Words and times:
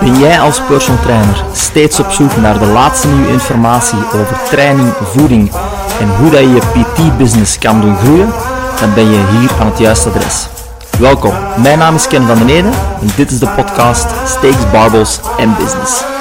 Ben 0.00 0.18
jij 0.18 0.40
als 0.40 0.60
personal 0.68 1.02
trainer 1.02 1.44
steeds 1.52 2.00
op 2.00 2.10
zoek 2.10 2.36
naar 2.36 2.58
de 2.58 2.66
laatste 2.66 3.08
nieuwe 3.08 3.32
informatie 3.32 3.98
over 3.98 4.38
training, 4.50 4.92
voeding 5.02 5.50
en 6.00 6.08
hoe 6.16 6.30
dat 6.30 6.40
je 6.40 6.50
je 6.50 6.60
PT-business 6.60 7.58
kan 7.58 7.80
doen 7.80 7.96
groeien? 7.96 8.32
Dan 8.80 8.94
ben 8.94 9.10
je 9.10 9.24
hier 9.30 9.50
aan 9.60 9.66
het 9.66 9.78
juiste 9.78 10.08
adres. 10.08 10.46
Welkom, 10.98 11.34
mijn 11.56 11.78
naam 11.78 11.94
is 11.94 12.06
Ken 12.06 12.26
van 12.26 12.38
den 12.38 12.48
Ede 12.48 12.68
en 13.00 13.10
dit 13.16 13.30
is 13.30 13.38
de 13.38 13.48
podcast 13.48 14.06
Steaks, 14.26 14.70
Barbels 14.72 15.20
en 15.38 15.54
Business. 15.58 16.17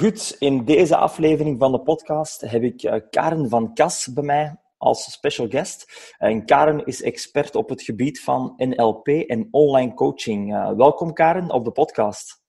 Goed, 0.00 0.36
in 0.38 0.64
deze 0.64 0.96
aflevering 0.96 1.58
van 1.58 1.72
de 1.72 1.80
podcast 1.80 2.40
heb 2.40 2.62
ik 2.62 2.82
uh, 2.82 2.94
Karen 3.10 3.48
van 3.48 3.74
Kas 3.74 4.12
bij 4.12 4.24
mij 4.24 4.56
als 4.76 5.12
special 5.12 5.48
guest. 5.48 6.12
En 6.18 6.44
Karen 6.44 6.84
is 6.84 7.02
expert 7.02 7.54
op 7.54 7.68
het 7.68 7.82
gebied 7.82 8.20
van 8.20 8.54
NLP 8.56 9.06
en 9.06 9.48
online 9.50 9.94
coaching. 9.94 10.54
Uh, 10.54 10.72
welkom 10.76 11.12
Karen 11.12 11.50
op 11.50 11.64
de 11.64 11.70
podcast. 11.70 12.42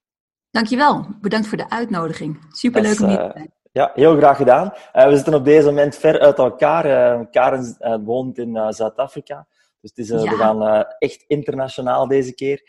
Dankjewel, 0.49 1.05
bedankt 1.21 1.47
voor 1.47 1.57
de 1.57 1.69
uitnodiging. 1.69 2.39
Superleuk 2.51 2.99
om 2.99 3.07
hier 3.07 3.17
te 3.17 3.23
uh, 3.23 3.31
zijn. 3.31 3.53
Ja, 3.71 3.91
heel 3.93 4.15
graag 4.15 4.37
gedaan. 4.37 4.73
we 4.93 5.15
zitten 5.15 5.33
op 5.33 5.45
deze 5.45 5.65
moment 5.65 5.95
ver 5.95 6.19
uit 6.19 6.37
elkaar. 6.37 6.83
Karen 7.29 7.77
woont 8.05 8.37
in 8.37 8.73
Zuid-Afrika. 8.73 9.47
Dus 9.81 9.91
het 9.95 9.97
is, 9.97 10.09
ja. 10.09 10.29
we 10.29 10.37
gaan 10.37 10.85
echt 10.97 11.23
internationaal 11.27 12.07
deze 12.07 12.33
keer. 12.33 12.61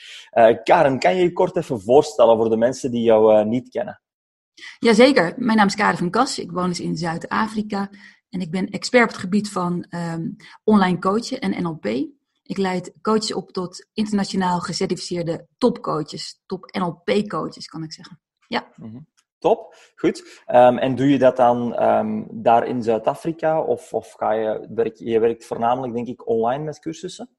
Karen, 0.65 0.99
kan 0.99 1.17
je 1.17 1.23
je 1.23 1.33
kort 1.33 1.57
even 1.57 1.81
voorstellen 1.81 2.37
voor 2.37 2.51
de 2.51 2.57
mensen 2.57 2.91
die 2.91 3.03
jou 3.03 3.45
niet 3.45 3.69
kennen? 3.69 4.02
Jazeker, 4.79 5.35
mijn 5.37 5.57
naam 5.57 5.67
is 5.67 5.75
Karen 5.75 5.99
van 5.99 6.11
Kas. 6.11 6.39
Ik 6.39 6.51
woon 6.51 6.69
dus 6.69 6.81
in 6.81 6.97
Zuid-Afrika 6.97 7.91
en 8.29 8.41
ik 8.41 8.51
ben 8.51 8.69
expert 8.69 9.03
op 9.03 9.11
het 9.11 9.19
gebied 9.19 9.51
van 9.51 9.87
um, 9.91 10.37
online 10.65 10.99
coachen 10.99 11.41
en 11.41 11.63
NLP. 11.63 11.87
Ik 12.43 12.57
leid 12.57 12.93
coaches 13.01 13.35
op 13.35 13.51
tot 13.51 13.89
internationaal 13.93 14.61
gecertificeerde 14.61 15.47
topcoaches, 15.59 16.43
top 16.47 16.71
NLP-coaches 16.79 17.67
kan 17.67 17.83
ik 17.83 17.93
zeggen. 17.93 18.21
Ja. 18.47 18.73
-hmm. 18.75 19.11
Top, 19.39 19.75
goed. 19.95 20.45
Um, 20.47 20.79
en 20.79 20.95
doe 20.95 21.09
je 21.09 21.19
dat 21.19 21.37
dan 21.37 21.83
um, 21.83 22.27
daar 22.31 22.67
in 22.67 22.83
Zuid-Afrika 22.83 23.63
of, 23.63 23.93
of 23.93 24.13
ga 24.13 24.33
je, 24.33 24.69
werk, 24.75 24.97
je 24.97 25.19
werkt 25.19 25.47
voornamelijk 25.47 25.95
denk 25.95 26.07
ik 26.07 26.29
online 26.29 26.65
met 26.65 26.79
cursussen? 26.79 27.31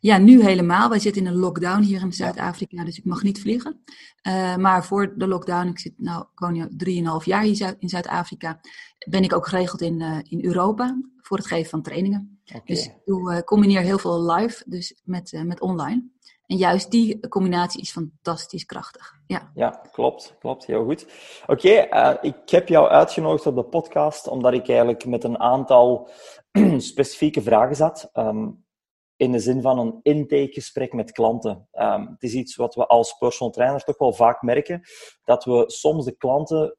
Ja, 0.00 0.18
nu 0.18 0.42
helemaal. 0.42 0.88
Wij 0.88 0.98
zitten 0.98 1.22
in 1.22 1.28
een 1.28 1.38
lockdown 1.38 1.82
hier 1.82 2.00
in 2.00 2.12
Zuid-Afrika, 2.12 2.84
dus 2.84 2.98
ik 2.98 3.04
mag 3.04 3.22
niet 3.22 3.40
vliegen. 3.40 3.82
Uh, 4.22 4.56
maar 4.56 4.84
voor 4.84 5.14
de 5.16 5.26
lockdown, 5.26 5.68
ik 5.68 5.78
zit 5.78 5.92
nou, 5.96 6.20
ik 6.20 6.38
woon 6.38 6.52
nu 6.52 6.68
drieënhalf 6.76 7.24
jaar 7.24 7.42
hier 7.42 7.76
in 7.78 7.88
Zuid-Afrika, 7.88 8.60
ben 9.08 9.22
ik 9.22 9.34
ook 9.34 9.48
geregeld 9.48 9.80
in, 9.80 10.00
uh, 10.00 10.18
in 10.22 10.44
Europa 10.44 11.00
voor 11.16 11.36
het 11.36 11.46
geven 11.46 11.70
van 11.70 11.82
trainingen. 11.82 12.40
Okay. 12.48 12.62
Dus 12.64 12.86
ik 12.86 12.94
doe, 13.04 13.32
uh, 13.32 13.38
combineer 13.38 13.80
heel 13.80 13.98
veel 13.98 14.32
live 14.32 14.62
dus 14.66 15.00
met, 15.04 15.42
met 15.44 15.60
online. 15.60 16.12
En 16.46 16.56
juist 16.56 16.90
die 16.90 17.28
combinatie 17.28 17.80
is 17.80 17.90
fantastisch 17.90 18.64
krachtig. 18.64 19.12
Ja, 19.26 19.50
ja 19.54 19.80
klopt. 19.92 20.36
Klopt, 20.38 20.66
heel 20.66 20.84
goed. 20.84 21.06
Oké, 21.46 21.52
okay, 21.52 22.18
ik 22.20 22.50
heb 22.50 22.68
jou 22.68 22.88
uitgenodigd 22.88 23.46
op 23.46 23.54
de 23.54 23.64
podcast 23.64 24.28
omdat 24.28 24.52
ik 24.52 24.68
eigenlijk 24.68 25.06
met 25.06 25.24
een 25.24 25.38
aantal 25.38 26.08
specifieke 26.76 27.42
vragen 27.42 27.76
zat. 27.76 28.10
Um, 28.14 28.63
in 29.16 29.32
de 29.32 29.38
zin 29.38 29.62
van 29.62 29.78
een 29.78 30.00
intakegesprek 30.02 30.92
met 30.92 31.12
klanten. 31.12 31.68
Um, 31.72 32.08
het 32.08 32.22
is 32.22 32.34
iets 32.34 32.56
wat 32.56 32.74
we 32.74 32.86
als 32.86 33.12
personal 33.12 33.52
trainer 33.52 33.84
toch 33.84 33.98
wel 33.98 34.12
vaak 34.12 34.42
merken, 34.42 34.82
dat 35.24 35.44
we 35.44 35.64
soms 35.66 36.04
de 36.04 36.16
klanten 36.16 36.76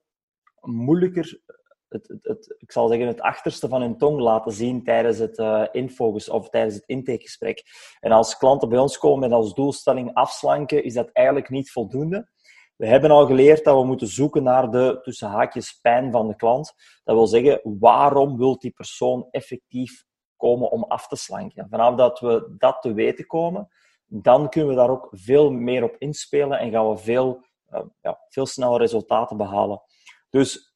moeilijker, 0.61 1.41
het, 1.87 2.07
het, 2.07 2.23
het, 2.23 2.55
ik 2.57 2.71
zal 2.71 2.87
zeggen, 2.87 3.07
het 3.07 3.21
achterste 3.21 3.67
van 3.67 3.81
hun 3.81 3.97
tong 3.97 4.19
laten 4.19 4.51
zien 4.51 4.83
tijdens 4.83 5.17
het 5.17 5.37
uh, 5.37 5.65
infocus 5.71 6.29
of 6.29 6.49
tijdens 6.49 6.75
het 6.75 6.83
intakegesprek. 6.85 7.63
En 7.99 8.11
als 8.11 8.37
klanten 8.37 8.69
bij 8.69 8.79
ons 8.79 8.97
komen 8.97 9.19
met 9.19 9.31
als 9.31 9.53
doelstelling 9.53 10.13
afslanken, 10.13 10.83
is 10.83 10.93
dat 10.93 11.09
eigenlijk 11.11 11.49
niet 11.49 11.71
voldoende. 11.71 12.29
We 12.75 12.87
hebben 12.87 13.11
al 13.11 13.25
geleerd 13.25 13.63
dat 13.63 13.79
we 13.79 13.85
moeten 13.85 14.07
zoeken 14.07 14.43
naar 14.43 14.71
de 14.71 14.99
tussen 15.01 15.29
haakjes 15.29 15.79
pijn 15.81 16.11
van 16.11 16.27
de 16.27 16.35
klant. 16.35 16.73
Dat 17.03 17.15
wil 17.15 17.27
zeggen, 17.27 17.61
waarom 17.79 18.37
wil 18.37 18.57
die 18.57 18.71
persoon 18.71 19.27
effectief 19.31 20.03
komen 20.37 20.71
om 20.71 20.83
af 20.83 21.07
te 21.07 21.15
slanken. 21.15 21.67
Vanaf 21.69 21.95
dat 21.95 22.19
we 22.19 22.55
dat 22.57 22.81
te 22.81 22.93
weten 22.93 23.27
komen, 23.27 23.67
dan 24.05 24.49
kunnen 24.49 24.69
we 24.69 24.75
daar 24.75 24.89
ook 24.89 25.07
veel 25.11 25.51
meer 25.51 25.83
op 25.83 25.95
inspelen 25.97 26.59
en 26.59 26.71
gaan 26.71 26.89
we 26.89 26.97
veel, 26.97 27.45
uh, 27.73 27.79
ja, 28.01 28.19
veel 28.29 28.45
sneller 28.45 28.79
resultaten 28.79 29.37
behalen. 29.37 29.81
Dus 30.29 30.75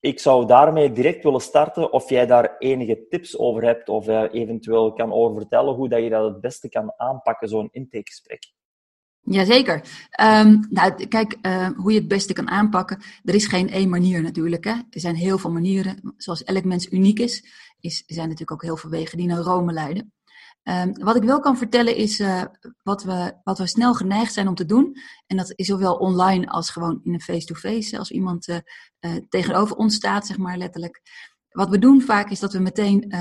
ik 0.00 0.20
zou 0.20 0.46
daarmee 0.46 0.92
direct 0.92 1.22
willen 1.22 1.40
starten 1.40 1.92
of 1.92 2.08
jij 2.08 2.26
daar 2.26 2.56
enige 2.58 3.06
tips 3.08 3.38
over 3.38 3.64
hebt 3.64 3.88
of 3.88 4.08
eventueel 4.08 4.92
kan 4.92 5.12
over 5.12 5.36
vertellen 5.36 5.74
hoe 5.74 5.88
dat 5.88 6.02
je 6.02 6.08
dat 6.08 6.24
het 6.24 6.40
beste 6.40 6.68
kan 6.68 6.92
aanpakken, 6.96 7.48
zo'n 7.48 7.68
intakegesprek. 7.72 8.54
Jazeker. 9.20 9.84
Um, 10.20 10.66
nou, 10.70 11.06
kijk, 11.06 11.36
uh, 11.42 11.68
hoe 11.76 11.92
je 11.92 11.98
het 11.98 12.08
beste 12.08 12.32
kan 12.32 12.48
aanpakken. 12.48 13.02
Er 13.24 13.34
is 13.34 13.46
geen 13.46 13.70
één 13.70 13.88
manier 13.88 14.22
natuurlijk. 14.22 14.64
Hè. 14.64 14.70
Er 14.70 15.00
zijn 15.00 15.14
heel 15.14 15.38
veel 15.38 15.50
manieren. 15.50 16.14
Zoals 16.16 16.44
elk 16.44 16.64
mens 16.64 16.90
uniek 16.90 17.18
is, 17.18 17.46
is 17.80 18.02
zijn 18.06 18.28
natuurlijk 18.28 18.52
ook 18.52 18.62
heel 18.62 18.76
veel 18.76 18.90
wegen 18.90 19.18
die 19.18 19.26
naar 19.26 19.38
Rome 19.38 19.72
leiden. 19.72 20.12
Um, 20.68 21.04
wat 21.04 21.16
ik 21.16 21.22
wel 21.22 21.40
kan 21.40 21.56
vertellen 21.56 21.96
is 21.96 22.20
uh, 22.20 22.42
wat, 22.82 23.02
we, 23.02 23.34
wat 23.44 23.58
we 23.58 23.66
snel 23.66 23.94
geneigd 23.94 24.32
zijn 24.32 24.48
om 24.48 24.54
te 24.54 24.66
doen. 24.66 24.96
En 25.26 25.36
dat 25.36 25.52
is 25.54 25.66
zowel 25.66 25.94
online 25.94 26.48
als 26.48 26.70
gewoon 26.70 27.00
in 27.04 27.14
een 27.14 27.20
face-to-face. 27.20 27.80
-face, 27.80 27.98
als 27.98 28.10
iemand 28.10 28.48
uh, 28.48 29.16
tegenover 29.28 29.76
ons 29.76 29.94
staat, 29.94 30.26
zeg 30.26 30.38
maar 30.38 30.56
letterlijk. 30.56 31.02
Wat 31.48 31.68
we 31.68 31.78
doen 31.78 32.02
vaak 32.02 32.30
is 32.30 32.40
dat 32.40 32.52
we 32.52 32.58
meteen 32.58 33.14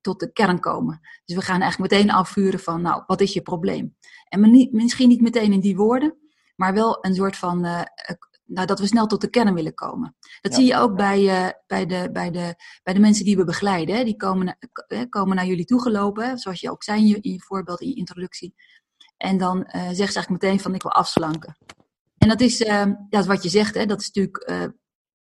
tot 0.00 0.20
de 0.20 0.32
kern 0.32 0.60
komen. 0.60 1.00
Dus 1.24 1.36
we 1.36 1.42
gaan 1.42 1.60
eigenlijk 1.60 1.92
meteen 1.92 2.10
afvuren 2.10 2.60
van, 2.60 2.82
nou, 2.82 3.02
wat 3.06 3.20
is 3.20 3.32
je 3.32 3.42
probleem? 3.42 3.96
En 4.28 4.70
misschien 4.70 5.08
niet 5.08 5.20
meteen 5.20 5.52
in 5.52 5.60
die 5.60 5.76
woorden, 5.76 6.16
maar 6.56 6.74
wel 6.74 7.04
een 7.04 7.14
soort 7.14 7.36
van, 7.36 7.64
nou, 8.54 8.66
dat 8.66 8.80
we 8.80 8.86
snel 8.86 9.06
tot 9.06 9.20
de 9.20 9.30
kern 9.30 9.54
willen 9.54 9.74
komen. 9.74 10.16
Dat 10.40 10.52
ja. 10.52 10.58
zie 10.58 10.66
je 10.66 10.76
ook 10.76 10.96
bij, 10.96 11.20
uh, 11.20 11.48
bij, 11.66 11.86
de, 11.86 12.08
bij, 12.12 12.30
de, 12.30 12.54
bij 12.82 12.94
de 12.94 13.00
mensen 13.00 13.24
die 13.24 13.36
we 13.36 13.44
begeleiden. 13.44 13.96
Hè? 13.96 14.04
Die 14.04 14.16
komen, 14.16 14.58
komen 15.08 15.36
naar 15.36 15.46
jullie 15.46 15.64
toegelopen, 15.64 16.38
zoals 16.38 16.60
je 16.60 16.70
ook 16.70 16.82
zei 16.82 17.00
in 17.00 17.06
je, 17.06 17.20
in 17.20 17.32
je 17.32 17.42
voorbeeld, 17.42 17.80
in 17.80 17.88
je 17.88 17.94
introductie. 17.94 18.54
En 19.16 19.38
dan 19.38 19.64
zeggen 19.68 19.96
ze 19.96 20.02
eigenlijk 20.02 20.28
meteen 20.28 20.60
van, 20.60 20.74
ik 20.74 20.82
wil 20.82 20.92
afslanken. 20.92 21.56
En 22.18 22.28
dat 22.28 22.40
is, 22.40 22.58
ja, 22.58 23.24
wat 23.26 23.42
je 23.42 23.48
zegt, 23.48 23.74
hè, 23.74 23.86
dat 23.86 24.00
is 24.00 24.06
natuurlijk 24.06 24.70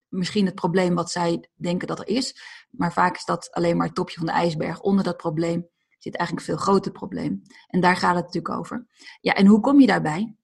misschien 0.07 0.45
het 0.45 0.55
probleem 0.55 0.95
wat 0.95 1.11
zij 1.11 1.49
denken 1.55 1.87
dat 1.87 1.99
er 1.99 2.07
is. 2.07 2.35
Maar 2.69 2.93
vaak 2.93 3.15
is 3.15 3.25
dat 3.25 3.51
alleen 3.51 3.77
maar 3.77 3.85
het 3.85 3.95
topje 3.95 4.17
van 4.17 4.25
de 4.25 4.31
ijsberg. 4.31 4.81
Onder 4.81 5.03
dat 5.03 5.17
probleem 5.17 5.67
zit 5.97 6.15
eigenlijk 6.15 6.47
een 6.47 6.53
veel 6.53 6.63
groter 6.63 6.91
probleem. 6.91 7.41
En 7.67 7.79
daar 7.81 7.95
gaat 7.95 8.15
het 8.15 8.25
natuurlijk 8.25 8.59
over. 8.59 8.87
Ja, 9.21 9.33
en 9.33 9.45
hoe 9.45 9.59
kom 9.59 9.79
je 9.79 9.87
daarbij? 9.87 10.35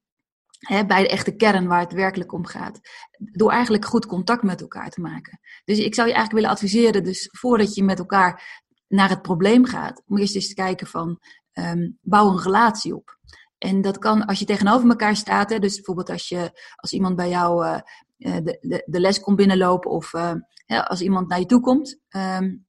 Bij 0.68 1.02
de 1.02 1.10
echte 1.10 1.36
kern 1.36 1.68
waar 1.68 1.80
het 1.80 1.94
werkelijk 1.94 2.34
om 2.34 2.46
gaat. 2.46 2.80
Door 3.18 3.52
eigenlijk 3.52 3.86
goed 3.86 4.06
contact 4.06 4.44
met 4.44 4.62
elkaar 4.62 4.90
te 4.90 5.02
maken. 5.02 5.40
Dus 5.66 5.78
ik 5.78 5.96
zou 5.96 6.08
je 6.08 6.14
eigenlijk 6.14 6.44
willen 6.44 6.58
adviseren, 6.58 7.04
dus 7.04 7.30
voordat 7.32 7.76
je 7.76 7.84
met 7.84 8.00
elkaar 8.00 8.62
naar 8.88 9.10
het 9.10 9.22
probleem 9.22 9.66
gaat, 9.66 10.02
moet 10.06 10.30
je 10.30 10.36
eens 10.36 10.54
kijken 10.54 10.88
van 10.88 11.20
um, 11.54 11.98
bouw 12.02 12.30
een 12.30 12.42
relatie 12.42 12.96
op. 12.96 13.18
En 13.58 13.82
dat 13.82 13.98
kan 13.98 14.26
als 14.26 14.40
je 14.40 14.46
tegenover 14.46 14.90
elkaar 14.90 15.16
staat. 15.16 15.50
Hè, 15.50 15.60
dus 15.60 15.76
bijvoorbeeld 15.76 16.10
als, 16.10 16.30
je, 16.30 16.52
als 16.76 16.92
iemand 16.92 17.16
bij 17.16 17.30
jou 17.30 17.66
uh, 17.66 17.80
de, 18.18 18.58
de, 18.62 18.84
de, 18.86 19.00
les 19.00 19.20
komt 19.20 19.38
binnenlopen 19.38 19.92
of 19.92 20.14
uh, 20.14 20.34
als 20.66 21.02
iemand 21.02 21.28
naar 21.28 21.40
je 21.40 21.46
toe 21.46 21.62
komt. 21.62 22.00
Um, 22.10 22.66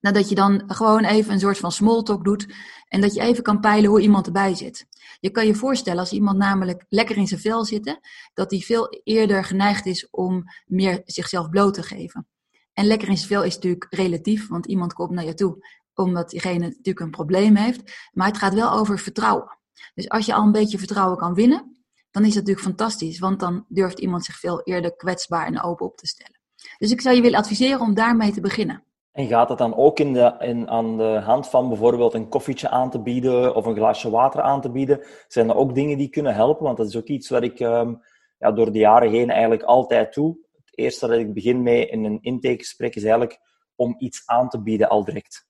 nou, 0.00 0.14
dat 0.14 0.28
je 0.28 0.34
dan 0.34 0.62
gewoon 0.66 1.04
even 1.04 1.32
een 1.32 1.40
soort 1.40 1.58
van 1.58 1.72
small 1.72 2.02
talk 2.02 2.24
doet. 2.24 2.54
En 2.88 3.00
dat 3.00 3.14
je 3.14 3.20
even 3.20 3.42
kan 3.42 3.60
peilen 3.60 3.90
hoe 3.90 4.00
iemand 4.00 4.26
erbij 4.26 4.54
zit. 4.54 4.86
Je 5.20 5.30
kan 5.30 5.46
je 5.46 5.54
voorstellen 5.54 6.00
als 6.00 6.12
iemand 6.12 6.38
namelijk 6.38 6.84
lekker 6.88 7.16
in 7.16 7.26
zijn 7.26 7.40
vel 7.40 7.64
zit, 7.64 7.98
dat 8.34 8.50
hij 8.50 8.60
veel 8.60 9.00
eerder 9.04 9.44
geneigd 9.44 9.86
is 9.86 10.10
om 10.10 10.44
meer 10.66 11.02
zichzelf 11.04 11.48
bloot 11.48 11.74
te 11.74 11.82
geven. 11.82 12.28
En 12.72 12.86
lekker 12.86 13.08
in 13.08 13.16
zijn 13.16 13.28
vel 13.28 13.44
is 13.44 13.54
natuurlijk 13.54 13.86
relatief, 13.90 14.48
want 14.48 14.66
iemand 14.66 14.92
komt 14.92 15.10
naar 15.10 15.24
je 15.24 15.34
toe 15.34 15.64
omdat 15.96 16.30
diegene 16.30 16.58
natuurlijk 16.58 17.00
een 17.00 17.10
probleem 17.10 17.56
heeft. 17.56 18.08
Maar 18.12 18.26
het 18.26 18.38
gaat 18.38 18.54
wel 18.54 18.70
over 18.70 18.98
vertrouwen. 18.98 19.58
Dus 19.94 20.08
als 20.08 20.26
je 20.26 20.34
al 20.34 20.44
een 20.44 20.52
beetje 20.52 20.78
vertrouwen 20.78 21.18
kan 21.18 21.34
winnen, 21.34 21.84
dan 22.10 22.24
is 22.24 22.34
dat 22.34 22.46
natuurlijk 22.46 22.66
fantastisch. 22.66 23.18
Want 23.18 23.40
dan 23.40 23.64
durft 23.68 23.98
iemand 23.98 24.24
zich 24.24 24.38
veel 24.38 24.62
eerder 24.62 24.96
kwetsbaar 24.96 25.46
en 25.46 25.62
open 25.62 25.86
op 25.86 25.96
te 25.96 26.06
stellen. 26.06 26.40
Dus 26.78 26.90
ik 26.90 27.00
zou 27.00 27.16
je 27.16 27.22
willen 27.22 27.38
adviseren 27.38 27.80
om 27.80 27.94
daarmee 27.94 28.32
te 28.32 28.40
beginnen. 28.40 28.84
En 29.16 29.26
gaat 29.26 29.48
het 29.48 29.58
dan 29.58 29.76
ook 29.76 29.98
in 29.98 30.12
de, 30.12 30.34
in, 30.38 30.68
aan 30.68 30.96
de 30.96 31.20
hand 31.24 31.48
van 31.48 31.68
bijvoorbeeld 31.68 32.14
een 32.14 32.28
koffietje 32.28 32.68
aan 32.68 32.90
te 32.90 32.98
bieden 32.98 33.54
of 33.54 33.66
een 33.66 33.74
glaasje 33.74 34.10
water 34.10 34.40
aan 34.40 34.60
te 34.60 34.70
bieden? 34.70 35.00
Zijn 35.28 35.48
er 35.48 35.56
ook 35.56 35.74
dingen 35.74 35.98
die 35.98 36.08
kunnen 36.08 36.34
helpen? 36.34 36.64
Want 36.64 36.76
dat 36.76 36.86
is 36.86 36.96
ook 36.96 37.06
iets 37.06 37.28
wat 37.28 37.42
ik 37.42 37.60
um, 37.60 38.02
ja, 38.38 38.52
door 38.52 38.72
de 38.72 38.78
jaren 38.78 39.10
heen 39.10 39.30
eigenlijk 39.30 39.62
altijd 39.62 40.14
doe. 40.14 40.36
Het 40.64 40.78
eerste 40.78 41.06
dat 41.06 41.18
ik 41.18 41.34
begin 41.34 41.62
mee 41.62 41.88
in 41.88 42.04
een 42.04 42.18
intakegesprek 42.20 42.94
is 42.94 43.02
eigenlijk 43.02 43.38
om 43.74 43.94
iets 43.98 44.22
aan 44.26 44.48
te 44.48 44.62
bieden 44.62 44.88
al 44.88 45.04
direct. 45.04 45.46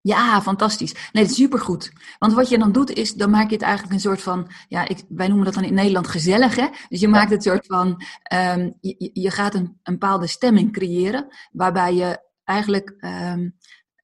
Ja, 0.00 0.42
fantastisch. 0.42 1.10
Nee, 1.12 1.28
supergoed. 1.28 1.92
Want 2.18 2.32
wat 2.32 2.48
je 2.48 2.58
dan 2.58 2.72
doet 2.72 2.90
is, 2.90 3.14
dan 3.14 3.30
maak 3.30 3.48
je 3.48 3.54
het 3.54 3.64
eigenlijk 3.64 3.94
een 3.94 4.00
soort 4.00 4.22
van, 4.22 4.50
ja, 4.68 4.88
ik, 4.88 5.02
wij 5.08 5.26
noemen 5.26 5.44
dat 5.44 5.54
dan 5.54 5.64
in 5.64 5.74
Nederland 5.74 6.08
gezellig, 6.08 6.56
hè? 6.56 6.66
Dus 6.88 7.00
je 7.00 7.08
maakt 7.08 7.30
het 7.30 7.42
soort 7.42 7.66
van, 7.66 8.02
um, 8.56 8.74
je, 8.80 9.10
je 9.12 9.30
gaat 9.30 9.54
een, 9.54 9.78
een 9.82 9.98
bepaalde 9.98 10.26
stemming 10.26 10.72
creëren, 10.72 11.26
waarbij 11.52 11.94
je 11.94 12.32
eigenlijk, 12.44 12.94
um, 13.00 13.56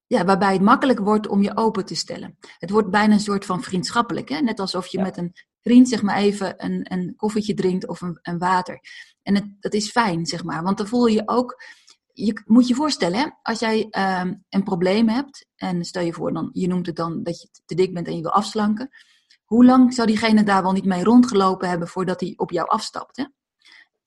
ja, 0.07 0.25
waarbij 0.25 0.53
het 0.53 0.63
makkelijk 0.63 0.99
wordt 0.99 1.29
om 1.29 1.43
je 1.43 1.57
open 1.57 1.85
te 1.85 1.95
stellen. 1.95 2.39
Het 2.59 2.71
wordt 2.71 2.91
bijna 2.91 3.13
een 3.13 3.21
soort 3.21 3.45
van 3.45 3.63
vriendschappelijk, 3.63 4.29
hè? 4.29 4.41
Net 4.41 4.61
alsof 4.61 4.87
je 4.87 5.01
met 5.01 5.17
een 5.17 5.33
vriend, 5.61 5.89
zeg 5.89 6.03
maar, 6.03 6.17
even 6.17 6.65
een, 6.65 6.93
een 6.93 7.15
koffietje 7.17 7.55
drinkt 7.55 7.87
of 7.87 8.01
een, 8.01 8.19
een 8.23 8.39
water. 8.39 8.81
En 9.23 9.35
het, 9.35 9.45
dat 9.61 9.75
is 9.75 9.91
fijn, 9.91 10.27
zeg 10.27 10.45
maar, 10.45 10.63
want 10.63 10.79
dan 10.79 10.87
voel 10.87 11.07
je 11.07 11.15
je 11.15 11.29
ook 11.29 11.63
je 12.13 12.43
moet 12.47 12.69
je 12.69 12.75
voorstellen, 12.75 13.19
hè, 13.19 13.27
als 13.43 13.59
jij 13.59 13.87
uh, 13.91 14.33
een 14.49 14.63
probleem 14.63 15.09
hebt, 15.09 15.47
en 15.57 15.85
stel 15.85 16.03
je 16.03 16.13
voor, 16.13 16.33
dan, 16.33 16.51
je 16.53 16.67
noemt 16.67 16.87
het 16.87 16.97
dan 16.97 17.23
dat 17.23 17.41
je 17.41 17.49
te 17.67 17.75
dik 17.75 17.95
bent 17.95 18.07
en 18.07 18.17
je 18.17 18.23
wil 18.23 18.33
afslanken. 18.33 18.91
Hoe 19.45 19.65
lang 19.65 19.95
zou 19.95 20.07
diegene 20.07 20.43
daar 20.43 20.63
wel 20.63 20.73
niet 20.73 20.85
mee 20.85 21.05
rondgelopen 21.05 21.69
hebben 21.69 21.89
voordat 21.89 22.21
hij 22.21 22.33
op 22.37 22.51
jou 22.51 22.69
afstapt? 22.69 23.17
Hè? 23.17 23.25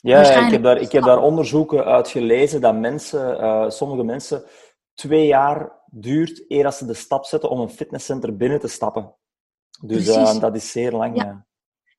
Ja, 0.10 0.46
ik 0.46 0.52
heb, 0.52 0.64
daar, 0.64 0.78
ik 0.78 0.92
heb 0.92 1.04
daar 1.04 1.22
onderzoeken 1.22 1.86
uit 1.86 2.08
gelezen 2.08 2.62
dat 2.62 2.76
mensen, 2.76 3.42
uh, 3.42 3.70
sommige 3.70 4.04
mensen 4.04 4.44
twee 4.94 5.28
jaar 5.28 5.82
duurt 5.92 6.46
eer 6.48 6.66
als 6.66 6.78
ze 6.78 6.86
de 6.86 6.94
stap 6.94 7.26
zetten 7.26 7.50
om 7.50 7.60
een 7.60 7.70
fitnesscenter 7.70 8.38
binnen 8.38 8.60
te 8.60 8.68
stappen. 8.68 9.16
Dus 9.82 10.08
uh, 10.08 10.40
dat 10.40 10.56
is 10.56 10.72
zeer 10.72 10.92
lang. 10.92 11.22
Ja. 11.22 11.46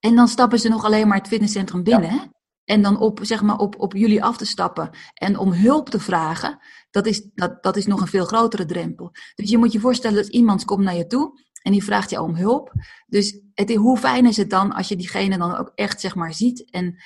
En 0.00 0.14
dan 0.14 0.28
stappen 0.28 0.58
ze 0.58 0.68
nog 0.68 0.84
alleen 0.84 1.08
maar 1.08 1.18
het 1.18 1.28
fitnesscentrum 1.28 1.82
binnen, 1.82 2.10
hè? 2.10 2.18
En 2.64 2.82
dan 2.82 3.00
op, 3.00 3.18
zeg 3.22 3.42
maar, 3.42 3.58
op, 3.58 3.80
op 3.80 3.92
jullie 3.92 4.24
af 4.24 4.36
te 4.36 4.46
stappen 4.46 4.90
en 5.14 5.38
om 5.38 5.52
hulp 5.52 5.88
te 5.88 6.00
vragen, 6.00 6.58
dat 6.90 7.06
is, 7.06 7.30
dat, 7.34 7.62
dat 7.62 7.76
is 7.76 7.86
nog 7.86 8.00
een 8.00 8.06
veel 8.06 8.24
grotere 8.24 8.64
drempel. 8.64 9.10
Dus 9.34 9.50
je 9.50 9.58
moet 9.58 9.72
je 9.72 9.80
voorstellen 9.80 10.16
dat 10.16 10.32
iemand 10.32 10.64
komt 10.64 10.84
naar 10.84 10.94
je 10.94 11.06
toe 11.06 11.40
en 11.62 11.72
die 11.72 11.84
vraagt 11.84 12.10
jou 12.10 12.28
om 12.28 12.36
hulp. 12.36 12.72
Dus 13.06 13.40
het, 13.54 13.74
hoe 13.74 13.98
fijn 13.98 14.26
is 14.26 14.36
het 14.36 14.50
dan 14.50 14.72
als 14.72 14.88
je 14.88 14.96
diegene 14.96 15.38
dan 15.38 15.56
ook 15.56 15.72
echt 15.74 16.00
zeg 16.00 16.14
maar, 16.14 16.34
ziet 16.34 16.70
en 16.70 16.96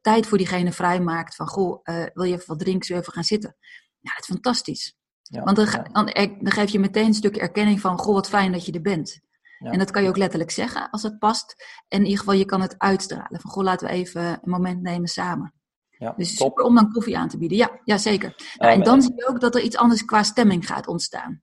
tijd 0.00 0.26
voor 0.26 0.38
diegene 0.38 0.72
vrijmaakt 0.72 1.34
van, 1.34 1.46
goh, 1.46 1.80
uh, 1.84 2.04
wil 2.14 2.24
je 2.24 2.34
even 2.34 2.46
wat 2.46 2.58
drinken, 2.58 2.86
zullen 2.86 3.02
even 3.02 3.14
gaan 3.14 3.24
zitten? 3.24 3.56
Ja, 4.00 4.10
het 4.14 4.20
is 4.20 4.34
fantastisch. 4.34 4.96
Ja, 5.22 5.42
Want 5.42 5.56
dan, 5.56 5.66
dan, 5.92 6.04
dan, 6.40 6.52
geef 6.52 6.70
je 6.70 6.78
meteen 6.78 7.06
een 7.06 7.14
stuk 7.14 7.36
erkenning 7.36 7.80
van, 7.80 7.98
goh, 7.98 8.14
wat 8.14 8.28
fijn 8.28 8.52
dat 8.52 8.66
je 8.66 8.72
er 8.72 8.80
bent. 8.80 9.20
En 9.58 9.78
dat 9.78 9.90
kan 9.90 10.02
je 10.02 10.08
ook 10.08 10.16
letterlijk 10.16 10.50
zeggen 10.50 10.90
als 10.90 11.02
het 11.02 11.18
past. 11.18 11.54
En 11.88 11.98
in 11.98 12.04
ieder 12.04 12.18
geval, 12.18 12.34
je 12.34 12.44
kan 12.44 12.60
het 12.60 12.74
uitstralen. 12.78 13.40
Van, 13.40 13.50
goh, 13.50 13.64
laten 13.64 13.86
we 13.88 13.92
even 13.92 14.22
een 14.22 14.38
moment 14.42 14.82
nemen 14.82 15.08
samen. 15.08 15.54
Ja, 15.90 16.14
dus 16.16 16.36
super 16.36 16.64
om 16.64 16.74
dan 16.74 16.92
koffie 16.92 17.18
aan 17.18 17.28
te 17.28 17.38
bieden. 17.38 17.58
Ja, 17.58 17.80
ja 17.84 17.98
zeker. 17.98 18.34
Nou, 18.56 18.72
en 18.72 18.82
dan 18.82 19.02
zie 19.02 19.14
je 19.16 19.28
ook 19.28 19.40
dat 19.40 19.54
er 19.54 19.60
iets 19.60 19.76
anders 19.76 20.04
qua 20.04 20.22
stemming 20.22 20.66
gaat 20.66 20.86
ontstaan. 20.86 21.42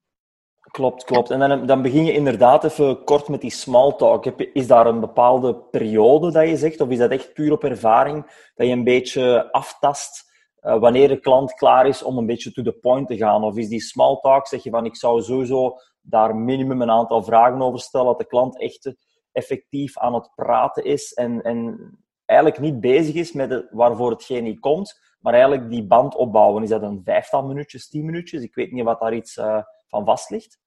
Klopt, 0.73 1.03
klopt. 1.03 1.29
En 1.29 1.39
dan, 1.39 1.65
dan 1.65 1.81
begin 1.81 2.05
je 2.05 2.13
inderdaad 2.13 2.63
even 2.63 3.03
kort 3.03 3.27
met 3.27 3.41
die 3.41 3.51
small 3.51 3.93
talk. 3.95 4.25
Is 4.25 4.67
daar 4.67 4.85
een 4.85 4.99
bepaalde 4.99 5.55
periode 5.55 6.31
dat 6.31 6.47
je 6.47 6.57
zegt? 6.57 6.81
Of 6.81 6.89
is 6.89 6.97
dat 6.97 7.11
echt 7.11 7.33
puur 7.33 7.51
op 7.51 7.63
ervaring? 7.63 8.49
Dat 8.55 8.67
je 8.67 8.73
een 8.73 8.83
beetje 8.83 9.51
aftast 9.51 10.31
uh, 10.61 10.79
wanneer 10.79 11.07
de 11.07 11.19
klant 11.19 11.53
klaar 11.53 11.87
is 11.87 12.03
om 12.03 12.17
een 12.17 12.25
beetje 12.25 12.51
to 12.51 12.61
the 12.61 12.71
point 12.71 13.07
te 13.07 13.17
gaan? 13.17 13.43
Of 13.43 13.57
is 13.57 13.67
die 13.67 13.81
small 13.81 14.19
talk, 14.19 14.47
zeg 14.47 14.63
je 14.63 14.69
van 14.69 14.85
ik 14.85 14.95
zou 14.95 15.21
sowieso 15.21 15.77
daar 16.01 16.35
minimum 16.35 16.81
een 16.81 16.91
aantal 16.91 17.23
vragen 17.23 17.61
over 17.61 17.79
stellen, 17.79 18.07
dat 18.07 18.17
de 18.17 18.27
klant 18.27 18.59
echt 18.59 18.95
effectief 19.31 19.97
aan 19.97 20.13
het 20.13 20.31
praten 20.35 20.83
is 20.83 21.13
en, 21.13 21.41
en 21.41 21.91
eigenlijk 22.25 22.59
niet 22.59 22.79
bezig 22.79 23.15
is 23.15 23.31
met 23.31 23.49
het, 23.49 23.67
waarvoor 23.71 24.11
hetgeen 24.11 24.43
niet 24.43 24.59
komt, 24.59 24.99
maar 25.19 25.33
eigenlijk 25.33 25.69
die 25.69 25.87
band 25.87 26.15
opbouwen. 26.15 26.63
Is 26.63 26.69
dat 26.69 26.81
een 26.81 27.01
vijftal 27.03 27.43
minuutjes, 27.43 27.89
tien 27.89 28.05
minuutjes? 28.05 28.43
Ik 28.43 28.55
weet 28.55 28.71
niet 28.71 28.83
wat 28.83 28.99
daar 28.99 29.13
iets 29.13 29.37
uh, 29.37 29.61
van 29.87 30.05
vast 30.05 30.29
ligt. 30.29 30.61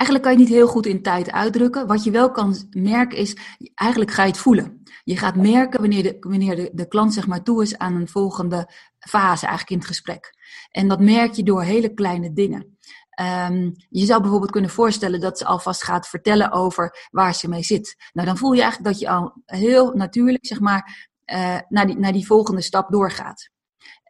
Eigenlijk 0.00 0.22
kan 0.22 0.32
je 0.32 0.38
het 0.38 0.48
niet 0.48 0.58
heel 0.58 0.68
goed 0.68 0.86
in 0.86 1.02
tijd 1.02 1.30
uitdrukken. 1.30 1.86
Wat 1.86 2.04
je 2.04 2.10
wel 2.10 2.30
kan 2.30 2.56
merken 2.70 3.18
is, 3.18 3.36
eigenlijk 3.74 4.10
ga 4.10 4.22
je 4.22 4.28
het 4.28 4.38
voelen. 4.38 4.82
Je 5.04 5.16
gaat 5.16 5.36
merken 5.36 5.80
wanneer 5.80 6.02
de, 6.02 6.16
wanneer 6.20 6.56
de, 6.56 6.70
de 6.72 6.88
klant 6.88 7.14
zeg 7.14 7.26
maar 7.26 7.42
toe 7.42 7.62
is 7.62 7.78
aan 7.78 7.94
een 7.94 8.08
volgende 8.08 8.70
fase 8.98 9.46
eigenlijk 9.46 9.70
in 9.70 9.78
het 9.78 9.86
gesprek. 9.86 10.34
En 10.70 10.88
dat 10.88 11.00
merk 11.00 11.32
je 11.32 11.42
door 11.42 11.62
hele 11.62 11.94
kleine 11.94 12.32
dingen. 12.32 12.78
Um, 13.20 13.72
je 13.88 14.04
zou 14.04 14.20
bijvoorbeeld 14.20 14.50
kunnen 14.50 14.70
voorstellen 14.70 15.20
dat 15.20 15.38
ze 15.38 15.44
alvast 15.44 15.84
gaat 15.84 16.08
vertellen 16.08 16.52
over 16.52 17.08
waar 17.10 17.34
ze 17.34 17.48
mee 17.48 17.62
zit. 17.62 17.96
Nou, 18.12 18.26
dan 18.26 18.36
voel 18.36 18.52
je 18.52 18.62
eigenlijk 18.62 18.92
dat 18.92 19.00
je 19.00 19.08
al 19.08 19.32
heel 19.44 19.92
natuurlijk, 19.92 20.46
zeg 20.46 20.60
maar, 20.60 21.08
uh, 21.32 21.58
naar, 21.68 21.86
die, 21.86 21.98
naar 21.98 22.12
die 22.12 22.26
volgende 22.26 22.60
stap 22.62 22.90
doorgaat. 22.90 23.50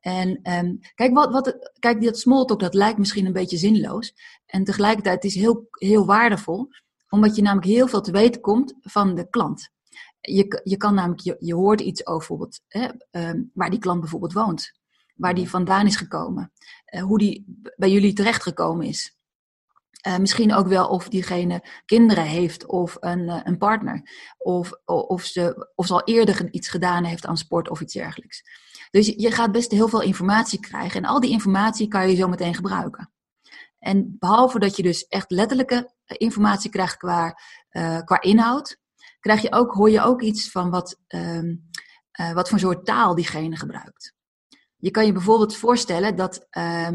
En 0.01 0.41
um, 0.53 0.81
kijk, 0.95 1.15
wat, 1.15 1.33
wat, 1.33 1.73
kijk, 1.79 2.03
dat 2.03 2.19
small 2.19 2.45
talk, 2.45 2.61
dat 2.61 2.75
lijkt 2.75 2.99
misschien 2.99 3.27
een 3.27 3.33
beetje 3.33 3.57
zinloos. 3.57 4.15
En 4.47 4.65
tegelijkertijd 4.65 5.25
is 5.25 5.35
het 5.35 5.43
heel, 5.43 5.69
heel 5.71 6.07
waardevol, 6.07 6.69
omdat 7.09 7.37
je 7.37 7.43
namelijk 7.43 7.67
heel 7.67 7.89
veel 7.89 8.01
te 8.01 8.13
weten 8.13 8.41
komt 8.41 8.75
van 8.81 9.15
de 9.15 9.29
klant. 9.31 9.71
Je, 10.21 10.61
je 10.65 10.77
kan 10.77 10.95
namelijk, 10.95 11.21
je, 11.21 11.37
je 11.39 11.55
hoort 11.55 11.81
iets 11.81 12.07
over 12.07 12.19
bijvoorbeeld, 12.19 12.61
hè, 12.69 12.89
um, 13.29 13.51
waar 13.55 13.71
die 13.71 13.79
klant 13.79 14.01
bijvoorbeeld 14.01 14.33
woont 14.33 14.79
waar 15.21 15.35
die 15.35 15.51
vandaan 15.51 15.87
is 15.87 15.97
gekomen, 15.97 16.53
uh, 16.95 17.03
hoe 17.03 17.19
die 17.19 17.63
bij 17.77 17.91
jullie 17.91 18.13
terechtgekomen 18.13 18.87
is. 18.87 19.19
Uh, 20.07 20.17
misschien 20.17 20.55
ook 20.55 20.67
wel 20.67 20.89
of 20.89 21.09
diegene 21.09 21.65
kinderen 21.85 22.25
heeft 22.25 22.67
of 22.67 22.97
een, 23.01 23.21
uh, 23.21 23.41
een 23.45 23.59
partner. 23.59 24.03
Of, 24.39 24.73
of, 24.85 25.23
ze, 25.23 25.71
of 25.75 25.87
ze 25.87 25.93
al 25.93 26.05
eerder 26.05 26.53
iets 26.53 26.69
gedaan 26.69 27.05
heeft 27.05 27.27
aan 27.27 27.37
sport 27.37 27.69
of 27.71 27.81
iets 27.81 27.95
dergelijks. 27.95 28.43
Dus 28.91 29.07
je 29.17 29.31
gaat 29.31 29.53
best 29.53 29.71
heel 29.71 29.89
veel 29.89 30.03
informatie 30.03 30.61
krijgen. 30.61 31.03
En 31.03 31.09
al 31.09 31.21
die 31.21 31.31
informatie 31.31 31.89
kan 31.89 32.11
je 32.11 32.17
zo 32.17 32.29
meteen 32.29 32.55
gebruiken. 32.55 33.13
En 33.79 34.17
behalve 34.19 34.59
dat 34.59 34.77
je 34.77 34.83
dus 34.83 35.07
echt 35.07 35.31
letterlijke 35.31 35.95
informatie 36.07 36.71
krijgt 36.71 36.97
qua, 36.97 37.39
qua 38.05 38.21
inhoud, 38.21 38.79
krijg 39.21 39.43
je 39.43 39.53
ook, 39.53 39.73
hoor 39.75 39.91
je 39.91 40.03
ook 40.03 40.23
iets 40.23 40.51
van 40.51 40.71
wat, 40.71 41.01
ehm, 41.07 41.55
wat 42.35 42.49
voor 42.49 42.59
soort 42.59 42.85
taal 42.85 43.15
diegene 43.15 43.57
gebruikt. 43.57 44.15
Je 44.81 44.91
kan 44.91 45.07
je 45.07 45.13
bijvoorbeeld 45.13 45.57
voorstellen 45.57 46.17
dat 46.17 46.47
uh, 46.51 46.89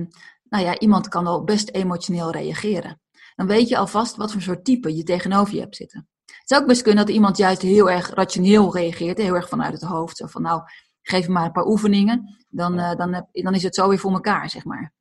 nou 0.49 0.63
ja, 0.63 0.79
iemand 0.79 1.07
kan 1.07 1.27
al 1.27 1.43
best 1.43 1.69
emotioneel 1.69 2.31
reageren. 2.31 2.99
Dan 3.35 3.47
weet 3.47 3.67
je 3.69 3.77
alvast 3.77 4.15
wat 4.15 4.31
voor 4.31 4.41
soort 4.41 4.65
type 4.65 4.95
je 4.95 5.03
tegenover 5.03 5.53
je 5.53 5.59
hebt 5.59 5.75
zitten. 5.75 6.07
Het 6.25 6.49
zou 6.49 6.61
ook 6.61 6.67
best 6.67 6.81
kunnen 6.81 7.05
dat 7.05 7.15
iemand 7.15 7.37
juist 7.37 7.61
heel 7.61 7.89
erg 7.89 8.09
rationeel 8.09 8.73
reageert, 8.73 9.17
heel 9.17 9.35
erg 9.35 9.49
vanuit 9.49 9.73
het 9.73 9.81
hoofd. 9.81 10.17
Zo 10.17 10.27
van 10.27 10.41
nou, 10.41 10.61
geef 11.01 11.27
me 11.27 11.33
maar 11.33 11.45
een 11.45 11.51
paar 11.51 11.65
oefeningen, 11.65 12.45
dan, 12.49 12.79
uh, 12.79 12.95
dan, 12.95 13.13
heb, 13.13 13.27
dan 13.31 13.53
is 13.53 13.63
het 13.63 13.75
zo 13.75 13.89
weer 13.89 13.99
voor 13.99 14.11
elkaar, 14.11 14.49
zeg 14.49 14.63
maar. 14.65 14.93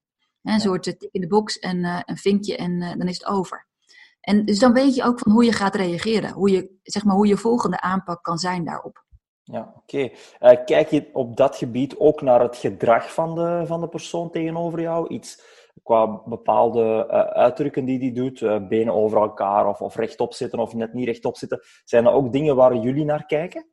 Een 0.43 0.61
soort 0.61 0.87
uh, 0.87 0.95
tik 0.95 1.09
in 1.13 1.21
de 1.21 1.27
box 1.27 1.59
en 1.59 1.77
uh, 1.77 2.01
een 2.05 2.17
vinkje 2.17 2.57
en 2.57 2.79
dan 2.79 3.09
is 3.09 3.19
het 3.19 3.27
over. 3.27 3.67
En 4.21 4.45
dus 4.45 4.59
dan 4.59 4.73
weet 4.73 4.95
je 4.95 5.05
ook 5.05 5.19
van 5.19 5.33
hoe 5.33 5.45
je 5.45 5.53
gaat 5.53 5.75
reageren, 5.75 6.33
hoe 6.33 6.51
je, 6.51 6.79
zeg 6.83 7.05
maar, 7.05 7.15
hoe 7.15 7.27
je 7.27 7.37
volgende 7.37 7.81
aanpak 7.81 8.23
kan 8.23 8.39
zijn 8.39 8.65
daarop. 8.65 9.05
Ja, 9.45 9.75
oké. 9.77 9.99
Uh, 9.99 10.65
kijk 10.65 10.91
je 10.91 11.11
op 11.13 11.37
dat 11.37 11.57
gebied 11.57 11.99
ook 11.99 12.23
naar 12.23 12.41
het 12.41 12.57
gedrag 12.57 13.13
van 13.13 13.35
de, 13.35 13.63
van 13.67 13.81
de 13.81 13.89
persoon 13.89 14.31
tegenover 14.31 14.81
jou? 14.81 15.09
Iets 15.09 15.43
qua 15.83 16.23
bepaalde 16.25 17.07
uh, 17.11 17.21
uitdrukken 17.21 17.85
die 17.85 17.99
die 17.99 18.13
doet, 18.13 18.41
uh, 18.41 18.69
benen 18.69 18.95
over 18.95 19.19
elkaar 19.19 19.69
of, 19.69 19.81
of 19.81 19.97
rechtop 19.97 20.35
zitten 20.35 20.59
of 20.59 20.75
net 20.75 20.95
niet 20.95 21.07
rechtop 21.07 21.37
zitten. 21.37 21.61
Zijn 21.85 22.07
er 22.07 22.13
ook 22.13 22.33
dingen 22.33 22.57
waar 22.57 22.77
jullie 22.77 23.05
naar 23.05 23.27
kijken? 23.27 23.67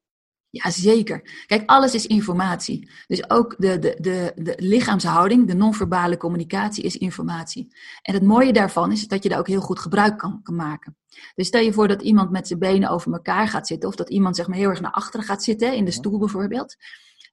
Ja, 0.52 0.72
zeker. 0.72 1.44
Kijk, 1.46 1.70
alles 1.70 1.94
is 1.94 2.08
informatie. 2.08 2.92
Dus 3.08 3.30
ook 3.30 3.56
de, 3.58 3.80
de, 3.80 3.98
de, 4.00 4.32
de 4.36 4.54
lichaamshouding, 4.58 5.48
de 5.48 5.54
non-verbale 5.54 6.18
communicatie 6.18 6.84
is 6.84 6.98
informatie. 6.98 7.76
En 8.02 8.14
het 8.14 8.24
mooie 8.24 8.54
daarvan 8.54 8.92
is 8.92 9.08
dat 9.08 9.24
je 9.24 9.30
daar 9.30 9.40
ook 9.40 9.48
heel 9.48 9.62
goed 9.62 9.80
gebruik 9.80 10.18
kan, 10.18 10.40
kan 10.44 10.56
maken. 10.56 10.98
Dus 11.36 11.48
stel 11.48 11.62
je 11.62 11.74
voor 11.74 11.88
dat 11.88 12.02
iemand 12.02 12.32
met 12.32 12.48
zijn 12.48 12.60
benen 12.60 12.90
over 12.90 13.14
elkaar 13.14 13.48
gaat 13.48 13.68
zitten, 13.68 13.90
of 13.90 13.96
dat 13.96 14.10
iemand 14.10 14.36
zeg 14.36 14.48
maar 14.48 14.58
heel 14.58 14.70
erg 14.70 14.82
naar 14.82 14.92
achteren 14.92 15.26
gaat 15.26 15.44
zitten, 15.44 15.76
in 15.76 15.86
de 15.86 15.92
stoel 15.92 16.20
bijvoorbeeld. 16.20 16.76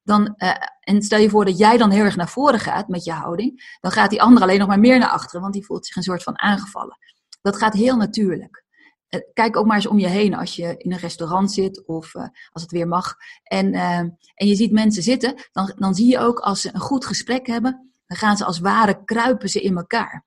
Dan, 0.02 0.34
uh, 0.36 0.50
en 0.80 1.02
stel 1.02 1.20
je 1.20 1.30
voor 1.30 1.44
dat 1.44 1.58
jij 1.58 1.76
dan 1.76 1.90
heel 1.90 2.04
erg 2.04 2.16
naar 2.16 2.28
voren 2.28 2.60
gaat 2.60 2.88
met 2.88 3.04
je 3.04 3.12
houding, 3.12 3.76
dan 3.80 3.92
gaat 3.92 4.10
die 4.10 4.22
ander 4.22 4.42
alleen 4.42 4.58
nog 4.58 4.68
maar 4.68 4.80
meer 4.80 4.98
naar 4.98 5.08
achteren, 5.08 5.40
want 5.40 5.52
die 5.52 5.64
voelt 5.64 5.86
zich 5.86 5.96
een 5.96 6.02
soort 6.02 6.22
van 6.22 6.38
aangevallen. 6.38 6.98
Dat 7.42 7.56
gaat 7.56 7.74
heel 7.74 7.96
natuurlijk. 7.96 8.66
Eh, 9.08 9.20
kijk 9.32 9.56
ook 9.56 9.66
maar 9.66 9.76
eens 9.76 9.86
om 9.86 9.98
je 9.98 10.08
heen 10.08 10.34
als 10.34 10.56
je 10.56 10.74
in 10.76 10.92
een 10.92 10.98
restaurant 10.98 11.52
zit 11.52 11.86
of 11.86 12.14
uh, 12.14 12.22
als 12.50 12.62
het 12.62 12.70
weer 12.70 12.88
mag. 12.88 13.14
En, 13.42 13.74
uh, 13.74 13.98
en 13.98 14.46
je 14.46 14.54
ziet 14.54 14.72
mensen 14.72 15.02
zitten, 15.02 15.34
dan, 15.52 15.72
dan 15.76 15.94
zie 15.94 16.06
je 16.06 16.18
ook 16.18 16.38
als 16.38 16.60
ze 16.60 16.70
een 16.72 16.80
goed 16.80 17.06
gesprek 17.06 17.46
hebben, 17.46 17.92
dan 18.06 18.16
gaan 18.16 18.36
ze 18.36 18.44
als 18.44 18.58
ware 18.58 19.04
kruipen 19.04 19.48
ze 19.48 19.60
in 19.60 19.76
elkaar. 19.76 20.24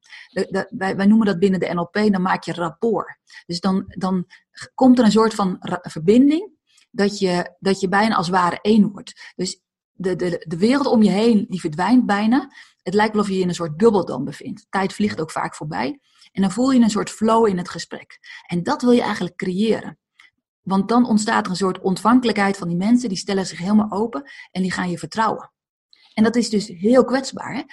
Wij, 0.70 0.96
wij 0.96 1.06
noemen 1.06 1.28
dat 1.28 1.40
binnen 1.40 1.60
de 1.60 1.74
NLP, 1.74 2.12
dan 2.12 2.22
maak 2.22 2.44
je 2.44 2.54
rapport. 2.54 3.18
Dus 3.46 3.60
dan, 3.60 3.84
dan 3.88 4.26
komt 4.74 5.00
er 5.00 5.06
een 5.06 5.12
soort 5.12 5.34
van 5.34 5.58
verbinding 5.82 6.52
dat 6.92 7.20
je, 7.20 7.56
dat 7.60 7.80
je 7.80 7.88
bijna 7.88 8.16
als 8.16 8.30
ware 8.30 8.60
één 8.62 8.92
wordt. 8.92 9.34
Dus 9.36 9.62
de, 9.92 10.16
de, 10.16 10.46
de 10.48 10.58
wereld 10.58 10.88
om 10.88 11.04
je 11.04 11.10
heen, 11.10 11.46
die 11.50 11.60
verdwijnt 11.60 12.06
bijna. 12.06 12.52
Het 12.84 12.94
lijkt 12.94 13.14
wel 13.14 13.22
of 13.22 13.28
je 13.28 13.36
je 13.36 13.42
in 13.42 13.48
een 13.48 13.56
soort 13.56 13.78
bubbel 13.78 14.06
dan 14.06 14.24
bevindt. 14.24 14.66
Tijd 14.70 14.94
vliegt 14.94 15.22
ook 15.22 15.32
vaak 15.32 15.56
voorbij. 15.56 16.00
En 16.32 16.42
dan 16.42 16.52
voel 16.52 16.72
je 16.72 16.80
een 16.80 16.90
soort 16.90 17.10
flow 17.10 17.48
in 17.48 17.58
het 17.58 17.70
gesprek. 17.70 18.20
En 18.48 18.64
dat 18.64 18.82
wil 18.82 18.92
je 18.92 19.02
eigenlijk 19.02 19.36
creëren. 19.36 20.00
Want 20.62 20.90
dan 20.90 21.06
ontstaat 21.06 21.46
er 21.46 21.52
een 21.52 21.58
soort 21.58 21.80
ontvankelijkheid 21.80 22.58
van 22.58 22.68
die 22.68 22.78
mensen, 22.78 23.10
die 23.10 23.18
stellen 23.18 23.46
zich 23.46 23.60
helemaal 23.60 23.92
open 23.92 24.24
en 24.52 24.62
die 24.62 24.72
gaan 24.72 24.90
je 24.90 24.98
vertrouwen. 24.98 25.52
En 26.14 26.24
dat 26.24 26.36
is 26.36 26.50
dus 26.50 26.68
heel 26.68 27.06
kwetsbaar. 27.06 27.54
Hè? 27.54 27.64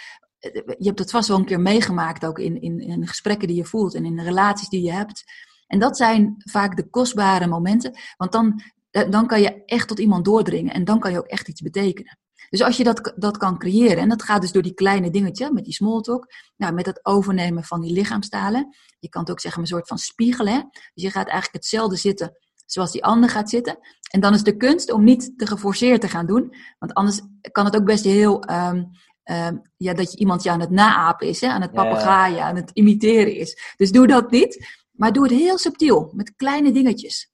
je 0.79 0.87
hebt 0.87 0.99
het 0.99 1.11
vast 1.11 1.29
wel 1.29 1.39
een 1.39 1.45
keer 1.45 1.61
meegemaakt 1.61 2.27
ook 2.27 2.39
in, 2.39 2.61
in, 2.61 2.81
in 2.81 3.07
gesprekken 3.07 3.49
die 3.49 3.57
je 3.57 3.65
voelt 3.65 3.95
en 3.95 4.05
in 4.05 4.17
de 4.17 4.23
relaties 4.23 4.69
die 4.69 4.83
je 4.83 4.93
hebt. 4.93 5.25
En 5.67 5.79
dat 5.79 5.97
zijn 5.97 6.35
vaak 6.39 6.77
de 6.77 6.89
kostbare 6.89 7.47
momenten, 7.47 7.99
want 8.17 8.33
dan, 8.33 8.63
dan 8.91 9.27
kan 9.27 9.41
je 9.41 9.65
echt 9.65 9.89
tot 9.89 9.99
iemand 9.99 10.25
doordringen 10.25 10.73
en 10.73 10.85
dan 10.85 10.99
kan 10.99 11.13
je 11.13 11.19
ook 11.19 11.27
echt 11.27 11.49
iets 11.49 11.61
betekenen. 11.61 12.19
Dus 12.51 12.63
als 12.63 12.77
je 12.77 12.85
dat, 12.85 13.13
dat 13.17 13.37
kan 13.37 13.59
creëren, 13.59 13.97
en 13.97 14.09
dat 14.09 14.23
gaat 14.23 14.41
dus 14.41 14.53
door 14.53 14.63
die 14.63 14.75
kleine 14.75 15.11
dingetjes, 15.11 15.51
met 15.51 15.65
die 15.65 15.75
small 15.75 16.01
talk, 16.01 16.33
nou, 16.57 16.75
met 16.75 16.87
het 16.87 17.01
overnemen 17.03 17.65
van 17.65 17.81
die 17.81 17.93
lichaamstalen. 17.93 18.77
Je 18.99 19.09
kan 19.09 19.21
het 19.21 19.31
ook 19.31 19.41
zeggen 19.41 19.63
een 19.63 19.69
soort 19.69 19.89
van 19.89 19.99
spiegelen. 19.99 20.69
Dus 20.71 21.03
je 21.03 21.11
gaat 21.11 21.27
eigenlijk 21.27 21.55
hetzelfde 21.55 21.97
zitten 21.97 22.37
zoals 22.71 22.93
die 22.93 23.05
ander 23.05 23.31
gaat 23.31 23.51
zitten. 23.51 23.79
En 24.11 24.21
dan 24.21 24.35
is 24.35 24.43
de 24.43 24.57
kunst 24.57 24.93
om 24.93 25.05
niet 25.05 25.39
te 25.39 25.47
geforceerd 25.47 26.01
te 26.01 26.09
gaan 26.09 26.27
doen, 26.27 26.55
want 26.79 26.95
anders 26.95 27.21
kan 27.53 27.65
het 27.65 27.77
ook 27.77 27.85
best 27.85 28.05
heel, 28.05 28.51
um, 28.51 28.91
um, 29.25 29.63
ja, 29.77 29.95
dat 29.95 30.13
je 30.13 30.19
iemand 30.19 30.43
je 30.43 30.51
aan 30.51 30.61
het 30.61 30.71
naapen 30.71 31.29
is, 31.29 31.41
hè, 31.41 31.49
aan 31.49 31.63
het 31.63 31.73
papegaaien, 31.73 32.43
aan 32.43 32.57
het 32.57 32.71
imiteren 32.73 33.35
is. 33.35 33.75
Dus 33.77 33.93
doe 33.93 34.07
dat 34.07 34.31
niet, 34.31 34.67
maar 34.93 35.13
doe 35.13 35.23
het 35.23 35.33
heel 35.33 35.59
subtiel, 35.59 36.11
met 36.15 36.35
kleine 36.37 36.73
dingetjes. 36.73 37.31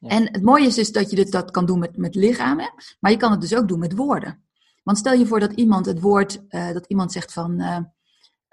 En 0.00 0.32
het 0.32 0.42
mooie 0.42 0.66
is 0.66 0.74
dus 0.74 0.92
dat 0.92 1.10
je 1.10 1.16
dit, 1.16 1.32
dat 1.32 1.50
kan 1.50 1.66
doen 1.66 1.78
met, 1.78 1.96
met 1.96 2.14
lichamen, 2.14 2.72
maar 3.00 3.10
je 3.10 3.16
kan 3.16 3.30
het 3.30 3.40
dus 3.40 3.54
ook 3.54 3.68
doen 3.68 3.78
met 3.78 3.94
woorden. 3.94 4.44
Want 4.82 4.98
stel 4.98 5.12
je 5.12 5.26
voor 5.26 5.40
dat 5.40 5.52
iemand 5.52 5.86
het 5.86 6.00
woord, 6.00 6.42
uh, 6.48 6.72
dat 6.72 6.86
iemand 6.86 7.12
zegt 7.12 7.32
van, 7.32 7.60
uh, 7.60 7.78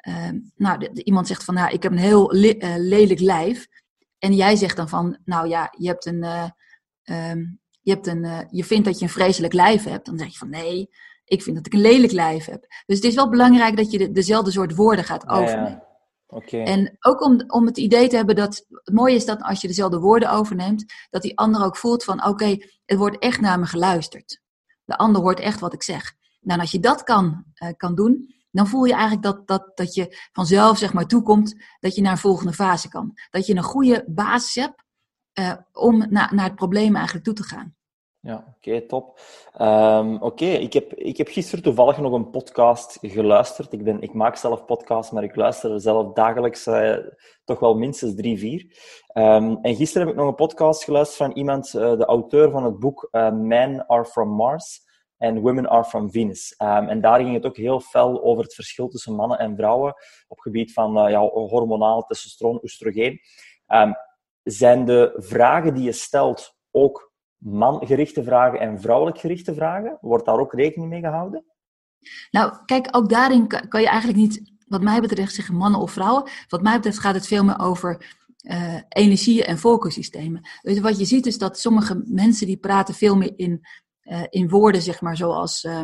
uh, 0.07 0.41
nou, 0.55 0.79
de, 0.79 0.89
de, 0.93 1.03
iemand 1.03 1.27
zegt 1.27 1.43
van, 1.43 1.53
nou, 1.53 1.73
ik 1.73 1.83
heb 1.83 1.91
een 1.91 1.97
heel 1.97 2.33
lelijk 2.77 3.19
lijf. 3.19 3.67
En 4.17 4.35
jij 4.35 4.55
zegt 4.55 4.75
dan 4.75 4.89
van, 4.89 5.17
nou 5.25 5.47
ja, 5.47 5.73
je 5.77 5.87
hebt 5.87 6.05
een, 6.05 6.23
um, 7.03 7.59
je, 7.81 7.91
hebt 7.91 8.07
een 8.07 8.47
je 8.49 8.63
vindt 8.63 8.85
dat 8.85 8.99
je 8.99 9.05
een 9.05 9.11
vreselijk 9.11 9.53
lijf 9.53 9.83
hebt. 9.83 10.05
Dan 10.05 10.17
zeg 10.17 10.31
je 10.31 10.37
van, 10.37 10.49
nee, 10.49 10.89
ik 11.25 11.43
vind 11.43 11.55
dat 11.55 11.65
ik 11.65 11.73
een 11.73 11.81
lelijk 11.81 12.11
lijf 12.11 12.45
heb. 12.45 12.65
Dus 12.85 12.95
het 12.95 13.05
is 13.05 13.15
wel 13.15 13.29
belangrijk 13.29 13.77
dat 13.77 13.91
je 13.91 13.97
de, 13.97 14.11
dezelfde 14.11 14.51
soort 14.51 14.75
woorden 14.75 15.05
gaat 15.05 15.27
overnemen. 15.27 15.69
Ja, 15.69 15.88
Okay. 16.31 16.63
En 16.63 16.97
ook 16.99 17.21
om, 17.21 17.43
om 17.47 17.65
het 17.65 17.77
idee 17.77 18.07
te 18.07 18.15
hebben 18.15 18.35
dat 18.35 18.65
het 18.69 18.93
mooie 18.93 19.15
is 19.15 19.25
dat 19.25 19.41
als 19.41 19.61
je 19.61 19.67
dezelfde 19.67 19.99
woorden 19.99 20.31
overneemt, 20.31 20.93
dat 21.09 21.21
die 21.21 21.37
ander 21.37 21.63
ook 21.63 21.77
voelt 21.77 22.03
van 22.03 22.25
oké, 22.25 22.57
het 22.85 22.97
wordt 22.97 23.19
echt 23.19 23.41
naar 23.41 23.59
me 23.59 23.65
geluisterd. 23.65 24.41
De 24.83 24.97
ander 24.97 25.21
hoort 25.21 25.39
echt 25.39 25.59
wat 25.59 25.73
ik 25.73 25.83
zeg. 25.83 26.13
Nou, 26.39 26.53
en 26.53 26.59
als 26.59 26.71
je 26.71 26.79
dat 26.79 27.03
kan, 27.03 27.43
uh, 27.63 27.69
kan 27.77 27.95
doen, 27.95 28.33
dan 28.51 28.67
voel 28.67 28.83
je 28.83 28.93
eigenlijk 28.93 29.23
dat, 29.23 29.47
dat, 29.47 29.77
dat 29.77 29.93
je 29.93 30.29
vanzelf 30.31 30.77
zeg 30.77 30.93
maar 30.93 31.07
toekomt 31.07 31.55
dat 31.79 31.95
je 31.95 32.01
naar 32.01 32.11
een 32.11 32.17
volgende 32.17 32.53
fase 32.53 32.89
kan. 32.89 33.17
Dat 33.29 33.45
je 33.45 33.55
een 33.55 33.63
goede 33.63 34.05
basis 34.07 34.55
hebt 34.55 34.83
uh, 35.39 35.53
om 35.71 35.97
na, 36.09 36.33
naar 36.33 36.45
het 36.45 36.55
probleem 36.55 36.95
eigenlijk 36.95 37.25
toe 37.25 37.33
te 37.33 37.43
gaan. 37.43 37.75
Ja, 38.19 38.57
okay, 38.69 38.87
top. 38.87 39.19
Um, 39.61 40.21
oké, 40.21 40.45
ik, 40.45 40.73
heb, 40.73 40.93
ik 40.93 41.17
heb 41.17 41.27
gisteren 41.27 41.63
toevallig 41.63 41.97
nog 41.97 42.13
een 42.13 42.29
podcast 42.29 42.97
geluisterd. 43.01 43.73
Ik, 43.73 43.83
ben, 43.83 44.01
ik 44.01 44.13
maak 44.13 44.35
zelf 44.35 44.65
podcasts, 44.65 45.11
maar 45.11 45.23
ik 45.23 45.35
luister 45.35 45.71
er 45.71 45.81
zelf 45.81 46.13
dagelijks 46.13 46.67
uh, 46.67 46.97
toch 47.43 47.59
wel 47.59 47.75
minstens 47.75 48.15
drie, 48.15 48.39
vier. 48.39 48.61
Um, 49.13 49.59
en 49.61 49.75
gisteren 49.75 50.07
heb 50.07 50.15
ik 50.15 50.21
nog 50.21 50.29
een 50.29 50.35
podcast 50.35 50.83
geluisterd 50.83 51.17
van 51.17 51.37
iemand, 51.37 51.73
uh, 51.73 51.97
de 51.97 52.05
auteur 52.05 52.51
van 52.51 52.63
het 52.63 52.79
boek 52.79 53.07
uh, 53.11 53.31
Men 53.31 53.87
Are 53.87 54.05
From 54.05 54.29
Mars 54.29 54.87
en 55.17 55.41
Women 55.41 55.69
Are 55.69 55.83
From 55.83 56.11
Venus. 56.11 56.55
Um, 56.57 56.87
en 56.87 57.01
daar 57.01 57.19
ging 57.19 57.33
het 57.33 57.45
ook 57.45 57.57
heel 57.57 57.79
fel 57.79 58.23
over 58.23 58.43
het 58.43 58.53
verschil 58.53 58.87
tussen 58.87 59.15
mannen 59.15 59.39
en 59.39 59.55
vrouwen 59.55 59.93
op 60.27 60.39
gebied 60.39 60.73
van 60.73 61.09
ja, 61.09 61.19
hormonaal, 61.19 62.03
testosteron, 62.03 62.59
oestrogeen. 62.63 63.19
zijn 64.43 64.85
de 64.85 65.13
vragen 65.15 65.73
die 65.73 65.83
je 65.83 65.91
stelt 65.91 66.57
ook 66.71 67.08
mangerichte 67.39 68.23
vragen 68.23 68.59
en 68.59 68.81
vrouwelijk 68.81 69.19
gerichte 69.19 69.53
vragen? 69.53 69.97
Wordt 70.01 70.25
daar 70.25 70.39
ook 70.39 70.53
rekening 70.53 70.89
mee 70.89 71.01
gehouden? 71.01 71.43
Nou, 72.31 72.53
kijk, 72.65 72.87
ook 72.91 73.09
daarin 73.09 73.47
kan 73.47 73.81
je 73.81 73.87
eigenlijk 73.87 74.19
niet, 74.19 74.51
wat 74.67 74.81
mij 74.81 75.01
betreft, 75.01 75.33
zeggen 75.33 75.55
mannen 75.55 75.79
of 75.79 75.91
vrouwen. 75.91 76.29
Wat 76.47 76.61
mij 76.61 76.75
betreft 76.75 76.99
gaat 76.99 77.15
het 77.15 77.27
veel 77.27 77.43
meer 77.43 77.59
over 77.59 78.17
uh, 78.41 78.81
energieën 78.89 79.43
en 79.43 79.57
focussystemen. 79.57 80.49
Dus 80.61 80.79
wat 80.79 80.99
je 80.99 81.05
ziet 81.05 81.25
is 81.25 81.37
dat 81.37 81.59
sommige 81.59 82.01
mensen 82.05 82.47
die 82.47 82.57
praten 82.57 82.93
veel 82.93 83.15
meer 83.15 83.33
in, 83.35 83.61
uh, 84.03 84.23
in 84.29 84.49
woorden, 84.49 84.81
zeg 84.81 85.01
maar, 85.01 85.17
zoals. 85.17 85.63
Uh, 85.63 85.81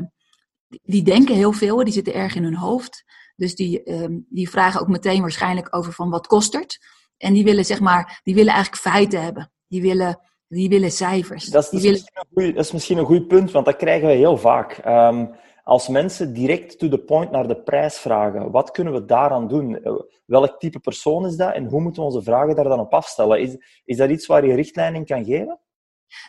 die 0.67 1.03
denken 1.03 1.35
heel 1.35 1.51
veel, 1.51 1.83
die 1.83 1.93
zitten 1.93 2.13
erg 2.13 2.35
in 2.35 2.43
hun 2.43 2.55
hoofd. 2.55 3.03
Dus 3.35 3.55
die, 3.55 3.83
die 4.29 4.49
vragen 4.49 4.81
ook 4.81 4.87
meteen 4.87 5.21
waarschijnlijk 5.21 5.75
over 5.75 5.93
van 5.93 6.09
wat 6.09 6.27
kost 6.27 6.53
het. 6.53 6.79
En 7.17 7.33
die 7.33 7.43
willen, 7.43 7.65
zeg 7.65 7.79
maar, 7.79 8.19
die 8.23 8.35
willen 8.35 8.53
eigenlijk 8.53 8.81
feiten 8.81 9.23
hebben. 9.23 9.51
Die 9.67 9.81
willen 9.81 10.19
die 10.47 10.69
willen 10.69 10.91
cijfers. 10.91 11.45
Dat 11.45 11.63
is, 11.63 11.69
die 11.69 11.81
willen... 11.81 12.01
Goeie, 12.33 12.53
dat 12.53 12.65
is 12.65 12.71
misschien 12.71 12.97
een 12.97 13.05
goed 13.05 13.27
punt, 13.27 13.51
want 13.51 13.65
dat 13.65 13.75
krijgen 13.75 14.07
we 14.07 14.13
heel 14.13 14.37
vaak. 14.37 14.81
Um, 14.85 15.35
als 15.63 15.87
mensen 15.87 16.33
direct 16.33 16.79
to 16.79 16.89
the 16.89 16.97
point 16.97 17.31
naar 17.31 17.47
de 17.47 17.61
prijs 17.61 17.97
vragen, 17.97 18.51
wat 18.51 18.71
kunnen 18.71 18.93
we 18.93 19.05
daaraan 19.05 19.47
doen? 19.47 19.79
Welk 20.25 20.59
type 20.59 20.79
persoon 20.79 21.25
is 21.25 21.35
dat 21.35 21.53
en 21.53 21.65
hoe 21.65 21.81
moeten 21.81 22.01
we 22.01 22.07
onze 22.07 22.23
vragen 22.23 22.55
daar 22.55 22.63
dan 22.63 22.79
op 22.79 22.93
afstellen? 22.93 23.41
Is, 23.41 23.57
is 23.85 23.97
dat 23.97 24.09
iets 24.09 24.25
waar 24.25 24.45
je 24.45 24.55
richtlijn 24.55 24.95
in 24.95 25.05
kan 25.05 25.25
geven? 25.25 25.59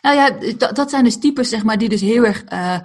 Nou 0.01 0.15
ja, 0.15 0.29
dat, 0.57 0.75
dat 0.75 0.89
zijn 0.89 1.03
dus 1.03 1.19
types 1.19 1.49
zeg 1.49 1.63
maar, 1.63 1.77
die 1.77 1.89
dus 1.89 2.01
heel 2.01 2.23
erg 2.23 2.51
uh, 2.51 2.79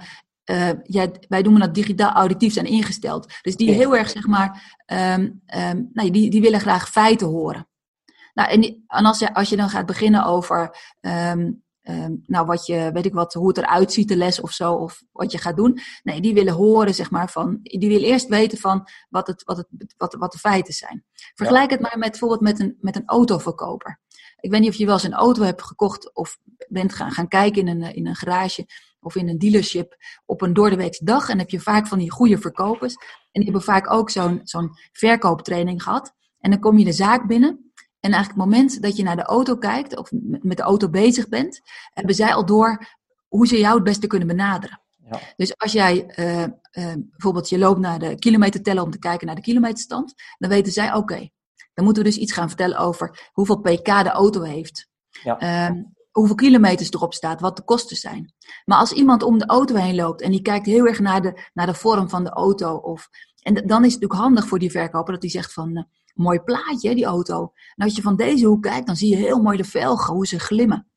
uh, 0.45 0.69
ja, 0.83 1.07
wij 1.27 1.41
noemen 1.41 1.61
dat 1.61 1.75
digitaal 1.75 2.11
auditief 2.11 2.53
zijn 2.53 2.65
ingesteld. 2.65 3.33
Dus 3.41 3.55
die 3.55 3.71
heel 3.71 3.95
erg, 3.95 4.09
zeg 4.09 4.27
maar, 4.27 4.81
um, 4.85 5.41
um, 5.69 5.89
nou, 5.93 6.09
die, 6.09 6.29
die 6.29 6.41
willen 6.41 6.59
graag 6.59 6.89
feiten 6.89 7.27
horen. 7.27 7.67
Nou, 8.33 8.49
en, 8.49 8.83
en 8.87 9.05
als, 9.05 9.19
je, 9.19 9.33
als 9.33 9.49
je 9.49 9.55
dan 9.55 9.69
gaat 9.69 9.85
beginnen 9.85 10.25
over, 10.25 10.77
um, 11.01 11.63
um, 11.83 12.23
nou, 12.25 12.45
wat 12.45 12.65
je, 12.65 12.89
weet 12.93 13.05
ik 13.05 13.13
wat, 13.13 13.33
hoe 13.33 13.47
het 13.47 13.57
eruit 13.57 13.93
ziet, 13.93 14.07
de 14.07 14.15
les 14.15 14.41
of 14.41 14.51
zo, 14.51 14.73
of 14.73 15.03
wat 15.11 15.31
je 15.31 15.37
gaat 15.37 15.55
doen. 15.55 15.79
Nee, 16.03 16.21
die 16.21 16.33
willen 16.33 16.53
horen, 16.53 16.93
zeg 16.93 17.11
maar, 17.11 17.29
van, 17.29 17.59
die 17.61 17.89
willen 17.89 18.07
eerst 18.07 18.27
weten 18.27 18.57
van 18.57 18.87
wat, 19.09 19.27
het, 19.27 19.43
wat, 19.43 19.57
het, 19.57 19.67
wat, 19.97 20.13
wat 20.13 20.31
de 20.31 20.37
feiten 20.37 20.73
zijn. 20.73 21.03
Vergelijk 21.35 21.69
ja. 21.69 21.75
het 21.75 21.81
maar 21.81 21.97
met 21.97 22.09
bijvoorbeeld 22.09 22.41
met 22.41 22.59
een, 22.59 22.77
met 22.79 22.95
een 22.95 23.05
autoverkoper. 23.05 24.01
Ik 24.39 24.51
weet 24.51 24.61
niet 24.61 24.69
of 24.69 24.75
je 24.75 24.85
wel 24.85 24.93
eens 24.93 25.03
een 25.03 25.13
auto 25.13 25.43
hebt 25.43 25.63
gekocht 25.63 26.15
of 26.15 26.37
bent 26.67 26.93
gaan, 26.93 27.11
gaan 27.11 27.27
kijken 27.27 27.67
in 27.67 27.81
een, 27.81 27.95
in 27.95 28.07
een 28.07 28.15
garage 28.15 28.67
of 28.99 29.15
in 29.15 29.29
een 29.29 29.37
dealership 29.37 29.95
op 30.25 30.41
een 30.41 30.53
doordeweekse 30.53 31.03
dag. 31.03 31.29
En 31.29 31.39
heb 31.39 31.49
je 31.49 31.59
vaak 31.59 31.87
van 31.87 31.97
die 31.97 32.11
goede 32.11 32.37
verkopers. 32.37 32.93
En 32.93 33.41
die 33.41 33.43
hebben 33.43 33.61
vaak 33.61 33.91
ook 33.91 34.09
zo'n 34.09 34.41
zo'n 34.43 34.71
verkooptraining 34.91 35.83
gehad. 35.83 36.13
En 36.39 36.51
dan 36.51 36.59
kom 36.59 36.77
je 36.77 36.85
de 36.85 36.91
zaak 36.91 37.27
binnen. 37.27 37.62
En 38.03 38.11
eigenlijk 38.11 38.41
het 38.41 38.51
moment 38.51 38.81
dat 38.81 38.97
je 38.97 39.03
naar 39.03 39.15
de 39.15 39.23
auto 39.23 39.57
kijkt 39.57 39.97
of 39.97 40.11
met 40.41 40.57
de 40.57 40.63
auto 40.63 40.89
bezig 40.89 41.29
bent, 41.29 41.61
hebben 41.93 42.15
zij 42.15 42.33
al 42.33 42.45
door 42.45 42.87
hoe 43.27 43.47
ze 43.47 43.59
jou 43.59 43.75
het 43.75 43.83
beste 43.83 44.07
kunnen 44.07 44.27
benaderen. 44.27 44.81
Ja. 45.09 45.19
Dus 45.35 45.57
als 45.57 45.71
jij 45.71 46.13
uh, 46.19 46.41
uh, 46.41 46.47
bijvoorbeeld 47.11 47.49
je 47.49 47.57
loopt 47.57 47.79
naar 47.79 47.99
de 47.99 48.15
kilometerteller 48.15 48.83
om 48.83 48.91
te 48.91 48.99
kijken 48.99 49.27
naar 49.27 49.35
de 49.35 49.41
kilometerstand, 49.41 50.13
dan 50.37 50.49
weten 50.49 50.71
zij 50.71 50.87
oké, 50.87 50.97
okay, 50.97 51.31
dan 51.73 51.85
moeten 51.85 52.03
we 52.03 52.09
dus 52.09 52.17
iets 52.17 52.33
gaan 52.33 52.47
vertellen 52.47 52.77
over 52.77 53.29
hoeveel 53.31 53.59
pk 53.59 53.85
de 53.85 54.09
auto 54.09 54.41
heeft. 54.41 54.89
Ja. 55.23 55.69
Uh, 55.69 55.81
hoeveel 56.11 56.35
kilometers 56.35 56.91
erop 56.91 57.13
staat, 57.13 57.41
wat 57.41 57.55
de 57.55 57.63
kosten 57.63 57.97
zijn. 57.97 58.33
Maar 58.65 58.77
als 58.77 58.91
iemand 58.91 59.23
om 59.23 59.37
de 59.37 59.45
auto 59.45 59.75
heen 59.75 59.95
loopt 59.95 60.21
en 60.21 60.31
die 60.31 60.41
kijkt 60.41 60.65
heel 60.65 60.87
erg 60.87 60.99
naar 60.99 61.21
de, 61.21 61.49
naar 61.53 61.65
de 61.65 61.73
vorm 61.73 62.09
van 62.09 62.23
de 62.23 62.29
auto, 62.29 62.75
of, 62.75 63.09
en 63.41 63.53
dan 63.53 63.63
is 63.63 63.93
het 63.93 64.01
natuurlijk 64.01 64.13
handig 64.13 64.47
voor 64.47 64.59
die 64.59 64.71
verkoper 64.71 65.13
dat 65.13 65.21
hij 65.21 65.31
zegt 65.31 65.53
van, 65.53 65.87
mooi 66.13 66.39
plaatje, 66.39 66.95
die 66.95 67.05
auto. 67.05 67.53
En 67.75 67.85
als 67.85 67.95
je 67.95 68.01
van 68.01 68.15
deze 68.15 68.45
hoek 68.45 68.61
kijkt, 68.61 68.87
dan 68.87 68.95
zie 68.95 69.09
je 69.09 69.15
heel 69.15 69.41
mooi 69.41 69.57
de 69.57 69.63
velgen, 69.63 70.13
hoe 70.13 70.27
ze 70.27 70.39
glimmen. 70.39 70.87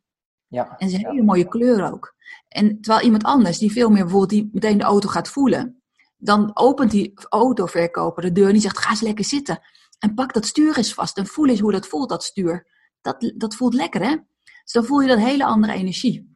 Ja, 0.46 0.76
en 0.78 0.88
ze 0.88 0.96
hebben 0.96 1.14
ja. 1.14 1.20
een 1.20 1.26
mooie 1.26 1.48
kleur 1.48 1.92
ook. 1.92 2.14
En 2.48 2.80
terwijl 2.80 3.04
iemand 3.04 3.24
anders, 3.24 3.58
die 3.58 3.72
veel 3.72 3.88
meer 3.88 4.02
bijvoorbeeld 4.02 4.30
die 4.30 4.50
meteen 4.52 4.78
de 4.78 4.84
auto 4.84 5.08
gaat 5.08 5.28
voelen, 5.28 5.82
dan 6.16 6.50
opent 6.54 6.90
die 6.90 7.12
autoverkoper 7.28 8.22
de 8.22 8.32
deur 8.32 8.46
en 8.46 8.52
die 8.52 8.60
zegt: 8.60 8.78
ga 8.78 8.90
eens 8.90 9.00
lekker 9.00 9.24
zitten. 9.24 9.60
En 9.98 10.14
pak 10.14 10.32
dat 10.32 10.46
stuur 10.46 10.76
eens 10.76 10.94
vast 10.94 11.18
en 11.18 11.26
voel 11.26 11.48
eens 11.48 11.60
hoe 11.60 11.72
dat 11.72 11.86
voelt, 11.86 12.08
dat 12.08 12.24
stuur. 12.24 12.66
Dat, 13.00 13.32
dat 13.36 13.54
voelt 13.54 13.74
lekker, 13.74 14.02
hè? 14.02 14.16
Dus 14.62 14.72
dan 14.72 14.84
voel 14.84 15.00
je 15.00 15.08
dat 15.08 15.18
hele 15.18 15.44
andere 15.44 15.72
energie. 15.72 16.34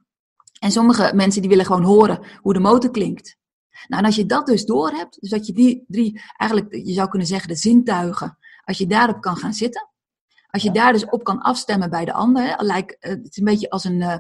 En 0.59 0.71
sommige 0.71 1.13
mensen 1.15 1.41
die 1.41 1.51
willen 1.51 1.67
gewoon 1.67 1.85
horen 1.85 2.27
hoe 2.41 2.53
de 2.53 2.61
motor 2.61 2.91
klinkt. 2.91 3.39
Nou, 3.87 4.03
en 4.03 4.07
als 4.07 4.17
je 4.17 4.27
dat 4.27 4.47
dus 4.47 4.65
door 4.65 4.91
hebt, 4.91 5.21
dus 5.21 5.31
dat 5.31 5.47
je 5.47 5.53
die 5.53 5.85
drie, 5.89 6.21
eigenlijk, 6.37 6.75
je 6.75 6.93
zou 6.93 7.09
kunnen 7.09 7.29
zeggen, 7.29 7.49
de 7.49 7.57
zintuigen 7.57 8.39
als 8.65 8.79
je 8.79 8.87
daarop 8.87 9.21
kan 9.21 9.37
gaan 9.37 9.55
zitten, 9.55 9.89
als 10.51 10.63
je 10.63 10.71
daar 10.71 10.93
dus 10.93 11.05
op 11.05 11.25
kan 11.25 11.41
afstemmen 11.41 11.91
bij 11.91 12.05
de 12.05 12.13
ander, 12.13 12.45
hè, 12.45 12.65
like, 12.65 12.97
uh, 13.01 13.11
het 13.11 13.29
is 13.31 13.37
een 13.37 13.45
beetje 13.45 13.71
als 13.71 13.85
een, 13.85 14.01
uh, 14.01 14.19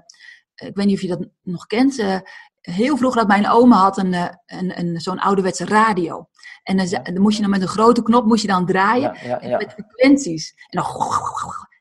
ik 0.54 0.76
weet 0.76 0.86
niet 0.86 0.94
of 0.94 1.00
je 1.00 1.08
dat 1.08 1.28
nog 1.42 1.66
kent, 1.66 1.98
uh, 1.98 2.18
heel 2.60 2.96
vroeger 2.96 3.18
had 3.18 3.28
mijn 3.28 3.48
oma 3.48 3.76
had 3.76 3.98
een, 3.98 4.12
een, 4.46 4.78
een, 4.78 5.00
zo'n 5.00 5.18
ouderwetse 5.18 5.64
radio. 5.64 6.28
En 6.62 6.76
dan, 6.76 6.86
dan, 7.02 7.20
moest 7.20 7.36
je 7.36 7.42
dan 7.42 7.50
met 7.50 7.62
een 7.62 7.68
grote 7.68 8.02
knop 8.02 8.24
moest 8.24 8.42
je 8.42 8.48
dan 8.48 8.66
draaien 8.66 9.14
ja, 9.14 9.22
ja, 9.22 9.48
ja. 9.48 9.56
met 9.56 9.72
frequenties. 9.72 10.54
En, 10.68 10.82
dan, 10.82 11.14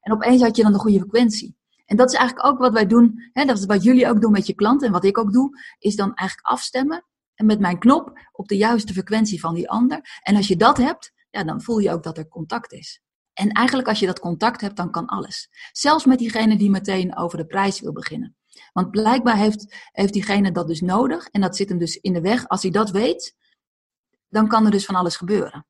en 0.01 0.13
opeens 0.13 0.41
had 0.41 0.55
je 0.55 0.63
dan 0.63 0.71
de 0.71 0.79
goede 0.79 0.99
frequentie. 0.99 1.57
En 1.85 1.97
dat 1.97 2.11
is 2.11 2.17
eigenlijk 2.17 2.47
ook 2.47 2.59
wat 2.59 2.73
wij 2.73 2.87
doen, 2.87 3.29
hè, 3.33 3.45
dat 3.45 3.57
is 3.57 3.65
wat 3.65 3.83
jullie 3.83 4.09
ook 4.09 4.21
doen 4.21 4.31
met 4.31 4.47
je 4.47 4.53
klant 4.53 4.83
en 4.83 4.91
wat 4.91 5.03
ik 5.03 5.17
ook 5.17 5.33
doe, 5.33 5.59
is 5.79 5.95
dan 5.95 6.13
eigenlijk 6.13 6.47
afstemmen 6.47 7.05
en 7.35 7.45
met 7.45 7.59
mijn 7.59 7.79
knop 7.79 8.19
op 8.31 8.47
de 8.47 8.57
juiste 8.57 8.93
frequentie 8.93 9.39
van 9.39 9.53
die 9.53 9.69
ander. 9.69 10.19
En 10.21 10.35
als 10.35 10.47
je 10.47 10.55
dat 10.55 10.77
hebt, 10.77 11.13
ja, 11.29 11.43
dan 11.43 11.61
voel 11.61 11.77
je 11.77 11.91
ook 11.91 12.03
dat 12.03 12.17
er 12.17 12.27
contact 12.27 12.71
is. 12.71 13.01
En 13.33 13.51
eigenlijk 13.51 13.87
als 13.87 13.99
je 13.99 14.05
dat 14.05 14.19
contact 14.19 14.61
hebt, 14.61 14.75
dan 14.75 14.91
kan 14.91 15.05
alles. 15.05 15.49
Zelfs 15.71 16.05
met 16.05 16.19
diegene 16.19 16.57
die 16.57 16.69
meteen 16.69 17.17
over 17.17 17.37
de 17.37 17.45
prijs 17.45 17.79
wil 17.79 17.91
beginnen. 17.91 18.35
Want 18.73 18.91
blijkbaar 18.91 19.37
heeft, 19.37 19.89
heeft 19.91 20.13
diegene 20.13 20.51
dat 20.51 20.67
dus 20.67 20.81
nodig 20.81 21.27
en 21.27 21.41
dat 21.41 21.55
zit 21.55 21.69
hem 21.69 21.77
dus 21.77 21.95
in 21.95 22.13
de 22.13 22.21
weg. 22.21 22.47
Als 22.47 22.61
hij 22.61 22.71
dat 22.71 22.89
weet, 22.89 23.35
dan 24.27 24.47
kan 24.47 24.65
er 24.65 24.71
dus 24.71 24.85
van 24.85 24.95
alles 24.95 25.17
gebeuren. 25.17 25.65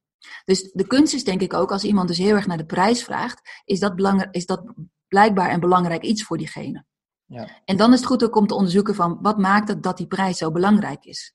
Dus 0.45 0.71
de 0.71 0.87
kunst 0.87 1.13
is 1.13 1.23
denk 1.23 1.41
ik 1.41 1.53
ook, 1.53 1.71
als 1.71 1.83
iemand 1.83 2.07
dus 2.07 2.17
heel 2.17 2.35
erg 2.35 2.47
naar 2.47 2.57
de 2.57 2.65
prijs 2.65 3.03
vraagt, 3.03 3.61
is 3.65 3.79
dat, 3.79 3.95
belangrijk, 3.95 4.35
is 4.35 4.45
dat 4.45 4.73
blijkbaar 5.07 5.53
een 5.53 5.59
belangrijk 5.59 6.03
iets 6.03 6.23
voor 6.23 6.37
diegene. 6.37 6.85
Ja. 7.25 7.61
En 7.65 7.77
dan 7.77 7.93
is 7.93 7.99
het 7.99 8.07
goed 8.07 8.23
ook 8.23 8.35
om 8.35 8.47
te 8.47 8.55
onderzoeken 8.55 8.95
van 8.95 9.19
wat 9.21 9.37
maakt 9.37 9.67
het 9.67 9.83
dat 9.83 9.97
die 9.97 10.07
prijs 10.07 10.37
zo 10.37 10.51
belangrijk 10.51 11.05
is. 11.05 11.33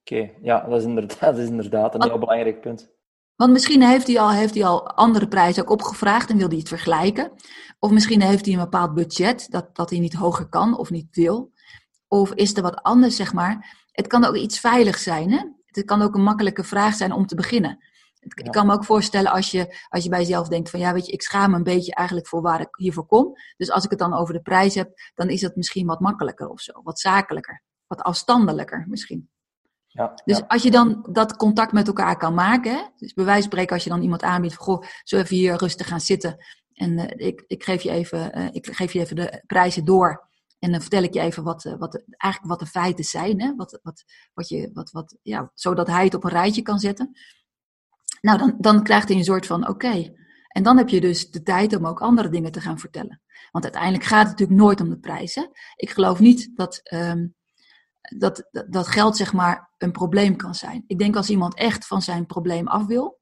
Oké, 0.00 0.30
ja, 0.42 0.60
dat 0.68 0.78
is, 0.78 0.84
inderdaad, 0.86 1.20
dat 1.20 1.38
is 1.38 1.48
inderdaad 1.48 1.94
een 1.94 2.02
heel 2.02 2.18
belangrijk 2.18 2.60
punt. 2.60 2.90
Want 3.42 3.54
misschien 3.54 3.82
heeft 3.82 4.06
hij, 4.06 4.20
al, 4.20 4.30
heeft 4.30 4.54
hij 4.54 4.64
al 4.64 4.88
andere 4.88 5.28
prijzen 5.28 5.62
ook 5.62 5.70
opgevraagd 5.70 6.30
en 6.30 6.36
wil 6.36 6.48
hij 6.48 6.56
het 6.56 6.68
vergelijken. 6.68 7.32
Of 7.78 7.90
misschien 7.90 8.22
heeft 8.22 8.44
hij 8.44 8.54
een 8.54 8.60
bepaald 8.60 8.94
budget 8.94 9.46
dat, 9.50 9.76
dat 9.76 9.90
hij 9.90 9.98
niet 9.98 10.12
hoger 10.12 10.48
kan 10.48 10.78
of 10.78 10.90
niet 10.90 11.06
wil. 11.10 11.52
Of 12.08 12.32
is 12.32 12.56
er 12.56 12.62
wat 12.62 12.82
anders, 12.82 13.16
zeg 13.16 13.32
maar. 13.32 13.78
Het 13.90 14.06
kan 14.06 14.24
ook 14.24 14.36
iets 14.36 14.60
veilig 14.60 14.98
zijn. 14.98 15.30
Hè? 15.30 15.44
Het 15.66 15.84
kan 15.84 16.02
ook 16.02 16.14
een 16.14 16.22
makkelijke 16.22 16.64
vraag 16.64 16.94
zijn 16.94 17.12
om 17.12 17.26
te 17.26 17.34
beginnen. 17.34 17.84
Ik 18.20 18.52
kan 18.52 18.66
me 18.66 18.72
ook 18.72 18.84
voorstellen 18.84 19.32
als 19.32 19.50
je, 19.50 19.76
als 19.88 20.04
je 20.04 20.10
bij 20.10 20.20
jezelf 20.20 20.48
denkt 20.48 20.70
van 20.70 20.80
ja, 20.80 20.92
weet 20.92 21.06
je, 21.06 21.12
ik 21.12 21.22
schaam 21.22 21.50
me 21.50 21.56
een 21.56 21.62
beetje 21.62 21.94
eigenlijk 21.94 22.28
voor 22.28 22.42
waar 22.42 22.60
ik 22.60 22.76
hiervoor 22.76 23.06
kom. 23.06 23.32
Dus 23.56 23.70
als 23.70 23.84
ik 23.84 23.90
het 23.90 23.98
dan 23.98 24.14
over 24.14 24.34
de 24.34 24.42
prijs 24.42 24.74
heb, 24.74 24.90
dan 25.14 25.28
is 25.28 25.40
het 25.40 25.56
misschien 25.56 25.86
wat 25.86 26.00
makkelijker 26.00 26.48
of 26.48 26.60
zo. 26.60 26.72
Wat 26.82 27.00
zakelijker. 27.00 27.62
Wat 27.86 28.00
afstandelijker 28.02 28.84
misschien. 28.88 29.30
Ja, 29.92 30.12
dus 30.24 30.42
als 30.48 30.62
je 30.62 30.70
dan 30.70 31.08
dat 31.12 31.36
contact 31.36 31.72
met 31.72 31.86
elkaar 31.86 32.16
kan 32.16 32.34
maken, 32.34 32.92
dus 32.96 33.12
bij 33.12 33.24
wijze 33.24 33.40
van 33.40 33.50
spreken 33.50 33.74
als 33.74 33.84
je 33.84 33.90
dan 33.90 34.02
iemand 34.02 34.22
aanbiedt 34.22 34.54
van 34.54 34.64
goh, 34.64 34.82
zo 35.02 35.16
even 35.16 35.36
hier 35.36 35.56
rustig 35.56 35.88
gaan 35.88 36.00
zitten 36.00 36.36
en 36.72 36.98
uh, 36.98 37.26
ik, 37.26 37.44
ik, 37.46 37.64
geef 37.64 37.82
je 37.82 37.90
even, 37.90 38.38
uh, 38.38 38.48
ik 38.50 38.66
geef 38.66 38.92
je 38.92 39.00
even 39.00 39.16
de 39.16 39.42
prijzen 39.46 39.84
door 39.84 40.28
en 40.58 40.70
dan 40.70 40.80
vertel 40.80 41.02
ik 41.02 41.14
je 41.14 41.20
even 41.20 41.42
wat, 41.42 41.64
uh, 41.64 41.78
wat, 41.78 42.04
eigenlijk 42.06 42.52
wat 42.52 42.60
de 42.60 42.66
feiten 42.66 43.04
zijn, 43.04 43.40
hè? 43.40 43.54
Wat, 43.54 43.78
wat, 43.82 44.04
wat 44.34 44.48
je, 44.48 44.70
wat, 44.72 44.90
wat, 44.90 45.16
ja, 45.22 45.50
zodat 45.54 45.86
hij 45.86 46.04
het 46.04 46.14
op 46.14 46.24
een 46.24 46.30
rijtje 46.30 46.62
kan 46.62 46.78
zetten. 46.78 47.10
Nou, 48.20 48.38
dan, 48.38 48.54
dan 48.58 48.82
krijgt 48.82 49.08
hij 49.08 49.16
een 49.16 49.24
soort 49.24 49.46
van 49.46 49.68
oké. 49.68 50.12
En 50.48 50.62
dan 50.62 50.76
heb 50.76 50.88
je 50.88 51.00
dus 51.00 51.30
de 51.30 51.42
tijd 51.42 51.76
om 51.76 51.86
ook 51.86 52.00
andere 52.00 52.28
dingen 52.28 52.52
te 52.52 52.60
gaan 52.60 52.78
vertellen. 52.78 53.20
Want 53.50 53.64
uiteindelijk 53.64 54.04
gaat 54.04 54.28
het 54.28 54.30
natuurlijk 54.30 54.60
nooit 54.60 54.80
om 54.80 54.88
de 54.88 54.98
prijzen. 54.98 55.50
Ik 55.76 55.90
geloof 55.90 56.18
niet 56.18 56.50
dat, 56.54 56.80
um, 56.92 57.34
dat, 58.18 58.48
dat 58.68 58.86
geld 58.86 59.16
zeg 59.16 59.32
maar 59.32 59.70
een 59.78 59.92
probleem 59.92 60.36
kan 60.36 60.54
zijn. 60.54 60.84
Ik 60.86 60.98
denk 60.98 61.16
als 61.16 61.30
iemand 61.30 61.54
echt 61.54 61.86
van 61.86 62.02
zijn 62.02 62.26
probleem 62.26 62.68
af 62.68 62.86
wil, 62.86 63.20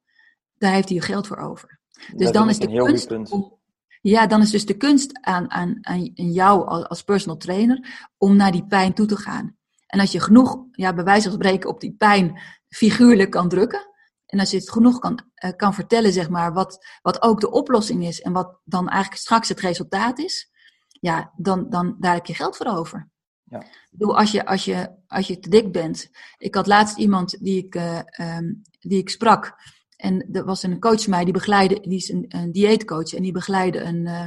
daar 0.55 0.73
heeft 0.73 0.89
hij 0.89 1.01
geld 1.01 1.27
voor 1.27 1.37
over. 1.37 1.81
Dus 2.15 2.33
dan 2.33 2.49
is 2.49 2.59
de 2.59 2.85
kunst. 2.85 3.33
Om, 3.33 3.59
ja, 4.01 4.27
dan 4.27 4.41
is 4.41 4.51
dus 4.51 4.67
de 4.67 4.77
kunst 4.77 5.19
aan, 5.21 5.51
aan, 5.51 5.79
aan 5.81 6.03
jou 6.15 6.67
als 6.67 7.03
personal 7.03 7.37
trainer 7.37 8.09
om 8.17 8.37
naar 8.37 8.53
die 8.53 8.67
pijn 8.67 8.95
toe 8.95 9.07
te 9.07 9.17
gaan. 9.17 9.57
En 9.87 10.01
als 10.01 10.13
je 10.13 10.21
genoeg, 10.21 10.65
ja, 10.73 10.95
bij 10.95 11.05
wijze 11.05 11.29
van 11.29 11.39
spreken, 11.39 11.71
op 11.71 11.81
die 11.81 11.95
pijn 11.99 12.41
figuurlijk 12.69 13.31
kan 13.31 13.49
drukken, 13.49 13.89
en 14.27 14.39
als 14.39 14.51
je 14.51 14.57
het 14.57 14.71
genoeg 14.71 14.99
kan, 14.99 15.21
uh, 15.45 15.51
kan 15.57 15.75
vertellen, 15.75 16.13
zeg 16.13 16.29
maar, 16.29 16.53
wat, 16.53 16.87
wat 17.03 17.23
ook 17.23 17.41
de 17.41 17.51
oplossing 17.51 18.07
is 18.07 18.21
en 18.21 18.33
wat 18.33 18.61
dan 18.65 18.89
eigenlijk 18.89 19.23
straks 19.23 19.49
het 19.49 19.61
resultaat 19.61 20.19
is, 20.19 20.51
ja, 20.87 21.33
dan, 21.37 21.71
dan 21.71 21.97
daar 21.99 22.15
heb 22.15 22.27
je 22.27 22.35
geld 22.35 22.57
voor 22.57 22.67
over. 22.67 23.11
Ja. 23.51 23.65
Bedoel, 23.91 24.19
als, 24.19 24.31
je, 24.31 24.47
als, 24.47 24.65
je, 24.65 24.91
als 25.07 25.27
je 25.27 25.39
te 25.39 25.49
dik 25.49 25.73
bent. 25.73 26.11
Ik 26.39 26.55
had 26.55 26.67
laatst 26.67 26.99
iemand 26.99 27.45
die 27.45 27.65
ik, 27.65 27.75
uh, 27.75 28.01
um, 28.37 28.63
die 28.81 28.99
ik 28.99 29.11
sprak. 29.11 29.55
En 29.97 30.29
er 30.33 30.45
was 30.45 30.63
een 30.63 30.81
coach 30.81 31.03
van 31.03 31.11
mij, 31.11 31.25
die 31.25 31.33
begeleide, 31.33 31.81
die 31.81 31.97
is 31.97 32.09
een, 32.09 32.25
een 32.29 32.53
dieetcoach. 32.53 33.13
En 33.13 33.23
die 33.23 33.33
begeleide 33.33 33.81
een, 33.81 34.07
uh, 34.07 34.27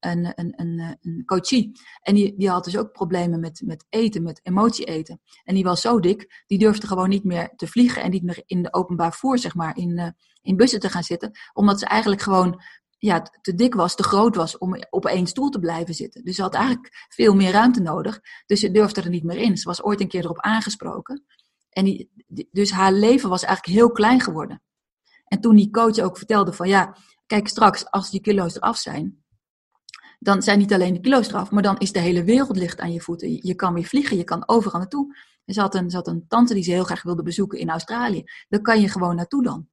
een, 0.00 0.32
een, 0.34 0.52
een, 0.56 0.98
een 1.00 1.22
coachie. 1.24 1.72
En 2.02 2.14
die, 2.14 2.34
die 2.36 2.48
had 2.48 2.64
dus 2.64 2.76
ook 2.76 2.92
problemen 2.92 3.40
met, 3.40 3.62
met 3.64 3.84
eten, 3.88 4.22
met 4.22 4.40
emotie 4.42 4.84
eten. 4.84 5.20
En 5.44 5.54
die 5.54 5.64
was 5.64 5.80
zo 5.80 6.00
dik, 6.00 6.44
die 6.46 6.58
durfde 6.58 6.86
gewoon 6.86 7.08
niet 7.08 7.24
meer 7.24 7.52
te 7.56 7.66
vliegen 7.66 8.02
en 8.02 8.10
niet 8.10 8.22
meer 8.22 8.42
in 8.46 8.62
de 8.62 8.72
openbaar 8.72 9.12
voer, 9.12 9.38
zeg 9.38 9.54
maar, 9.54 9.76
in, 9.76 10.14
in 10.42 10.56
bussen 10.56 10.80
te 10.80 10.88
gaan 10.88 11.02
zitten. 11.02 11.30
Omdat 11.52 11.78
ze 11.78 11.86
eigenlijk 11.86 12.22
gewoon 12.22 12.62
ja, 13.00 13.22
te 13.40 13.54
dik 13.54 13.74
was, 13.74 13.94
te 13.94 14.02
groot 14.02 14.36
was 14.36 14.58
om 14.58 14.76
op 14.90 15.06
één 15.06 15.26
stoel 15.26 15.48
te 15.48 15.58
blijven 15.58 15.94
zitten. 15.94 16.24
Dus 16.24 16.36
ze 16.36 16.42
had 16.42 16.54
eigenlijk 16.54 17.06
veel 17.08 17.34
meer 17.34 17.52
ruimte 17.52 17.80
nodig. 17.80 18.20
Dus 18.46 18.60
ze 18.60 18.70
durfde 18.70 19.02
er 19.02 19.08
niet 19.08 19.24
meer 19.24 19.36
in. 19.36 19.56
Ze 19.56 19.68
was 19.68 19.82
ooit 19.82 20.00
een 20.00 20.08
keer 20.08 20.24
erop 20.24 20.40
aangesproken. 20.40 21.24
En 21.70 21.84
die, 21.84 22.10
dus 22.50 22.70
haar 22.70 22.92
leven 22.92 23.28
was 23.28 23.42
eigenlijk 23.42 23.78
heel 23.78 23.92
klein 23.92 24.20
geworden. 24.20 24.62
En 25.24 25.40
toen 25.40 25.56
die 25.56 25.70
coach 25.70 25.98
ook 25.98 26.16
vertelde 26.16 26.52
van 26.52 26.68
ja, 26.68 26.96
kijk 27.26 27.48
straks 27.48 27.90
als 27.90 28.10
die 28.10 28.20
kilo's 28.20 28.56
eraf 28.56 28.76
zijn, 28.76 29.24
dan 30.18 30.42
zijn 30.42 30.58
niet 30.58 30.72
alleen 30.72 30.94
de 30.94 31.00
kilo's 31.00 31.28
eraf, 31.28 31.50
maar 31.50 31.62
dan 31.62 31.78
is 31.78 31.92
de 31.92 31.98
hele 31.98 32.24
wereld 32.24 32.56
licht 32.56 32.80
aan 32.80 32.92
je 32.92 33.00
voeten. 33.00 33.46
Je 33.46 33.54
kan 33.54 33.74
weer 33.74 33.84
vliegen, 33.84 34.16
je 34.16 34.24
kan 34.24 34.48
overal 34.48 34.80
naartoe. 34.80 35.16
ze 35.46 35.60
had 35.60 35.74
een, 35.74 35.90
ze 35.90 35.96
had 35.96 36.06
een 36.06 36.24
tante 36.28 36.54
die 36.54 36.62
ze 36.62 36.70
heel 36.70 36.84
graag 36.84 37.02
wilde 37.02 37.22
bezoeken 37.22 37.58
in 37.58 37.70
Australië. 37.70 38.24
Daar 38.48 38.60
kan 38.60 38.80
je 38.80 38.88
gewoon 38.88 39.16
naartoe 39.16 39.42
dan. 39.42 39.68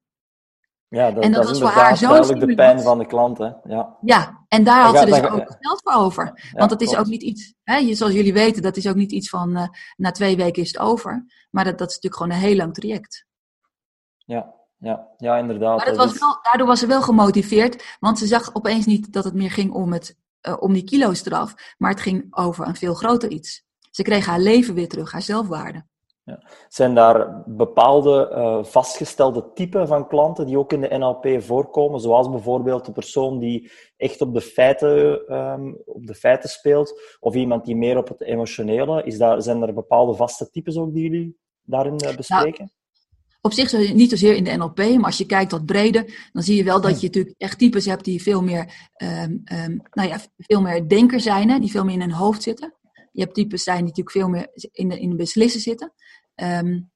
Ja, 0.88 1.10
dat, 1.10 1.24
en 1.24 1.32
dat, 1.32 1.42
dat 1.42 1.52
is 1.52 1.60
voor 1.60 1.68
haar 1.68 1.96
zo 1.96 2.08
duidelijk 2.08 2.40
de 2.40 2.54
pijn 2.54 2.80
van 2.80 2.98
de 2.98 3.06
klant. 3.06 3.38
Hè? 3.38 3.50
Ja. 3.64 3.96
ja, 4.00 4.44
en 4.48 4.64
daar 4.64 4.84
had 4.84 4.98
ze 4.98 5.04
dus 5.04 5.22
ook 5.22 5.56
geld 5.60 5.80
voor 5.84 5.92
over. 5.92 6.50
Want 6.52 6.70
het 6.70 6.80
is 6.80 6.96
ook 6.96 7.06
niet 7.06 7.22
iets, 7.22 7.54
hè, 7.62 7.94
zoals 7.94 8.12
jullie 8.12 8.32
weten, 8.32 8.62
dat 8.62 8.76
is 8.76 8.86
ook 8.86 8.94
niet 8.94 9.12
iets 9.12 9.28
van 9.28 9.56
uh, 9.56 9.68
na 9.96 10.10
twee 10.10 10.36
weken 10.36 10.62
is 10.62 10.68
het 10.72 10.78
over. 10.78 11.26
Maar 11.50 11.64
dat, 11.64 11.78
dat 11.78 11.88
is 11.88 11.94
natuurlijk 11.94 12.22
gewoon 12.22 12.38
een 12.38 12.48
heel 12.48 12.56
lang 12.56 12.74
traject. 12.74 13.26
Ja, 14.16 14.54
ja, 14.76 15.08
ja 15.16 15.36
inderdaad. 15.36 15.76
Maar 15.76 15.86
dat 15.86 15.96
was 15.96 16.18
wel, 16.18 16.38
daardoor 16.42 16.66
was 16.66 16.80
ze 16.80 16.86
wel 16.86 17.02
gemotiveerd, 17.02 17.96
want 18.00 18.18
ze 18.18 18.26
zag 18.26 18.54
opeens 18.54 18.86
niet 18.86 19.12
dat 19.12 19.24
het 19.24 19.34
meer 19.34 19.50
ging 19.50 19.72
om, 19.72 19.92
het, 19.92 20.16
uh, 20.42 20.56
om 20.60 20.72
die 20.72 20.84
kilo's 20.84 21.24
eraf. 21.24 21.74
Maar 21.78 21.90
het 21.90 22.00
ging 22.00 22.26
over 22.30 22.66
een 22.66 22.76
veel 22.76 22.94
groter 22.94 23.30
iets. 23.30 23.64
Ze 23.90 24.02
kreeg 24.02 24.26
haar 24.26 24.40
leven 24.40 24.74
weer 24.74 24.88
terug, 24.88 25.12
haar 25.12 25.22
zelfwaarde. 25.22 25.84
Ja. 26.28 26.42
Zijn 26.68 26.94
daar 26.94 27.42
bepaalde 27.46 28.30
uh, 28.30 28.64
vastgestelde 28.64 29.52
typen 29.54 29.86
van 29.86 30.08
klanten 30.08 30.46
die 30.46 30.58
ook 30.58 30.72
in 30.72 30.80
de 30.80 30.98
NLP 30.98 31.42
voorkomen, 31.42 32.00
zoals 32.00 32.30
bijvoorbeeld 32.30 32.84
de 32.84 32.92
persoon 32.92 33.38
die 33.38 33.70
echt 33.96 34.20
op 34.20 34.34
de 34.34 34.40
feiten, 34.40 35.22
um, 35.36 35.76
op 35.84 36.06
de 36.06 36.14
feiten 36.14 36.48
speelt, 36.48 37.16
of 37.20 37.34
iemand 37.34 37.64
die 37.64 37.76
meer 37.76 37.96
op 37.96 38.08
het 38.08 38.22
emotionele? 38.22 39.02
Is 39.02 39.18
daar, 39.18 39.42
zijn 39.42 39.62
er 39.62 39.74
bepaalde 39.74 40.14
vaste 40.14 40.50
types 40.50 40.76
ook 40.76 40.94
die 40.94 41.02
jullie 41.02 41.38
daarin 41.62 42.00
uh, 42.04 42.16
bespreken? 42.16 42.64
Nou, 42.64 42.70
op 43.40 43.52
zich 43.52 43.94
niet 43.94 44.10
zozeer 44.10 44.34
in 44.34 44.44
de 44.44 44.56
NLP, 44.56 44.78
maar 44.78 45.04
als 45.04 45.18
je 45.18 45.26
kijkt 45.26 45.52
wat 45.52 45.66
breder, 45.66 46.28
dan 46.32 46.42
zie 46.42 46.56
je 46.56 46.64
wel 46.64 46.80
dat 46.80 47.00
je 47.00 47.06
natuurlijk 47.06 47.34
echt 47.38 47.58
types 47.58 47.84
hebt 47.84 48.04
die 48.04 48.22
veel 48.22 48.42
meer, 48.42 48.90
um, 49.02 49.42
um, 49.52 49.80
nou 49.90 50.08
ja, 50.08 50.20
veel 50.36 50.60
meer 50.60 50.88
denker 50.88 51.20
zijn, 51.20 51.50
hè, 51.50 51.58
die 51.58 51.70
veel 51.70 51.84
meer 51.84 51.94
in 51.94 52.00
hun 52.00 52.12
hoofd 52.12 52.42
zitten. 52.42 52.76
Je 53.12 53.24
hebt 53.24 53.34
types 53.34 53.62
zijn 53.62 53.76
die 53.76 53.86
natuurlijk 53.86 54.16
veel 54.16 54.28
meer 54.28 54.48
in 54.72 54.88
de, 54.88 55.00
in 55.00 55.10
de 55.10 55.16
beslissen 55.16 55.60
zitten. 55.60 55.92
Um, 56.42 56.90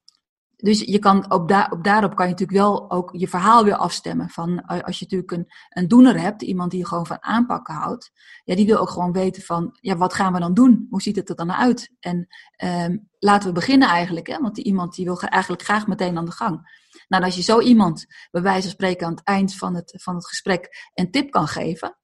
dus 0.63 0.79
je 0.79 0.99
kan 0.99 1.31
op, 1.31 1.67
op 1.69 1.83
daarop 1.83 2.15
kan 2.15 2.25
je 2.25 2.31
natuurlijk 2.31 2.59
wel 2.59 2.91
ook 2.91 3.09
je 3.13 3.27
verhaal 3.27 3.63
weer 3.63 3.75
afstemmen. 3.75 4.29
Van 4.29 4.65
als 4.65 4.99
je 4.99 5.05
natuurlijk 5.05 5.31
een, 5.31 5.47
een 5.69 5.87
doener 5.87 6.19
hebt, 6.19 6.41
iemand 6.41 6.71
die 6.71 6.85
gewoon 6.85 7.05
van 7.05 7.23
aanpakken 7.23 7.73
houdt, 7.73 8.11
ja, 8.43 8.55
die 8.55 8.65
wil 8.65 8.77
ook 8.77 8.89
gewoon 8.89 9.11
weten 9.11 9.41
van, 9.41 9.77
ja, 9.79 9.97
wat 9.97 10.13
gaan 10.13 10.33
we 10.33 10.39
dan 10.39 10.53
doen? 10.53 10.87
Hoe 10.89 11.01
ziet 11.01 11.15
het 11.15 11.29
er 11.29 11.35
dan 11.35 11.51
uit? 11.51 11.91
En 11.99 12.27
um, 12.63 13.09
laten 13.19 13.47
we 13.47 13.53
beginnen 13.53 13.87
eigenlijk, 13.87 14.27
hè? 14.27 14.37
want 14.37 14.55
die 14.55 14.63
iemand 14.63 14.95
die 14.95 15.05
wil 15.05 15.19
eigenlijk 15.19 15.63
graag 15.63 15.87
meteen 15.87 16.17
aan 16.17 16.25
de 16.25 16.31
gang. 16.31 16.81
Nou, 17.07 17.23
als 17.23 17.35
je 17.35 17.41
zo 17.41 17.59
iemand, 17.59 18.05
bij 18.31 18.41
wijze 18.41 18.61
van 18.61 18.71
spreken, 18.71 19.07
aan 19.07 19.13
het 19.13 19.23
eind 19.23 19.55
van 19.55 19.75
het, 19.75 20.01
van 20.03 20.15
het 20.15 20.27
gesprek 20.27 20.89
een 20.93 21.11
tip 21.11 21.31
kan 21.31 21.47
geven, 21.47 21.97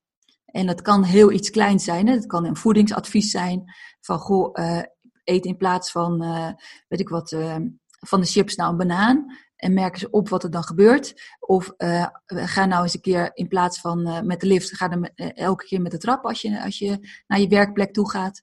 en 0.46 0.66
dat 0.66 0.82
kan 0.82 1.04
heel 1.04 1.32
iets 1.32 1.50
kleins 1.50 1.84
zijn, 1.84 2.08
het 2.08 2.26
kan 2.26 2.46
een 2.46 2.56
voedingsadvies 2.56 3.32
zijn, 3.32 3.64
van 4.02 4.20
goh, 4.20 4.50
uh, 4.54 4.82
eet 5.30 5.46
in 5.46 5.58
plaats 5.58 5.92
van, 5.92 6.24
uh, 6.24 6.52
weet 6.88 7.00
ik 7.00 7.10
wat, 7.10 7.32
uh, 7.32 7.56
van 8.00 8.20
de 8.20 8.28
chips 8.28 8.56
nou 8.56 8.72
een 8.72 8.78
banaan. 8.78 9.38
En 9.56 9.74
merken 9.74 10.00
ze 10.00 10.10
op 10.10 10.30
wat 10.30 10.44
er 10.44 10.52
dan 10.52 10.64
gebeurt. 10.64 11.36
Of 11.40 11.74
uh, 11.78 12.06
ga 12.26 12.66
nou 12.66 12.84
eens 12.84 12.94
een 12.94 13.02
keer 13.02 13.32
in 13.34 13.48
plaats 13.48 13.80
van 13.80 14.26
met 14.26 14.40
de 14.40 14.48
lift, 14.48 14.76
ga 14.76 14.88
dan 14.88 15.04
elke 15.34 15.66
keer 15.66 15.82
met 15.82 15.92
de 15.92 15.98
trap 15.98 16.26
als 16.26 16.42
je, 16.42 16.64
als 16.64 16.80
je 16.80 17.24
naar 17.28 17.40
je 17.40 17.48
werkplek 17.48 17.94
toe 17.94 18.10
gaat. 18.10 18.42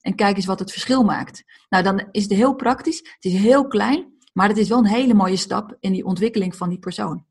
En 0.00 0.14
kijk 0.14 0.36
eens 0.36 0.46
wat 0.46 0.58
het 0.58 0.72
verschil 0.72 1.04
maakt. 1.04 1.44
Nou, 1.68 1.84
dan 1.84 2.08
is 2.10 2.22
het 2.22 2.32
heel 2.32 2.54
praktisch. 2.54 2.98
Het 2.98 3.24
is 3.24 3.32
heel 3.32 3.66
klein, 3.66 4.16
maar 4.32 4.48
het 4.48 4.56
is 4.56 4.68
wel 4.68 4.78
een 4.78 4.86
hele 4.86 5.14
mooie 5.14 5.36
stap 5.36 5.76
in 5.80 5.92
die 5.92 6.04
ontwikkeling 6.04 6.56
van 6.56 6.68
die 6.68 6.78
persoon. 6.78 7.26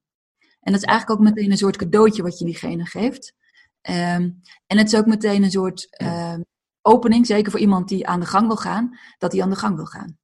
En 0.60 0.71
dat 0.71 0.82
is 0.82 0.88
eigenlijk 0.88 1.19
ook 1.19 1.25
meteen 1.25 1.52
een 1.52 1.58
soort 1.58 1.78
cadeautje 1.78 2.23
wat 2.23 2.39
je 2.39 2.45
diegene 2.45 2.86
geeft. 2.86 3.34
Um, 3.82 4.41
en 4.67 4.78
het 4.78 4.93
is 4.93 4.99
ook 4.99 5.06
meteen 5.06 5.43
een 5.43 5.52
soort 5.52 6.02
um, 6.02 6.45
opening, 6.81 7.25
zeker 7.25 7.51
voor 7.51 7.59
iemand 7.59 7.87
die 7.87 8.07
aan 8.07 8.19
de 8.19 8.25
gang 8.25 8.47
wil 8.47 8.55
gaan, 8.55 8.97
dat 9.17 9.31
hij 9.31 9.41
aan 9.41 9.49
de 9.49 9.55
gang 9.55 9.75
wil 9.75 9.85
gaan. 9.85 10.17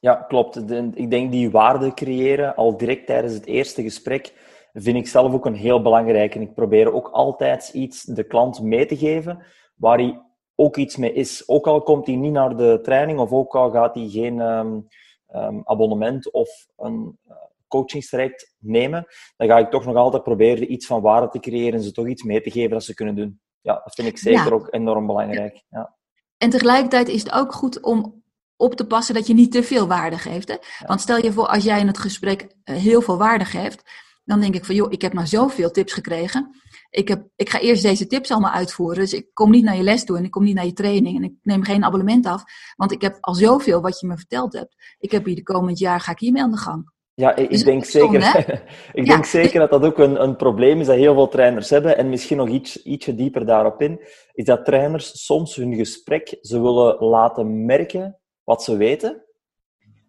Ja, 0.00 0.14
klopt. 0.14 0.70
Ik 0.94 1.10
denk 1.10 1.32
die 1.32 1.50
waarde 1.50 1.94
creëren 1.94 2.54
al 2.54 2.76
direct 2.76 3.06
tijdens 3.06 3.34
het 3.34 3.46
eerste 3.46 3.82
gesprek 3.82 4.32
vind 4.72 4.96
ik 4.96 5.06
zelf 5.06 5.32
ook 5.32 5.46
een 5.46 5.54
heel 5.54 5.82
belangrijk. 5.82 6.34
En 6.34 6.40
ik 6.40 6.54
probeer 6.54 6.92
ook 6.92 7.08
altijd 7.08 7.68
iets 7.68 8.02
de 8.02 8.24
klant 8.24 8.62
mee 8.62 8.86
te 8.86 8.96
geven 8.96 9.42
waar 9.74 9.98
hij 9.98 10.22
ook 10.54 10.76
iets 10.76 10.96
mee 10.96 11.12
is. 11.12 11.48
Ook 11.48 11.66
al 11.66 11.82
komt 11.82 12.06
hij 12.06 12.16
niet 12.16 12.32
naar 12.32 12.56
de 12.56 12.78
training 12.82 13.18
of 13.18 13.32
ook 13.32 13.54
al 13.54 13.70
gaat 13.70 13.94
hij 13.94 14.08
geen 14.08 14.40
um, 14.40 14.86
um, 15.34 15.62
abonnement 15.64 16.32
of 16.32 16.48
een 16.76 17.18
uh, 17.28 17.34
coachingstraject 17.68 18.54
nemen, 18.58 19.06
dan 19.36 19.48
ga 19.48 19.58
ik 19.58 19.70
toch 19.70 19.84
nog 19.84 19.96
altijd 19.96 20.22
proberen 20.22 20.72
iets 20.72 20.86
van 20.86 21.00
waarde 21.00 21.28
te 21.28 21.40
creëren 21.40 21.72
en 21.72 21.82
ze 21.82 21.92
toch 21.92 22.06
iets 22.06 22.22
mee 22.22 22.40
te 22.40 22.50
geven 22.50 22.70
dat 22.70 22.84
ze 22.84 22.94
kunnen 22.94 23.14
doen 23.14 23.40
ja, 23.60 23.80
dat 23.84 23.94
vind 23.94 24.08
ik 24.08 24.18
zeker 24.18 24.54
ook 24.54 24.66
enorm 24.70 25.06
belangrijk. 25.06 25.62
Ja. 25.68 25.96
En 26.36 26.50
tegelijkertijd 26.50 27.08
is 27.08 27.22
het 27.22 27.32
ook 27.32 27.52
goed 27.52 27.80
om 27.80 28.22
op 28.56 28.74
te 28.74 28.86
passen 28.86 29.14
dat 29.14 29.26
je 29.26 29.34
niet 29.34 29.52
te 29.52 29.62
veel 29.62 29.86
waarde 29.86 30.18
geeft. 30.18 30.48
Hè? 30.48 30.56
Want 30.86 31.00
stel 31.00 31.24
je 31.24 31.32
voor, 31.32 31.46
als 31.46 31.64
jij 31.64 31.80
in 31.80 31.86
het 31.86 31.98
gesprek 31.98 32.54
eh, 32.64 32.76
heel 32.76 33.02
veel 33.02 33.18
waarde 33.18 33.44
geeft, 33.44 33.82
dan 34.24 34.40
denk 34.40 34.54
ik 34.54 34.64
van, 34.64 34.74
joh, 34.74 34.92
ik 34.92 35.02
heb 35.02 35.12
nou 35.12 35.26
zoveel 35.26 35.70
tips 35.70 35.92
gekregen. 35.92 36.60
Ik, 36.90 37.08
heb, 37.08 37.26
ik 37.36 37.50
ga 37.50 37.58
eerst 37.58 37.82
deze 37.82 38.06
tips 38.06 38.30
allemaal 38.30 38.50
uitvoeren. 38.50 38.98
Dus 38.98 39.12
ik 39.12 39.30
kom 39.32 39.50
niet 39.50 39.64
naar 39.64 39.76
je 39.76 39.82
les 39.82 40.04
toe 40.04 40.16
en 40.16 40.24
ik 40.24 40.30
kom 40.30 40.44
niet 40.44 40.54
naar 40.54 40.64
je 40.64 40.72
training 40.72 41.16
en 41.16 41.24
ik 41.24 41.32
neem 41.42 41.62
geen 41.62 41.84
abonnement 41.84 42.26
af. 42.26 42.44
Want 42.76 42.92
ik 42.92 43.00
heb 43.00 43.16
al 43.20 43.34
zoveel 43.34 43.80
wat 43.80 44.00
je 44.00 44.06
me 44.06 44.16
verteld 44.16 44.52
hebt. 44.52 44.74
Ik 44.98 45.10
heb 45.10 45.24
hier 45.24 45.34
de 45.34 45.42
komend 45.42 45.78
jaar, 45.78 46.00
ga 46.00 46.12
ik 46.12 46.18
hiermee 46.18 46.42
aan 46.42 46.50
de 46.50 46.56
gang. 46.56 46.92
Ja, 47.20 47.36
ik, 47.36 47.50
dus 47.50 47.64
denk, 47.64 47.84
zeker, 47.84 48.44
ik 49.00 49.06
denk 49.06 49.24
zeker 49.24 49.60
dat 49.60 49.70
dat 49.70 49.84
ook 49.84 49.98
een, 49.98 50.22
een 50.22 50.36
probleem 50.36 50.80
is 50.80 50.86
dat 50.86 50.96
heel 50.96 51.14
veel 51.14 51.28
trainers 51.28 51.70
hebben. 51.70 51.96
En 51.96 52.08
misschien 52.08 52.36
nog 52.36 52.48
iets, 52.48 52.82
ietsje 52.82 53.14
dieper 53.14 53.46
daarop 53.46 53.82
in, 53.82 54.00
is 54.32 54.44
dat 54.44 54.64
trainers 54.64 55.24
soms 55.24 55.56
hun 55.56 55.74
gesprek 55.74 56.38
ze 56.40 56.60
willen 56.60 57.04
laten 57.04 57.64
merken 57.64 58.18
wat 58.44 58.62
ze 58.62 58.76
weten. 58.76 59.24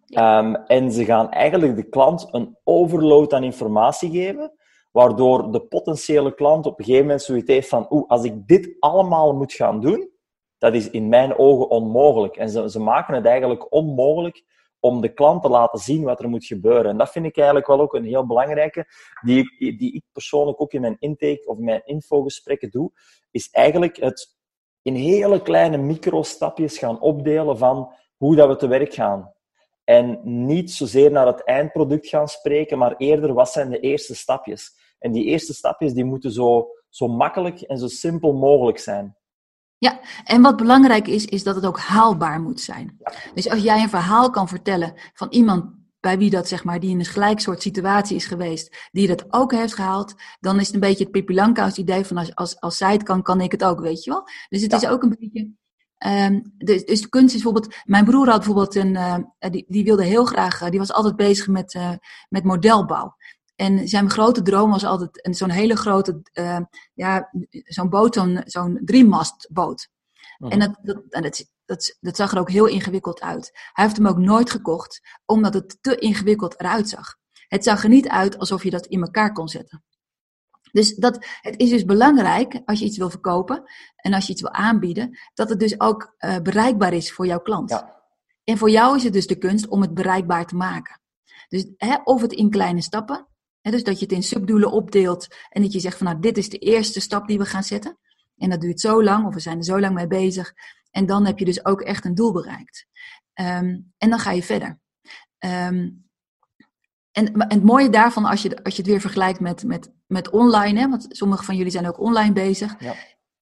Ehm, 0.08 0.54
en 0.54 0.92
ze 0.92 1.06
gaan 1.06 1.32
eigenlijk 1.32 1.76
de 1.76 1.90
klant 1.90 2.28
een 2.32 2.58
overload 2.64 3.34
aan 3.34 3.44
informatie 3.44 4.12
geven, 4.12 4.54
waardoor 4.92 5.52
de 5.52 5.62
potentiële 5.62 6.34
klant 6.34 6.66
op 6.66 6.80
een 6.80 6.86
gegeven 6.86 7.06
moment 7.06 7.24
zoiets 7.24 7.52
heeft 7.52 7.70
van 7.70 7.88
oeh, 7.90 8.10
als 8.10 8.24
ik 8.24 8.48
dit 8.48 8.76
allemaal 8.80 9.34
moet 9.34 9.54
gaan 9.54 9.80
doen, 9.80 10.10
dat 10.58 10.74
is 10.74 10.90
in 10.90 11.10
mijn 11.10 11.38
ogen 11.38 11.70
onmogelijk. 11.70 12.36
En 12.36 12.50
ze, 12.50 12.70
ze 12.70 12.80
maken 12.80 13.16
het 13.16 13.26
eigenlijk 13.26 13.74
onmogelijk 13.74 14.44
om 14.82 15.02
de 15.02 15.14
klant 15.14 15.42
te 15.42 15.50
laten 15.50 15.80
zien 15.80 16.04
wat 16.04 16.20
er 16.20 16.30
moet 16.30 16.46
gebeuren. 16.46 16.92
En 16.92 16.98
dat 16.98 17.12
vind 17.12 17.26
ik 17.26 17.38
eigenlijk 17.38 17.68
wel 17.68 17.82
ook 17.82 17.94
een 17.94 18.06
heel 18.06 18.26
belangrijke, 18.26 18.86
die, 19.22 19.76
die 19.78 19.94
ik 19.94 20.04
persoonlijk 20.12 20.62
ook 20.62 20.74
in 20.74 20.82
mijn 20.82 20.98
intake 21.00 21.44
of 21.46 21.58
mijn 21.58 21.82
infogesprekken 21.86 22.70
doe, 22.70 22.92
is 23.32 23.50
eigenlijk 23.50 23.98
het 23.98 24.40
in 24.82 24.96
hele 24.96 25.42
kleine 25.42 25.78
microstapjes 25.78 26.78
gaan 26.78 27.02
opdelen 27.02 27.58
van 27.58 27.94
hoe 28.18 28.36
dat 28.36 28.48
we 28.48 28.56
te 28.56 28.68
werk 28.68 28.94
gaan. 28.94 29.34
En 29.84 30.20
niet 30.24 30.72
zozeer 30.72 31.12
naar 31.12 31.28
het 31.28 31.44
eindproduct 31.44 32.08
gaan 32.08 32.28
spreken, 32.28 32.78
maar 32.78 32.96
eerder 32.98 33.34
wat 33.34 33.50
zijn 33.50 33.70
de 33.70 33.80
eerste 33.80 34.16
stapjes. 34.16 34.80
En 35.00 35.12
die 35.12 35.26
eerste 35.26 35.54
stapjes 35.54 35.94
die 35.94 36.06
moeten 36.06 36.32
zo, 36.32 36.70
zo 36.90 37.08
makkelijk 37.08 37.62
en 37.62 37.78
zo 37.78 37.88
simpel 37.88 38.34
mogelijk 38.34 38.78
zijn. 38.78 39.18
Ja, 39.82 40.00
en 40.24 40.42
wat 40.42 40.58
belangrijk 40.58 41.08
is, 41.08 41.26
is 41.26 41.44
dat 41.44 41.56
het 41.56 41.66
ook 41.66 41.80
haalbaar 41.80 42.42
moet 42.42 42.62
zijn. 42.62 42.98
Dus 43.34 43.50
als 43.50 43.62
jij 43.62 43.82
een 43.82 43.90
verhaal 43.90 44.30
kan 44.30 44.48
vertellen 44.48 44.94
van 45.14 45.28
iemand 45.30 45.66
bij 46.00 46.18
wie 46.18 46.30
dat, 46.30 46.48
zeg 46.48 46.64
maar, 46.64 46.80
die 46.80 46.90
in 46.90 47.00
een 47.00 47.06
gelijk 47.06 47.40
soort 47.40 47.62
situatie 47.62 48.16
is 48.16 48.26
geweest, 48.26 48.90
die 48.92 49.08
dat 49.08 49.26
ook 49.34 49.52
heeft 49.52 49.74
gehaald, 49.74 50.16
dan 50.40 50.60
is 50.60 50.66
het 50.66 50.74
een 50.74 50.80
beetje 50.80 51.04
het 51.04 51.12
Pippi 51.12 51.34
Langkous 51.34 51.78
idee 51.78 52.06
van 52.06 52.18
als, 52.18 52.36
als, 52.36 52.60
als 52.60 52.78
zij 52.78 52.92
het 52.92 53.04
kan, 53.04 53.22
kan 53.22 53.42
ik 53.42 53.52
het 53.52 53.64
ook, 53.64 53.80
weet 53.80 54.04
je 54.04 54.12
wel. 54.12 54.24
Dus 54.50 54.62
het 54.62 54.74
is 54.74 54.88
ook 54.88 55.04
een 55.04 55.16
beetje, 55.20 55.50
um, 56.26 56.54
dus, 56.58 56.86
dus 56.86 57.02
de 57.02 57.10
kunst 57.10 57.36
is 57.36 57.42
bijvoorbeeld, 57.42 57.76
mijn 57.86 58.06
broer 58.06 58.28
had 58.28 58.38
bijvoorbeeld 58.38 58.76
een, 58.76 58.94
uh, 58.94 59.16
die, 59.40 59.66
die 59.68 59.84
wilde 59.84 60.04
heel 60.04 60.26
graag, 60.26 60.62
uh, 60.62 60.70
die 60.70 60.80
was 60.80 60.94
altijd 60.94 61.16
bezig 61.16 61.48
met, 61.48 61.74
uh, 61.74 61.92
met 62.30 62.44
modelbouw. 62.44 63.16
En 63.62 63.88
zijn 63.88 64.10
grote 64.10 64.42
droom 64.42 64.72
was 64.72 64.84
altijd 64.84 65.28
zo'n 65.32 65.50
hele 65.50 65.76
grote, 65.76 66.22
uh, 66.34 66.60
ja, 66.94 67.30
zo'n 67.50 67.90
boot, 67.90 68.14
zo'n 68.14 68.42
zo'n 68.46 68.82
driemastboot. 68.84 69.90
En, 70.38 70.60
dat, 70.60 70.76
dat, 70.82 71.04
en 71.10 71.22
dat, 71.22 71.46
dat, 71.66 71.98
dat, 72.00 72.16
zag 72.16 72.32
er 72.32 72.40
ook 72.40 72.50
heel 72.50 72.66
ingewikkeld 72.66 73.22
uit. 73.22 73.52
Hij 73.74 73.86
heeft 73.86 73.98
hem 73.98 74.08
ook 74.08 74.18
nooit 74.18 74.50
gekocht, 74.50 75.02
omdat 75.26 75.54
het 75.54 75.78
te 75.82 75.96
ingewikkeld 75.96 76.60
eruit 76.60 76.90
zag. 76.90 77.16
Het 77.48 77.64
zag 77.64 77.84
er 77.84 77.90
niet 77.90 78.08
uit 78.08 78.38
alsof 78.38 78.64
je 78.64 78.70
dat 78.70 78.86
in 78.86 79.02
elkaar 79.02 79.32
kon 79.32 79.48
zetten. 79.48 79.84
Dus 80.72 80.96
dat, 80.96 81.26
het 81.42 81.60
is 81.60 81.70
dus 81.70 81.86
belangrijk 81.86 82.62
als 82.66 82.80
je 82.80 82.86
iets 82.86 82.98
wil 82.98 83.10
verkopen 83.10 83.64
en 83.96 84.14
als 84.14 84.26
je 84.26 84.32
iets 84.32 84.42
wil 84.42 84.52
aanbieden, 84.52 85.18
dat 85.34 85.50
het 85.50 85.60
dus 85.60 85.80
ook 85.80 86.16
uh, 86.20 86.38
bereikbaar 86.40 86.94
is 86.94 87.12
voor 87.12 87.26
jouw 87.26 87.42
klant. 87.42 87.70
Ja. 87.70 88.04
En 88.44 88.58
voor 88.58 88.70
jou 88.70 88.96
is 88.96 89.04
het 89.04 89.14
dus 89.14 89.28
de 89.28 89.38
kunst 89.38 89.68
om 89.68 89.82
het 89.82 89.94
bereikbaar 89.94 90.46
te 90.46 90.56
maken. 90.56 91.02
Dus 91.48 91.68
hè, 91.78 91.96
of 92.04 92.22
het 92.22 92.34
in 92.34 92.50
kleine 92.50 92.82
stappen, 92.82 93.30
dus 93.62 93.84
dat 93.84 94.00
je 94.00 94.06
het 94.06 94.14
in 94.14 94.24
subdoelen 94.24 94.72
opdeelt 94.72 95.28
en 95.50 95.62
dat 95.62 95.72
je 95.74 95.80
zegt 95.80 95.98
van 95.98 96.08
nou, 96.08 96.20
dit 96.20 96.38
is 96.38 96.50
de 96.50 96.58
eerste 96.58 97.00
stap 97.00 97.28
die 97.28 97.38
we 97.38 97.46
gaan 97.46 97.64
zetten. 97.64 97.98
En 98.38 98.50
dat 98.50 98.62
duurt 98.62 98.80
zo 98.80 99.04
lang, 99.04 99.26
of 99.26 99.34
we 99.34 99.40
zijn 99.40 99.58
er 99.58 99.64
zo 99.64 99.80
lang 99.80 99.94
mee 99.94 100.08
bezig. 100.08 100.54
En 100.92 101.06
dan 101.06 101.26
heb 101.26 101.40
je 101.40 101.46
dus 101.46 101.66
ook 101.66 101.82
echt 101.82 102.06
een 102.06 102.16
doel 102.16 102.32
bereikt. 102.32 102.88
Um, 103.34 103.94
en 103.98 104.10
dan 104.10 104.20
ga 104.20 104.32
je 104.32 104.44
verder. 104.44 104.80
Um, 105.40 106.10
en, 107.12 107.34
en, 107.34 107.50
het 107.50 107.64
mooie 107.64 107.90
daarvan, 107.90 108.26
als 108.26 108.42
je, 108.42 108.64
als 108.64 108.76
je 108.76 108.82
het 108.82 108.92
weer 108.92 109.02
vergelijkt 109.02 109.40
met, 109.40 109.64
met, 109.64 109.92
met 110.08 110.30
online, 110.30 110.80
hè, 110.80 110.90
want 110.90 111.06
sommige 111.10 111.44
van 111.44 111.56
jullie 111.56 111.72
zijn 111.72 111.88
ook 111.88 112.00
online 112.00 112.34
bezig, 112.34 112.76
ja. 112.80 112.94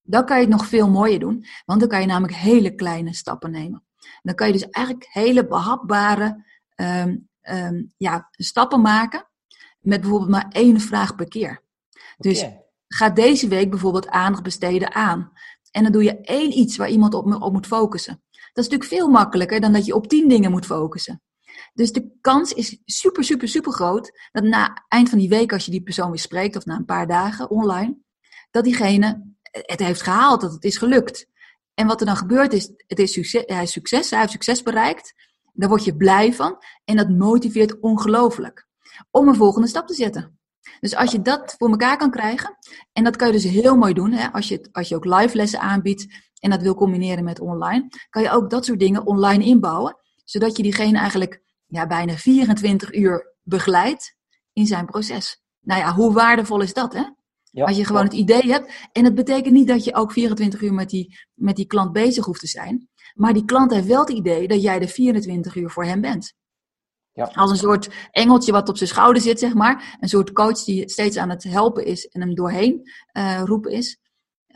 dan 0.02 0.24
kan 0.24 0.36
je 0.36 0.42
het 0.42 0.52
nog 0.52 0.66
veel 0.66 0.90
mooier 0.90 1.18
doen. 1.18 1.44
Want 1.64 1.80
dan 1.80 1.88
kan 1.88 2.00
je 2.00 2.06
namelijk 2.06 2.34
hele 2.34 2.74
kleine 2.74 3.14
stappen 3.14 3.50
nemen. 3.50 3.84
Dan 4.22 4.34
kan 4.34 4.46
je 4.46 4.52
dus 4.52 4.70
eigenlijk 4.70 5.08
hele 5.10 5.46
behapbare 5.46 6.44
um, 6.76 7.92
ja, 7.96 8.28
stappen 8.30 8.80
maken 8.80 9.29
met 9.80 10.00
bijvoorbeeld 10.00 10.30
maar 10.30 10.48
één 10.48 10.80
vraag 10.80 11.14
per 11.14 11.28
keer. 11.28 11.62
Dus 12.18 12.46
ga 12.88 13.10
deze 13.10 13.48
week 13.48 13.70
bijvoorbeeld 13.70 14.08
aandacht 14.08 14.42
besteden 14.42 14.94
aan. 14.94 15.32
En 15.70 15.82
dan 15.82 15.92
doe 15.92 16.02
je 16.02 16.20
één 16.20 16.58
iets 16.58 16.76
waar 16.76 16.90
iemand 16.90 17.14
op, 17.14 17.42
op 17.42 17.52
moet 17.52 17.66
focussen. 17.66 18.22
Dat 18.30 18.64
is 18.64 18.70
natuurlijk 18.70 19.02
veel 19.02 19.08
makkelijker 19.08 19.60
dan 19.60 19.72
dat 19.72 19.86
je 19.86 19.94
op 19.94 20.08
tien 20.08 20.28
dingen 20.28 20.50
moet 20.50 20.66
focussen. 20.66 21.22
Dus 21.74 21.92
de 21.92 22.18
kans 22.20 22.52
is 22.52 22.78
super, 22.84 23.24
super, 23.24 23.48
super 23.48 23.72
groot 23.72 24.28
dat 24.32 24.44
na 24.44 24.84
eind 24.88 25.08
van 25.08 25.18
die 25.18 25.28
week, 25.28 25.52
als 25.52 25.64
je 25.64 25.70
die 25.70 25.82
persoon 25.82 26.10
weer 26.10 26.18
spreekt, 26.18 26.56
of 26.56 26.64
na 26.64 26.76
een 26.76 26.84
paar 26.84 27.06
dagen 27.06 27.50
online, 27.50 27.96
dat 28.50 28.64
diegene 28.64 29.28
het 29.50 29.80
heeft 29.80 30.02
gehaald, 30.02 30.40
dat 30.40 30.52
het 30.52 30.64
is 30.64 30.76
gelukt. 30.76 31.26
En 31.74 31.86
wat 31.86 32.00
er 32.00 32.06
dan 32.06 32.16
gebeurt 32.16 32.52
is, 32.52 32.72
het 32.86 32.98
is 32.98 33.12
succes, 33.12 33.42
hij, 33.46 33.62
is 33.62 33.72
succes, 33.72 34.10
hij 34.10 34.18
heeft 34.18 34.32
succes 34.32 34.62
bereikt. 34.62 35.14
Daar 35.52 35.68
word 35.68 35.84
je 35.84 35.96
blij 35.96 36.32
van 36.34 36.58
en 36.84 36.96
dat 36.96 37.08
motiveert 37.08 37.80
ongelooflijk 37.80 38.68
om 39.10 39.28
een 39.28 39.34
volgende 39.34 39.68
stap 39.68 39.86
te 39.86 39.94
zetten. 39.94 40.38
Dus 40.80 40.96
als 40.96 41.12
je 41.12 41.22
dat 41.22 41.54
voor 41.58 41.70
elkaar 41.70 41.96
kan 41.96 42.10
krijgen, 42.10 42.56
en 42.92 43.04
dat 43.04 43.16
kan 43.16 43.26
je 43.26 43.32
dus 43.32 43.44
heel 43.44 43.76
mooi 43.76 43.94
doen, 43.94 44.12
hè, 44.12 44.32
als, 44.32 44.48
je, 44.48 44.68
als 44.72 44.88
je 44.88 44.96
ook 44.96 45.04
live 45.04 45.36
lessen 45.36 45.60
aanbiedt 45.60 46.06
en 46.38 46.50
dat 46.50 46.62
wil 46.62 46.74
combineren 46.74 47.24
met 47.24 47.40
online, 47.40 47.88
kan 48.10 48.22
je 48.22 48.30
ook 48.30 48.50
dat 48.50 48.64
soort 48.64 48.78
dingen 48.78 49.06
online 49.06 49.44
inbouwen, 49.44 49.96
zodat 50.24 50.56
je 50.56 50.62
diegene 50.62 50.98
eigenlijk 50.98 51.42
ja, 51.66 51.86
bijna 51.86 52.16
24 52.16 52.94
uur 52.94 53.36
begeleidt 53.42 54.16
in 54.52 54.66
zijn 54.66 54.86
proces. 54.86 55.42
Nou 55.60 55.80
ja, 55.80 55.94
hoe 55.94 56.12
waardevol 56.12 56.60
is 56.60 56.72
dat, 56.72 56.92
hè? 56.92 57.04
Ja, 57.52 57.64
als 57.64 57.76
je 57.76 57.84
gewoon 57.84 58.04
het 58.04 58.12
idee 58.12 58.52
hebt. 58.52 58.72
En 58.92 59.04
het 59.04 59.14
betekent 59.14 59.54
niet 59.54 59.68
dat 59.68 59.84
je 59.84 59.94
ook 59.94 60.12
24 60.12 60.60
uur 60.60 60.74
met 60.74 60.90
die, 60.90 61.18
met 61.34 61.56
die 61.56 61.66
klant 61.66 61.92
bezig 61.92 62.24
hoeft 62.24 62.40
te 62.40 62.46
zijn. 62.46 62.88
Maar 63.14 63.32
die 63.32 63.44
klant 63.44 63.72
heeft 63.72 63.86
wel 63.86 64.00
het 64.00 64.10
idee 64.10 64.48
dat 64.48 64.62
jij 64.62 64.78
de 64.78 64.88
24 64.88 65.54
uur 65.54 65.70
voor 65.70 65.84
hem 65.84 66.00
bent. 66.00 66.34
Ja. 67.12 67.30
Als 67.34 67.50
een 67.50 67.56
soort 67.56 67.88
engeltje 68.10 68.52
wat 68.52 68.68
op 68.68 68.76
zijn 68.76 68.88
schouder 68.88 69.22
zit, 69.22 69.38
zeg 69.38 69.54
maar. 69.54 69.96
Een 70.00 70.08
soort 70.08 70.32
coach 70.32 70.64
die 70.64 70.90
steeds 70.90 71.16
aan 71.16 71.30
het 71.30 71.42
helpen 71.42 71.84
is 71.84 72.06
en 72.06 72.20
hem 72.20 72.34
doorheen 72.34 72.90
uh, 73.12 73.42
roepen 73.44 73.72
is. 73.72 73.98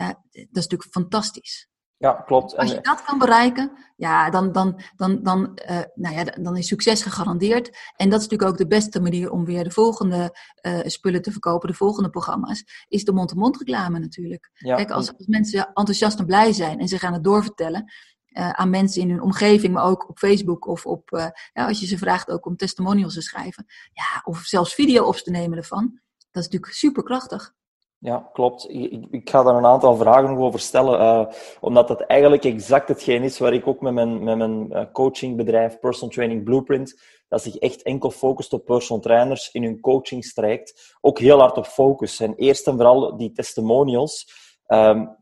Uh, 0.00 0.06
dat 0.08 0.16
is 0.32 0.48
natuurlijk 0.52 0.90
fantastisch. 0.90 1.68
Ja, 1.96 2.12
klopt. 2.12 2.56
Als 2.56 2.70
je 2.70 2.80
dat 2.80 3.02
kan 3.02 3.18
bereiken, 3.18 3.72
ja, 3.96 4.30
dan, 4.30 4.52
dan, 4.52 4.80
dan, 4.96 5.22
dan, 5.22 5.58
uh, 5.70 5.80
nou 5.94 6.14
ja, 6.14 6.24
dan 6.24 6.56
is 6.56 6.66
succes 6.66 7.02
gegarandeerd. 7.02 7.92
En 7.96 8.10
dat 8.10 8.20
is 8.20 8.26
natuurlijk 8.28 8.50
ook 8.50 8.58
de 8.58 8.66
beste 8.66 9.00
manier 9.00 9.30
om 9.30 9.44
weer 9.44 9.64
de 9.64 9.70
volgende 9.70 10.36
spullen 10.82 11.22
te 11.22 11.30
verkopen, 11.30 11.68
de 11.68 11.74
volgende 11.74 12.10
programma's, 12.10 12.64
is 12.88 13.04
de 13.04 13.12
mond-to-mond 13.12 13.56
reclame 13.56 13.98
natuurlijk. 13.98 14.50
Ja. 14.54 14.76
Kijk, 14.76 14.90
als, 14.90 15.16
als 15.16 15.26
mensen 15.26 15.66
enthousiast 15.66 16.18
en 16.18 16.26
blij 16.26 16.52
zijn 16.52 16.80
en 16.80 16.88
ze 16.88 16.98
gaan 16.98 17.12
het 17.12 17.24
doorvertellen, 17.24 17.92
uh, 18.34 18.50
aan 18.50 18.70
mensen 18.70 19.02
in 19.02 19.10
hun 19.10 19.22
omgeving, 19.22 19.72
maar 19.72 19.84
ook 19.84 20.08
op 20.08 20.18
Facebook 20.18 20.66
of 20.66 20.86
op, 20.86 21.32
ja, 21.52 21.66
als 21.66 21.80
je 21.80 21.86
ze 21.86 21.98
vraagt 21.98 22.30
ook 22.30 22.46
om 22.46 22.56
testimonials 22.56 23.14
te 23.14 23.22
schrijven. 23.22 23.66
Ja, 23.92 24.22
of 24.24 24.38
zelfs 24.38 24.74
video 24.74 25.04
op 25.04 25.16
te 25.16 25.30
nemen 25.30 25.58
ervan. 25.58 26.00
Dat 26.30 26.42
is 26.42 26.48
natuurlijk 26.48 26.72
superkrachtig. 26.72 27.54
Ja, 27.98 28.30
klopt. 28.32 28.70
Ik, 28.70 29.06
ik, 29.10 29.30
ga 29.30 29.42
daar 29.42 29.54
een 29.54 29.66
aantal 29.66 29.96
vragen 29.96 30.30
nog 30.30 30.38
over 30.38 30.60
stellen, 30.60 31.00
uh, 31.00 31.34
omdat 31.60 31.88
dat 31.88 32.00
eigenlijk 32.00 32.44
exact 32.44 32.88
hetgeen 32.88 33.22
is 33.22 33.38
waar 33.38 33.52
ik 33.52 33.66
ook 33.66 33.80
met 33.80 33.94
mijn, 33.94 34.24
met 34.24 34.36
mijn 34.36 34.88
coachingbedrijf 34.92 35.78
Personal 35.78 36.14
Training 36.14 36.44
Blueprint, 36.44 37.00
dat 37.28 37.42
zich 37.42 37.56
echt 37.56 37.82
enkel 37.82 38.10
focust 38.10 38.52
op 38.52 38.64
personal 38.64 39.02
trainers 39.02 39.50
in 39.52 39.62
hun 39.62 39.80
coachingstraject, 39.80 40.96
ook 41.00 41.18
heel 41.18 41.38
hard 41.38 41.56
op 41.56 41.66
focus. 41.66 42.20
En 42.20 42.34
eerst 42.34 42.66
en 42.66 42.74
vooral 42.74 43.16
die 43.16 43.32
testimonials. 43.32 44.32
Um, 44.66 45.16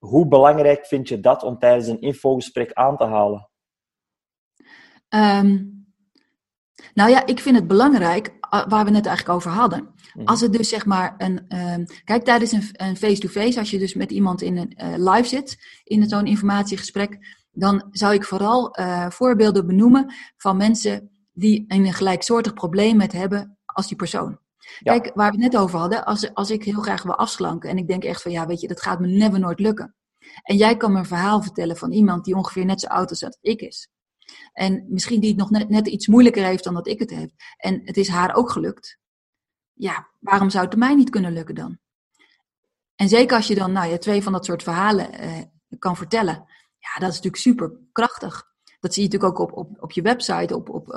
hoe 0.00 0.28
belangrijk 0.28 0.86
vind 0.86 1.08
je 1.08 1.20
dat 1.20 1.42
om 1.42 1.58
tijdens 1.58 1.86
een 1.86 2.00
infogesprek 2.00 2.72
aan 2.72 2.96
te 2.96 3.04
halen? 3.04 3.50
Um, 5.08 5.80
nou 6.94 7.10
ja, 7.10 7.26
ik 7.26 7.40
vind 7.40 7.56
het 7.56 7.66
belangrijk, 7.66 8.38
waar 8.68 8.84
we 8.84 8.90
net 8.90 9.06
eigenlijk 9.06 9.36
over 9.36 9.50
hadden. 9.50 9.94
Mhm. 10.14 10.26
Als 10.26 10.40
het 10.40 10.52
dus 10.52 10.68
zeg 10.68 10.86
maar 10.86 11.14
een. 11.18 11.56
Um, 11.56 11.84
kijk, 12.04 12.24
tijdens 12.24 12.52
een 12.52 12.96
face-to-face, 12.96 13.58
als 13.58 13.70
je 13.70 13.78
dus 13.78 13.94
met 13.94 14.10
iemand 14.10 14.42
in 14.42 14.56
een 14.56 14.74
uh, 14.76 15.12
live 15.12 15.28
zit, 15.28 15.56
in 15.84 16.08
zo'n 16.08 16.26
informatiegesprek, 16.26 17.38
dan 17.52 17.88
zou 17.90 18.14
ik 18.14 18.24
vooral 18.24 18.78
uh, 18.78 19.10
voorbeelden 19.10 19.66
benoemen 19.66 20.14
van 20.36 20.56
mensen 20.56 21.10
die 21.32 21.64
een 21.68 21.92
gelijksoortig 21.92 22.54
probleem 22.54 22.96
met 22.96 23.12
hebben 23.12 23.58
als 23.64 23.88
die 23.88 23.96
persoon. 23.96 24.38
Kijk, 24.78 25.10
waar 25.14 25.30
we 25.30 25.42
het 25.42 25.52
net 25.52 25.62
over 25.62 25.78
hadden, 25.78 26.04
als, 26.04 26.34
als 26.34 26.50
ik 26.50 26.64
heel 26.64 26.80
graag 26.80 27.02
wil 27.02 27.16
afslanken 27.16 27.70
en 27.70 27.78
ik 27.78 27.88
denk 27.88 28.04
echt 28.04 28.22
van 28.22 28.32
ja, 28.32 28.46
weet 28.46 28.60
je, 28.60 28.68
dat 28.68 28.82
gaat 28.82 29.00
me 29.00 29.06
never 29.06 29.38
nooit 29.38 29.60
lukken. 29.60 29.94
En 30.42 30.56
jij 30.56 30.76
kan 30.76 30.92
me 30.92 30.98
een 30.98 31.04
verhaal 31.04 31.42
vertellen 31.42 31.76
van 31.76 31.92
iemand 31.92 32.24
die 32.24 32.34
ongeveer 32.34 32.64
net 32.64 32.80
zo 32.80 32.86
oud 32.86 33.10
is 33.10 33.24
als 33.24 33.38
ik 33.40 33.60
is. 33.60 33.88
En 34.52 34.86
misschien 34.88 35.20
die 35.20 35.28
het 35.28 35.38
nog 35.38 35.68
net, 35.68 35.86
iets 35.86 36.06
moeilijker 36.06 36.44
heeft 36.44 36.64
dan 36.64 36.74
dat 36.74 36.86
ik 36.86 36.98
het 36.98 37.10
heb. 37.10 37.30
En 37.56 37.80
het 37.84 37.96
is 37.96 38.08
haar 38.08 38.34
ook 38.34 38.50
gelukt. 38.50 38.98
Ja, 39.72 40.08
waarom 40.18 40.50
zou 40.50 40.64
het 40.64 40.76
mij 40.76 40.94
niet 40.94 41.10
kunnen 41.10 41.32
lukken 41.32 41.54
dan? 41.54 41.78
En 42.94 43.08
zeker 43.08 43.36
als 43.36 43.46
je 43.46 43.54
dan 43.54 43.72
nou, 43.72 43.90
ja, 43.90 43.98
twee 43.98 44.22
van 44.22 44.32
dat 44.32 44.44
soort 44.44 44.62
verhalen 44.62 45.12
eh, 45.12 45.42
kan 45.78 45.96
vertellen. 45.96 46.34
Ja, 46.78 47.00
dat 47.00 47.08
is 47.08 47.20
natuurlijk 47.20 47.42
super 47.42 47.72
krachtig. 47.92 48.48
Dat 48.80 48.94
zie 48.94 49.02
je 49.02 49.08
natuurlijk 49.08 49.40
ook 49.40 49.48
op, 49.48 49.56
op, 49.58 49.82
op 49.82 49.92
je 49.92 50.02
website, 50.02 50.56
op, 50.56 50.68
op, 50.68 50.88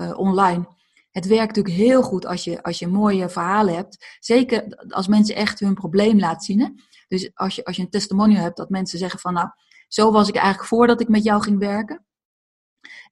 uh, 0.00 0.18
online. 0.18 0.66
Het 1.12 1.26
werkt 1.26 1.56
natuurlijk 1.56 1.74
heel 1.74 2.02
goed 2.02 2.26
als 2.26 2.44
je, 2.44 2.62
als 2.62 2.78
je 2.78 2.86
mooie 2.86 3.28
verhalen 3.28 3.74
hebt. 3.74 4.16
Zeker 4.18 4.84
als 4.88 5.06
mensen 5.06 5.34
echt 5.34 5.60
hun 5.60 5.74
probleem 5.74 6.18
laten 6.18 6.40
zien. 6.40 6.80
Dus 7.08 7.30
als 7.34 7.54
je, 7.54 7.64
als 7.64 7.76
je 7.76 7.82
een 7.82 7.90
testimonial 7.90 8.42
hebt 8.42 8.56
dat 8.56 8.70
mensen 8.70 8.98
zeggen 8.98 9.20
van 9.20 9.32
nou, 9.32 9.48
zo 9.88 10.12
was 10.12 10.28
ik 10.28 10.34
eigenlijk 10.34 10.68
voordat 10.68 11.00
ik 11.00 11.08
met 11.08 11.24
jou 11.24 11.42
ging 11.42 11.58
werken. 11.58 12.06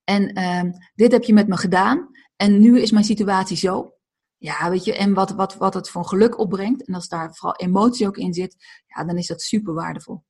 En 0.05 0.39
uh, 0.39 0.73
dit 0.95 1.13
heb 1.13 1.25
je 1.25 1.33
met 1.33 1.49
me 1.49 1.57
gedaan. 1.57 2.09
En 2.37 2.61
nu 2.61 2.81
is 2.81 2.91
mijn 2.91 3.05
situatie 3.05 3.57
zo. 3.57 3.95
Ja, 4.37 4.71
weet 4.71 4.85
je, 4.85 4.97
en 4.97 5.15
wat, 5.15 5.31
wat, 5.31 5.57
wat 5.57 5.75
het 5.75 5.91
voor 5.91 6.05
geluk 6.05 6.39
opbrengt. 6.39 6.87
En 6.87 6.95
als 6.95 7.09
daar 7.09 7.35
vooral 7.35 7.57
emotie 7.57 8.07
ook 8.07 8.17
in 8.17 8.35
zit, 8.35 8.57
ja, 8.87 9.05
dan 9.05 9.17
is 9.17 9.27
dat 9.27 9.43
super 9.43 9.75
waardevol. 9.75 10.25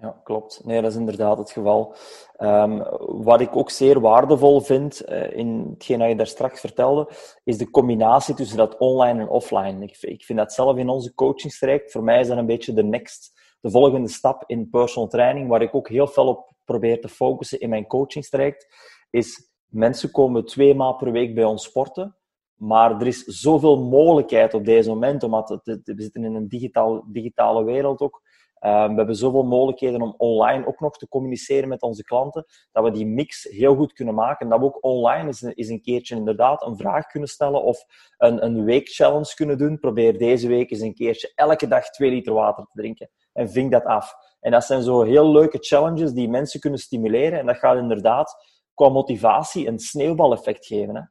Ja, 0.00 0.20
klopt. 0.24 0.60
Nee, 0.64 0.82
dat 0.82 0.90
is 0.90 0.96
inderdaad 0.96 1.38
het 1.38 1.50
geval. 1.50 1.94
Um, 2.38 2.82
wat 3.06 3.40
ik 3.40 3.56
ook 3.56 3.70
zeer 3.70 4.00
waardevol 4.00 4.60
vind 4.60 5.08
uh, 5.08 5.36
in 5.36 5.66
hetgeen 5.70 5.98
dat 5.98 6.08
je 6.08 6.16
daar 6.16 6.26
straks 6.26 6.60
vertelde, 6.60 7.08
is 7.44 7.58
de 7.58 7.70
combinatie 7.70 8.34
tussen 8.34 8.56
dat 8.56 8.78
online 8.78 9.20
en 9.20 9.28
offline. 9.28 9.84
Ik, 10.00 10.24
vind 10.24 10.38
dat 10.38 10.52
zelf 10.52 10.76
in 10.76 10.88
onze 10.88 11.14
coachingstraject, 11.14 11.92
voor 11.92 12.02
mij 12.02 12.20
is 12.20 12.28
dat 12.28 12.38
een 12.38 12.46
beetje 12.46 12.72
de 12.72 12.84
next, 12.84 13.40
de 13.60 13.70
volgende 13.70 14.08
stap 14.08 14.44
in 14.46 14.70
personal 14.70 15.08
training, 15.08 15.48
waar 15.48 15.62
ik 15.62 15.74
ook 15.74 15.88
heel 15.88 16.06
veel 16.06 16.26
op 16.26 16.52
probeer 16.64 17.00
te 17.00 17.08
focussen 17.08 17.60
in 17.60 17.68
mijn 17.68 17.86
coachingstraject, 17.86 18.66
is 19.10 19.52
mensen 19.66 20.10
komen 20.10 20.44
twee 20.44 20.74
maal 20.74 20.96
per 20.96 21.12
week 21.12 21.34
bij 21.34 21.44
ons 21.44 21.64
sporten, 21.64 22.16
maar 22.54 23.00
er 23.00 23.06
is 23.06 23.24
zoveel 23.24 23.82
mogelijkheid 23.82 24.54
op 24.54 24.64
deze 24.64 24.88
moment, 24.88 25.22
omdat 25.22 25.60
we 25.64 25.80
zitten 25.96 26.24
in 26.24 26.34
een 26.34 26.48
digitaal, 26.48 27.04
digitale 27.06 27.64
wereld 27.64 28.00
ook, 28.00 28.22
Um, 28.60 28.88
we 28.88 28.94
hebben 28.94 29.16
zoveel 29.16 29.42
mogelijkheden 29.42 30.02
om 30.02 30.14
online 30.16 30.66
ook 30.66 30.80
nog 30.80 30.96
te 30.96 31.08
communiceren 31.08 31.68
met 31.68 31.82
onze 31.82 32.02
klanten, 32.02 32.44
dat 32.72 32.84
we 32.84 32.90
die 32.90 33.06
mix 33.06 33.42
heel 33.42 33.74
goed 33.74 33.92
kunnen 33.92 34.14
maken. 34.14 34.38
En 34.38 34.48
dat 34.48 34.58
we 34.58 34.64
ook 34.64 34.84
online 34.84 35.26
eens 35.26 35.42
een, 35.42 35.52
eens 35.52 35.68
een 35.68 35.82
keertje 35.82 36.16
inderdaad 36.16 36.62
een 36.62 36.76
vraag 36.76 37.06
kunnen 37.06 37.28
stellen 37.28 37.62
of 37.62 37.84
een, 38.16 38.44
een 38.44 38.64
weekchallenge 38.64 39.34
kunnen 39.34 39.58
doen. 39.58 39.78
Probeer 39.78 40.18
deze 40.18 40.48
week 40.48 40.70
eens 40.70 40.80
een 40.80 40.94
keertje 40.94 41.32
elke 41.34 41.68
dag 41.68 41.90
twee 41.90 42.10
liter 42.10 42.32
water 42.32 42.64
te 42.64 42.80
drinken. 42.80 43.10
En 43.32 43.50
vink 43.50 43.72
dat 43.72 43.84
af. 43.84 44.14
En 44.40 44.50
dat 44.50 44.64
zijn 44.64 44.82
zo 44.82 45.02
heel 45.02 45.32
leuke 45.32 45.58
challenges 45.58 46.12
die 46.12 46.28
mensen 46.28 46.60
kunnen 46.60 46.78
stimuleren. 46.78 47.38
En 47.38 47.46
dat 47.46 47.56
gaat 47.56 47.76
inderdaad 47.76 48.36
qua 48.74 48.88
motivatie 48.88 49.66
een 49.66 49.78
sneeuwbaleffect 49.78 50.66
geven. 50.66 50.96
Hè? 50.96 51.02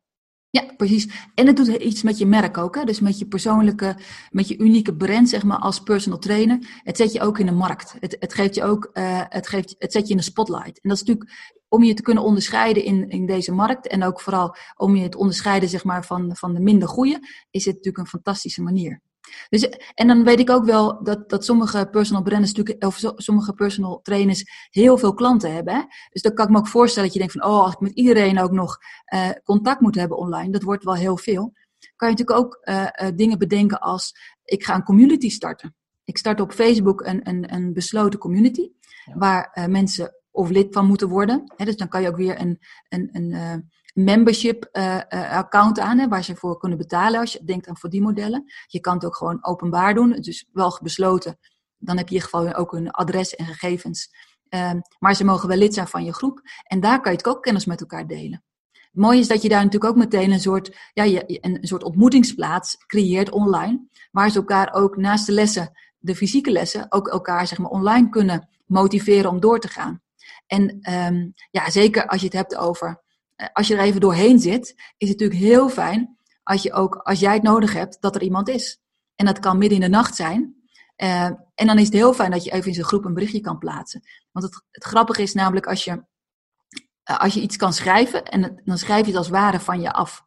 Ja, 0.49 0.73
precies. 0.77 1.29
En 1.35 1.47
het 1.47 1.57
doet 1.57 1.67
iets 1.67 2.03
met 2.03 2.17
je 2.17 2.25
merk 2.25 2.57
ook. 2.57 2.75
Hè? 2.75 2.83
Dus 2.83 2.99
met 2.99 3.19
je 3.19 3.27
persoonlijke, 3.27 3.97
met 4.29 4.47
je 4.47 4.57
unieke 4.57 4.95
brand, 4.95 5.29
zeg 5.29 5.43
maar, 5.43 5.57
als 5.57 5.79
personal 5.79 6.19
trainer. 6.19 6.81
Het 6.83 6.97
zet 6.97 7.11
je 7.11 7.21
ook 7.21 7.39
in 7.39 7.45
de 7.45 7.51
markt. 7.51 7.95
Het, 7.99 8.17
het 8.19 8.33
geeft 8.33 8.55
je 8.55 8.63
ook, 8.63 8.89
uh, 8.93 9.21
het, 9.29 9.47
geeft, 9.47 9.75
het 9.77 9.91
zet 9.91 10.05
je 10.05 10.11
in 10.11 10.17
de 10.17 10.23
spotlight. 10.23 10.81
En 10.81 10.89
dat 10.89 11.01
is 11.01 11.03
natuurlijk 11.03 11.55
om 11.67 11.83
je 11.83 11.93
te 11.93 12.01
kunnen 12.01 12.23
onderscheiden 12.23 12.83
in, 12.83 13.09
in 13.09 13.25
deze 13.25 13.51
markt. 13.51 13.87
En 13.87 14.03
ook 14.03 14.21
vooral 14.21 14.55
om 14.75 14.95
je 14.95 15.09
te 15.09 15.17
onderscheiden, 15.17 15.69
zeg 15.69 15.83
maar, 15.83 16.05
van, 16.05 16.35
van 16.35 16.53
de 16.53 16.59
minder 16.59 16.87
goede. 16.87 17.19
Is 17.49 17.65
het 17.65 17.75
natuurlijk 17.75 18.03
een 18.03 18.09
fantastische 18.09 18.61
manier. 18.61 19.01
Dus, 19.49 19.69
en 19.93 20.07
dan 20.07 20.23
weet 20.23 20.39
ik 20.39 20.49
ook 20.49 20.65
wel 20.65 21.03
dat, 21.03 21.29
dat 21.29 21.45
sommige 21.45 21.87
personal 21.91 22.21
branders 22.23 22.53
natuurlijk, 22.53 22.85
of 22.85 23.01
sommige 23.15 23.53
personal 23.53 24.01
trainers 24.01 24.67
heel 24.69 24.97
veel 24.97 25.13
klanten 25.13 25.53
hebben. 25.53 25.73
Hè? 25.73 25.81
Dus 26.09 26.21
dan 26.21 26.33
kan 26.33 26.45
ik 26.45 26.51
me 26.51 26.57
ook 26.57 26.67
voorstellen 26.67 27.03
dat 27.03 27.13
je 27.13 27.19
denkt 27.19 27.37
van, 27.39 27.51
oh, 27.51 27.63
als 27.63 27.73
ik 27.73 27.79
met 27.79 27.91
iedereen 27.91 28.39
ook 28.39 28.51
nog 28.51 28.77
uh, 29.13 29.29
contact 29.43 29.81
moet 29.81 29.95
hebben 29.95 30.17
online, 30.17 30.51
dat 30.51 30.63
wordt 30.63 30.83
wel 30.83 30.95
heel 30.95 31.17
veel. 31.17 31.53
Kan 31.95 32.09
je 32.09 32.15
natuurlijk 32.15 32.39
ook 32.39 32.59
uh, 32.63 32.81
uh, 32.81 33.07
dingen 33.15 33.37
bedenken 33.37 33.79
als, 33.79 34.13
ik 34.43 34.63
ga 34.63 34.75
een 34.75 34.83
community 34.83 35.29
starten. 35.29 35.75
Ik 36.03 36.17
start 36.17 36.41
op 36.41 36.51
Facebook 36.51 37.05
een, 37.05 37.29
een, 37.29 37.53
een 37.53 37.73
besloten 37.73 38.19
community, 38.19 38.71
ja. 39.05 39.17
waar 39.17 39.67
mensen 39.69 40.15
of 40.31 40.49
lid 40.49 40.73
van 40.73 40.85
moeten 40.85 41.09
worden. 41.09 41.53
Hè? 41.55 41.65
Dus 41.65 41.77
dan 41.77 41.87
kan 41.87 42.01
je 42.01 42.07
ook 42.07 42.17
weer 42.17 42.41
een, 42.41 42.59
een, 42.89 43.09
een 43.11 43.69
membership 43.97 44.69
uh, 44.71 44.99
account 45.11 45.79
aan, 45.79 46.09
waar 46.09 46.23
ze 46.23 46.35
voor 46.35 46.57
kunnen 46.57 46.77
betalen 46.77 47.19
als 47.19 47.31
je 47.31 47.43
denkt 47.43 47.67
aan 47.67 47.77
voor 47.77 47.89
die 47.89 48.01
modellen. 48.01 48.53
Je 48.67 48.79
kan 48.79 48.93
het 48.93 49.05
ook 49.05 49.15
gewoon 49.15 49.45
openbaar 49.45 49.93
doen, 49.93 50.11
dus 50.11 50.47
wel 50.51 50.79
besloten. 50.81 51.37
Dan 51.77 51.97
heb 51.97 52.09
je 52.09 52.15
in 52.15 52.21
ieder 52.21 52.37
geval 52.37 52.53
ook 52.53 52.71
hun 52.71 52.91
adres 52.91 53.35
en 53.35 53.45
gegevens. 53.45 54.09
Uh, 54.49 54.71
maar 54.99 55.15
ze 55.15 55.23
mogen 55.23 55.47
wel 55.47 55.57
lid 55.57 55.73
zijn 55.73 55.87
van 55.87 56.03
je 56.03 56.13
groep. 56.13 56.41
En 56.63 56.79
daar 56.79 57.01
kan 57.01 57.11
je 57.11 57.25
ook 57.25 57.43
kennis 57.43 57.65
met 57.65 57.81
elkaar 57.81 58.07
delen. 58.07 58.43
Het 58.71 59.05
mooie 59.05 59.19
is 59.19 59.27
dat 59.27 59.41
je 59.41 59.49
daar 59.49 59.63
natuurlijk 59.63 59.91
ook 59.91 59.97
meteen 59.97 60.31
een 60.31 60.39
soort, 60.39 60.77
ja, 60.93 61.03
een 61.27 61.57
soort 61.61 61.83
ontmoetingsplaats 61.83 62.77
creëert 62.85 63.29
online. 63.29 63.87
Waar 64.11 64.29
ze 64.29 64.37
elkaar 64.37 64.73
ook 64.73 64.97
naast 64.97 65.25
de 65.25 65.31
lessen, 65.31 65.71
de 65.97 66.15
fysieke 66.15 66.51
lessen, 66.51 66.85
ook 66.89 67.07
elkaar 67.07 67.47
zeg 67.47 67.57
maar, 67.57 67.71
online 67.71 68.09
kunnen 68.09 68.49
motiveren 68.65 69.29
om 69.29 69.39
door 69.39 69.59
te 69.59 69.67
gaan. 69.67 70.01
En 70.47 70.93
um, 70.93 71.33
ja, 71.51 71.69
zeker 71.69 72.07
als 72.07 72.19
je 72.19 72.25
het 72.25 72.35
hebt 72.35 72.55
over 72.55 73.05
als 73.53 73.67
je 73.67 73.75
er 73.75 73.83
even 73.83 74.01
doorheen 74.01 74.39
zit, 74.39 74.73
is 74.97 75.09
het 75.09 75.19
natuurlijk 75.19 75.39
heel 75.39 75.69
fijn 75.69 76.17
als 76.47 76.63
je 76.63 76.73
ook, 76.73 76.95
als 76.95 77.19
jij 77.19 77.33
het 77.33 77.43
nodig 77.43 77.73
hebt, 77.73 77.97
dat 77.99 78.15
er 78.15 78.21
iemand 78.21 78.49
is. 78.49 78.79
En 79.15 79.25
dat 79.25 79.39
kan 79.39 79.57
midden 79.57 79.77
in 79.77 79.83
de 79.83 79.97
nacht 79.97 80.15
zijn. 80.15 80.55
Uh, 80.97 81.23
en 81.55 81.67
dan 81.67 81.77
is 81.77 81.85
het 81.85 81.93
heel 81.93 82.13
fijn 82.13 82.31
dat 82.31 82.43
je 82.43 82.51
even 82.51 82.67
in 82.67 82.73
zijn 82.73 82.85
groep 82.85 83.05
een 83.05 83.13
berichtje 83.13 83.39
kan 83.39 83.57
plaatsen. 83.57 84.01
Want 84.31 84.45
het, 84.45 84.63
het 84.71 84.83
grappige 84.83 85.21
is 85.21 85.33
namelijk 85.33 85.67
als 85.67 85.83
je, 85.83 85.91
uh, 85.91 87.19
als 87.19 87.33
je 87.33 87.41
iets 87.41 87.57
kan 87.57 87.73
schrijven, 87.73 88.23
en 88.23 88.61
dan 88.63 88.77
schrijf 88.77 89.01
je 89.01 89.07
het 89.07 89.17
als 89.17 89.29
ware 89.29 89.59
van 89.59 89.81
je 89.81 89.93
af. 89.93 90.25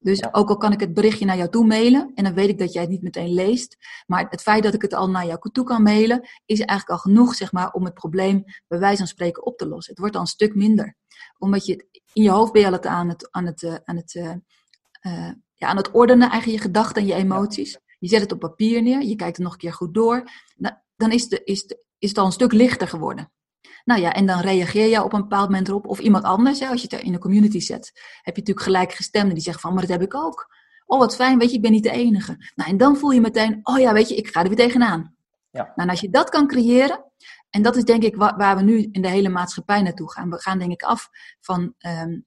Dus 0.00 0.18
ja. 0.18 0.28
ook 0.32 0.48
al 0.48 0.56
kan 0.56 0.72
ik 0.72 0.80
het 0.80 0.94
berichtje 0.94 1.24
naar 1.24 1.36
jou 1.36 1.50
toe 1.50 1.66
mailen, 1.66 2.12
en 2.14 2.24
dan 2.24 2.34
weet 2.34 2.48
ik 2.48 2.58
dat 2.58 2.72
jij 2.72 2.82
het 2.82 2.90
niet 2.90 3.02
meteen 3.02 3.32
leest, 3.32 3.76
maar 4.06 4.26
het 4.30 4.42
feit 4.42 4.62
dat 4.62 4.74
ik 4.74 4.82
het 4.82 4.94
al 4.94 5.10
naar 5.10 5.26
jou 5.26 5.50
toe 5.52 5.64
kan 5.64 5.82
mailen, 5.82 6.28
is 6.44 6.60
eigenlijk 6.60 6.90
al 6.90 6.98
genoeg 7.12 7.34
zeg 7.34 7.52
maar, 7.52 7.70
om 7.72 7.84
het 7.84 7.94
probleem 7.94 8.44
bij 8.66 8.78
wijze 8.78 8.96
van 8.96 9.06
spreken 9.06 9.46
op 9.46 9.58
te 9.58 9.68
lossen. 9.68 9.92
Het 9.92 10.00
wordt 10.00 10.14
al 10.14 10.20
een 10.20 10.26
stuk 10.26 10.54
minder. 10.54 10.96
Omdat 11.38 11.66
je 11.66 11.93
in 12.14 12.22
je 12.22 12.30
hoofd 12.30 12.52
ben 12.52 12.60
je 12.60 12.66
al 12.66 12.72
het 12.72 12.86
aan 12.86 13.08
het, 13.08 13.28
aan 13.30 13.46
het, 13.46 13.62
uh, 13.62 13.74
aan 13.84 13.96
het, 13.96 14.14
uh, 14.14 14.34
uh, 15.02 15.30
ja, 15.54 15.68
aan 15.68 15.76
het 15.76 15.90
ordenen, 15.90 16.30
eigenlijk 16.30 16.60
je 16.60 16.66
gedachten 16.66 17.02
en 17.02 17.08
je 17.08 17.14
emoties. 17.14 17.78
Je 17.98 18.08
zet 18.08 18.20
het 18.20 18.32
op 18.32 18.40
papier 18.40 18.82
neer, 18.82 19.02
je 19.02 19.16
kijkt 19.16 19.36
er 19.36 19.42
nog 19.42 19.52
een 19.52 19.58
keer 19.58 19.72
goed 19.72 19.94
door. 19.94 20.30
Nou, 20.56 20.74
dan 20.96 21.10
is, 21.10 21.28
de, 21.28 21.44
is, 21.44 21.66
de, 21.66 21.84
is 21.98 22.08
het 22.08 22.18
al 22.18 22.26
een 22.26 22.32
stuk 22.32 22.52
lichter 22.52 22.88
geworden. 22.88 23.32
Nou 23.84 24.00
ja, 24.00 24.12
en 24.12 24.26
dan 24.26 24.40
reageer 24.40 24.88
je 24.88 25.04
op 25.04 25.12
een 25.12 25.20
bepaald 25.20 25.48
moment 25.48 25.68
erop. 25.68 25.86
Of 25.86 25.98
iemand 25.98 26.24
anders, 26.24 26.60
hè, 26.60 26.66
als 26.66 26.82
je 26.82 26.88
het 26.90 27.04
in 27.04 27.12
de 27.12 27.18
community 27.18 27.60
zet, 27.60 27.92
heb 28.22 28.34
je 28.34 28.40
natuurlijk 28.40 28.66
gelijk 28.66 28.92
gestemden 28.92 29.34
die 29.34 29.42
zeggen 29.42 29.62
van, 29.62 29.72
maar 29.72 29.82
dat 29.82 29.90
heb 29.90 30.02
ik 30.02 30.14
ook. 30.14 30.54
Oh, 30.86 30.98
wat 30.98 31.14
fijn, 31.14 31.38
weet 31.38 31.50
je, 31.50 31.56
ik 31.56 31.62
ben 31.62 31.72
niet 31.72 31.82
de 31.82 31.90
enige. 31.90 32.36
Nou, 32.54 32.70
en 32.70 32.76
dan 32.76 32.96
voel 32.96 33.10
je 33.10 33.20
meteen, 33.20 33.60
oh 33.62 33.78
ja, 33.78 33.92
weet 33.92 34.08
je, 34.08 34.16
ik 34.16 34.28
ga 34.28 34.42
er 34.42 34.48
weer 34.48 34.56
tegenaan. 34.56 35.16
Ja. 35.54 35.62
Nou, 35.62 35.72
en 35.74 35.88
als 35.88 36.00
je 36.00 36.10
dat 36.10 36.30
kan 36.30 36.46
creëren, 36.46 37.04
en 37.50 37.62
dat 37.62 37.76
is 37.76 37.84
denk 37.84 38.02
ik 38.02 38.16
waar, 38.16 38.36
waar 38.36 38.56
we 38.56 38.62
nu 38.62 38.88
in 38.90 39.02
de 39.02 39.08
hele 39.08 39.28
maatschappij 39.28 39.82
naartoe 39.82 40.12
gaan. 40.12 40.30
We 40.30 40.40
gaan 40.40 40.58
denk 40.58 40.72
ik 40.72 40.82
af 40.82 41.08
van, 41.40 41.74
um, 41.78 42.26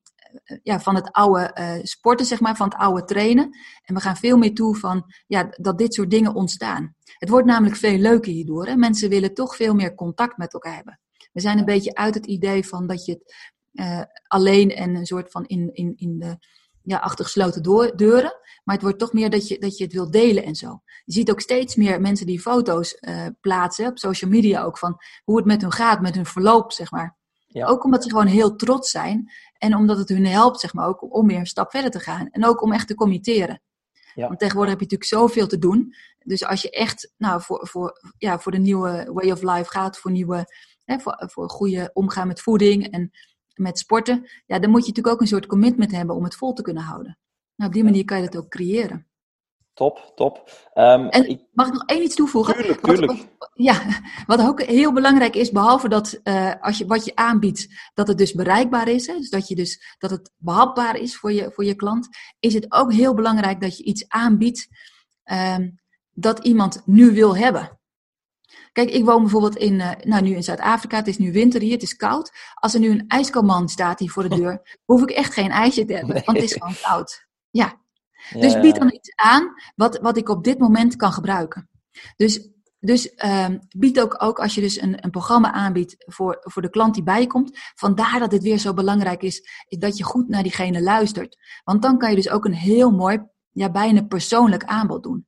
ja, 0.63 0.79
van 0.79 0.95
het 0.95 1.11
oude 1.11 1.51
uh, 1.59 1.83
sporten, 1.83 2.25
zeg 2.25 2.39
maar, 2.39 2.55
van 2.55 2.69
het 2.69 2.77
oude 2.77 3.03
trainen. 3.03 3.57
En 3.83 3.95
we 3.95 4.01
gaan 4.01 4.17
veel 4.17 4.37
meer 4.37 4.53
toe 4.53 4.75
van 4.75 5.13
ja, 5.27 5.47
dat 5.51 5.77
dit 5.77 5.93
soort 5.93 6.11
dingen 6.11 6.33
ontstaan. 6.33 6.95
Het 7.17 7.29
wordt 7.29 7.47
namelijk 7.47 7.75
veel 7.75 7.97
leuker 7.97 8.31
hierdoor. 8.31 8.65
Hè? 8.65 8.75
Mensen 8.75 9.09
willen 9.09 9.33
toch 9.33 9.55
veel 9.55 9.73
meer 9.73 9.95
contact 9.95 10.37
met 10.37 10.53
elkaar 10.53 10.75
hebben. 10.75 10.99
We 11.33 11.41
zijn 11.41 11.57
een 11.57 11.65
beetje 11.65 11.95
uit 11.95 12.13
het 12.13 12.25
idee 12.25 12.67
van 12.67 12.87
dat 12.87 13.05
je 13.05 13.11
het 13.11 13.35
uh, 13.73 14.01
alleen 14.27 14.71
en 14.71 14.95
een 14.95 15.05
soort 15.05 15.31
van 15.31 15.45
in, 15.45 15.69
in, 15.73 15.93
in 15.95 16.19
de 16.19 16.37
ja, 16.87 16.97
achter 16.97 17.25
gesloten 17.25 17.61
deuren. 17.95 18.39
Maar 18.63 18.75
het 18.75 18.83
wordt 18.83 18.99
toch 18.99 19.13
meer 19.13 19.29
dat 19.29 19.47
je, 19.47 19.59
dat 19.59 19.77
je 19.77 19.83
het 19.83 19.93
wil 19.93 20.11
delen 20.11 20.43
en 20.43 20.55
zo. 20.55 20.81
Je 21.05 21.13
ziet 21.13 21.31
ook 21.31 21.41
steeds 21.41 21.75
meer 21.75 22.01
mensen 22.01 22.25
die 22.25 22.39
foto's 22.39 22.97
uh, 22.99 23.25
plaatsen 23.41 23.87
op 23.87 23.97
social 23.97 24.31
media 24.31 24.63
ook 24.63 24.77
van 24.77 24.97
hoe 25.23 25.37
het 25.37 25.45
met 25.45 25.61
hun 25.61 25.71
gaat, 25.71 26.01
met 26.01 26.15
hun 26.15 26.25
verloop, 26.25 26.71
zeg 26.71 26.91
maar. 26.91 27.17
Ja. 27.47 27.65
Ook 27.65 27.83
omdat 27.83 28.03
ze 28.03 28.09
gewoon 28.09 28.25
heel 28.25 28.55
trots 28.55 28.91
zijn 28.91 29.31
en 29.57 29.75
omdat 29.75 29.97
het 29.97 30.09
hun 30.09 30.25
helpt, 30.25 30.59
zeg 30.59 30.73
maar, 30.73 30.87
ook 30.87 31.13
om 31.15 31.27
weer 31.27 31.37
een 31.37 31.45
stap 31.45 31.71
verder 31.71 31.91
te 31.91 31.99
gaan. 31.99 32.27
En 32.29 32.45
ook 32.45 32.61
om 32.61 32.73
echt 32.73 32.87
te 32.87 32.95
committeren. 32.95 33.61
Ja. 34.13 34.27
Want 34.27 34.39
tegenwoordig 34.39 34.73
heb 34.73 34.89
je 34.89 34.95
natuurlijk 34.95 35.21
zoveel 35.21 35.47
te 35.47 35.57
doen. 35.57 35.93
Dus 36.19 36.45
als 36.45 36.61
je 36.61 36.69
echt 36.69 37.13
nou, 37.17 37.41
voor, 37.41 37.67
voor, 37.67 38.13
ja, 38.17 38.39
voor 38.39 38.51
de 38.51 38.57
nieuwe 38.57 39.09
way 39.13 39.31
of 39.31 39.41
life 39.41 39.69
gaat, 39.69 39.97
voor 39.97 40.11
nieuwe 40.11 40.45
hè, 40.85 40.99
voor, 40.99 41.29
voor 41.31 41.49
goede 41.49 41.89
omgaan 41.93 42.27
met 42.27 42.41
voeding 42.41 42.91
en 42.91 43.11
met 43.57 43.79
sporten, 43.79 44.29
ja, 44.45 44.59
dan 44.59 44.69
moet 44.69 44.81
je 44.81 44.87
natuurlijk 44.87 45.15
ook 45.15 45.21
een 45.21 45.27
soort 45.27 45.45
commitment 45.45 45.91
hebben 45.91 46.15
om 46.15 46.23
het 46.23 46.35
vol 46.35 46.53
te 46.53 46.61
kunnen 46.61 46.83
houden. 46.83 47.17
Nou, 47.55 47.69
op 47.69 47.75
die 47.75 47.83
manier 47.83 48.05
kan 48.05 48.21
je 48.21 48.29
dat 48.29 48.43
ook 48.43 48.49
creëren. 48.49 49.07
Top, 49.73 50.11
top. 50.15 50.37
Um, 50.75 51.07
en 51.07 51.29
ik... 51.29 51.41
mag 51.51 51.67
ik 51.67 51.73
nog 51.73 51.85
één 51.85 52.03
iets 52.03 52.15
toevoegen? 52.15 52.53
Tuurlijk, 52.53 52.81
tuurlijk. 52.81 53.11
Wat, 53.11 53.27
wat, 53.37 53.51
ja, 53.53 53.81
wat 54.35 54.41
ook 54.41 54.61
heel 54.61 54.93
belangrijk 54.93 55.35
is, 55.35 55.51
behalve 55.51 55.89
dat 55.89 56.19
uh, 56.23 56.53
als 56.61 56.77
je, 56.77 56.85
wat 56.85 57.05
je 57.05 57.15
aanbiedt, 57.15 57.67
dat 57.93 58.07
het 58.07 58.17
dus 58.17 58.33
bereikbaar 58.33 58.87
is, 58.87 59.07
hè, 59.07 59.13
dus 59.13 59.29
dat, 59.29 59.47
je 59.47 59.55
dus, 59.55 59.95
dat 59.97 60.09
het 60.09 60.31
behapbaar 60.37 60.95
is 60.95 61.17
voor 61.17 61.31
je, 61.31 61.51
voor 61.51 61.65
je 61.65 61.75
klant, 61.75 62.07
is 62.39 62.53
het 62.53 62.71
ook 62.71 62.93
heel 62.93 63.13
belangrijk 63.13 63.61
dat 63.61 63.77
je 63.77 63.83
iets 63.83 64.07
aanbiedt 64.07 64.67
um, 65.31 65.79
dat 66.11 66.39
iemand 66.39 66.81
nu 66.85 67.11
wil 67.11 67.37
hebben. 67.37 67.76
Kijk, 68.77 68.89
ik 68.89 69.05
woon 69.05 69.21
bijvoorbeeld 69.21 69.55
in, 69.55 69.73
uh, 69.73 69.91
nou 70.01 70.23
nu 70.23 70.35
in 70.35 70.43
Zuid-Afrika, 70.43 70.97
het 70.97 71.07
is 71.07 71.17
nu 71.17 71.31
winter 71.31 71.61
hier, 71.61 71.73
het 71.73 71.81
is 71.81 71.95
koud. 71.95 72.31
Als 72.53 72.73
er 72.73 72.79
nu 72.79 72.89
een 72.89 73.07
ijskoman 73.07 73.69
staat 73.69 73.99
hier 73.99 74.11
voor 74.11 74.29
de 74.29 74.35
deur, 74.35 74.61
hoef 74.89 75.01
ik 75.01 75.09
echt 75.09 75.33
geen 75.33 75.49
ijsje 75.49 75.85
te 75.85 75.93
hebben, 75.93 76.21
want 76.25 76.37
het 76.37 76.43
is 76.43 76.53
gewoon 76.53 76.75
koud. 76.81 77.27
Ja. 77.49 77.81
Dus 78.29 78.59
bied 78.59 78.75
dan 78.75 78.93
iets 78.93 79.15
aan 79.15 79.53
wat, 79.75 79.99
wat 79.99 80.17
ik 80.17 80.29
op 80.29 80.43
dit 80.43 80.59
moment 80.59 80.95
kan 80.95 81.11
gebruiken. 81.11 81.69
Dus, 82.15 82.49
dus 82.79 83.11
um, 83.25 83.59
bied 83.77 84.01
ook, 84.01 84.23
ook 84.23 84.39
als 84.39 84.55
je 84.55 84.61
dus 84.61 84.81
een, 84.81 85.03
een 85.03 85.11
programma 85.11 85.51
aanbiedt 85.51 85.95
voor, 85.97 86.37
voor 86.39 86.61
de 86.61 86.69
klant 86.69 86.93
die 86.93 87.03
bij 87.03 87.21
je 87.21 87.27
komt. 87.27 87.57
Vandaar 87.75 88.19
dat 88.19 88.31
het 88.31 88.43
weer 88.43 88.57
zo 88.57 88.73
belangrijk 88.73 89.21
is, 89.21 89.65
is 89.67 89.77
dat 89.77 89.97
je 89.97 90.03
goed 90.03 90.27
naar 90.27 90.43
diegene 90.43 90.81
luistert. 90.81 91.37
Want 91.63 91.81
dan 91.81 91.97
kan 91.97 92.09
je 92.09 92.15
dus 92.15 92.29
ook 92.29 92.45
een 92.45 92.53
heel 92.53 92.91
mooi, 92.91 93.23
ja, 93.51 93.71
bijna 93.71 94.01
persoonlijk 94.01 94.63
aanbod 94.63 95.03
doen. 95.03 95.26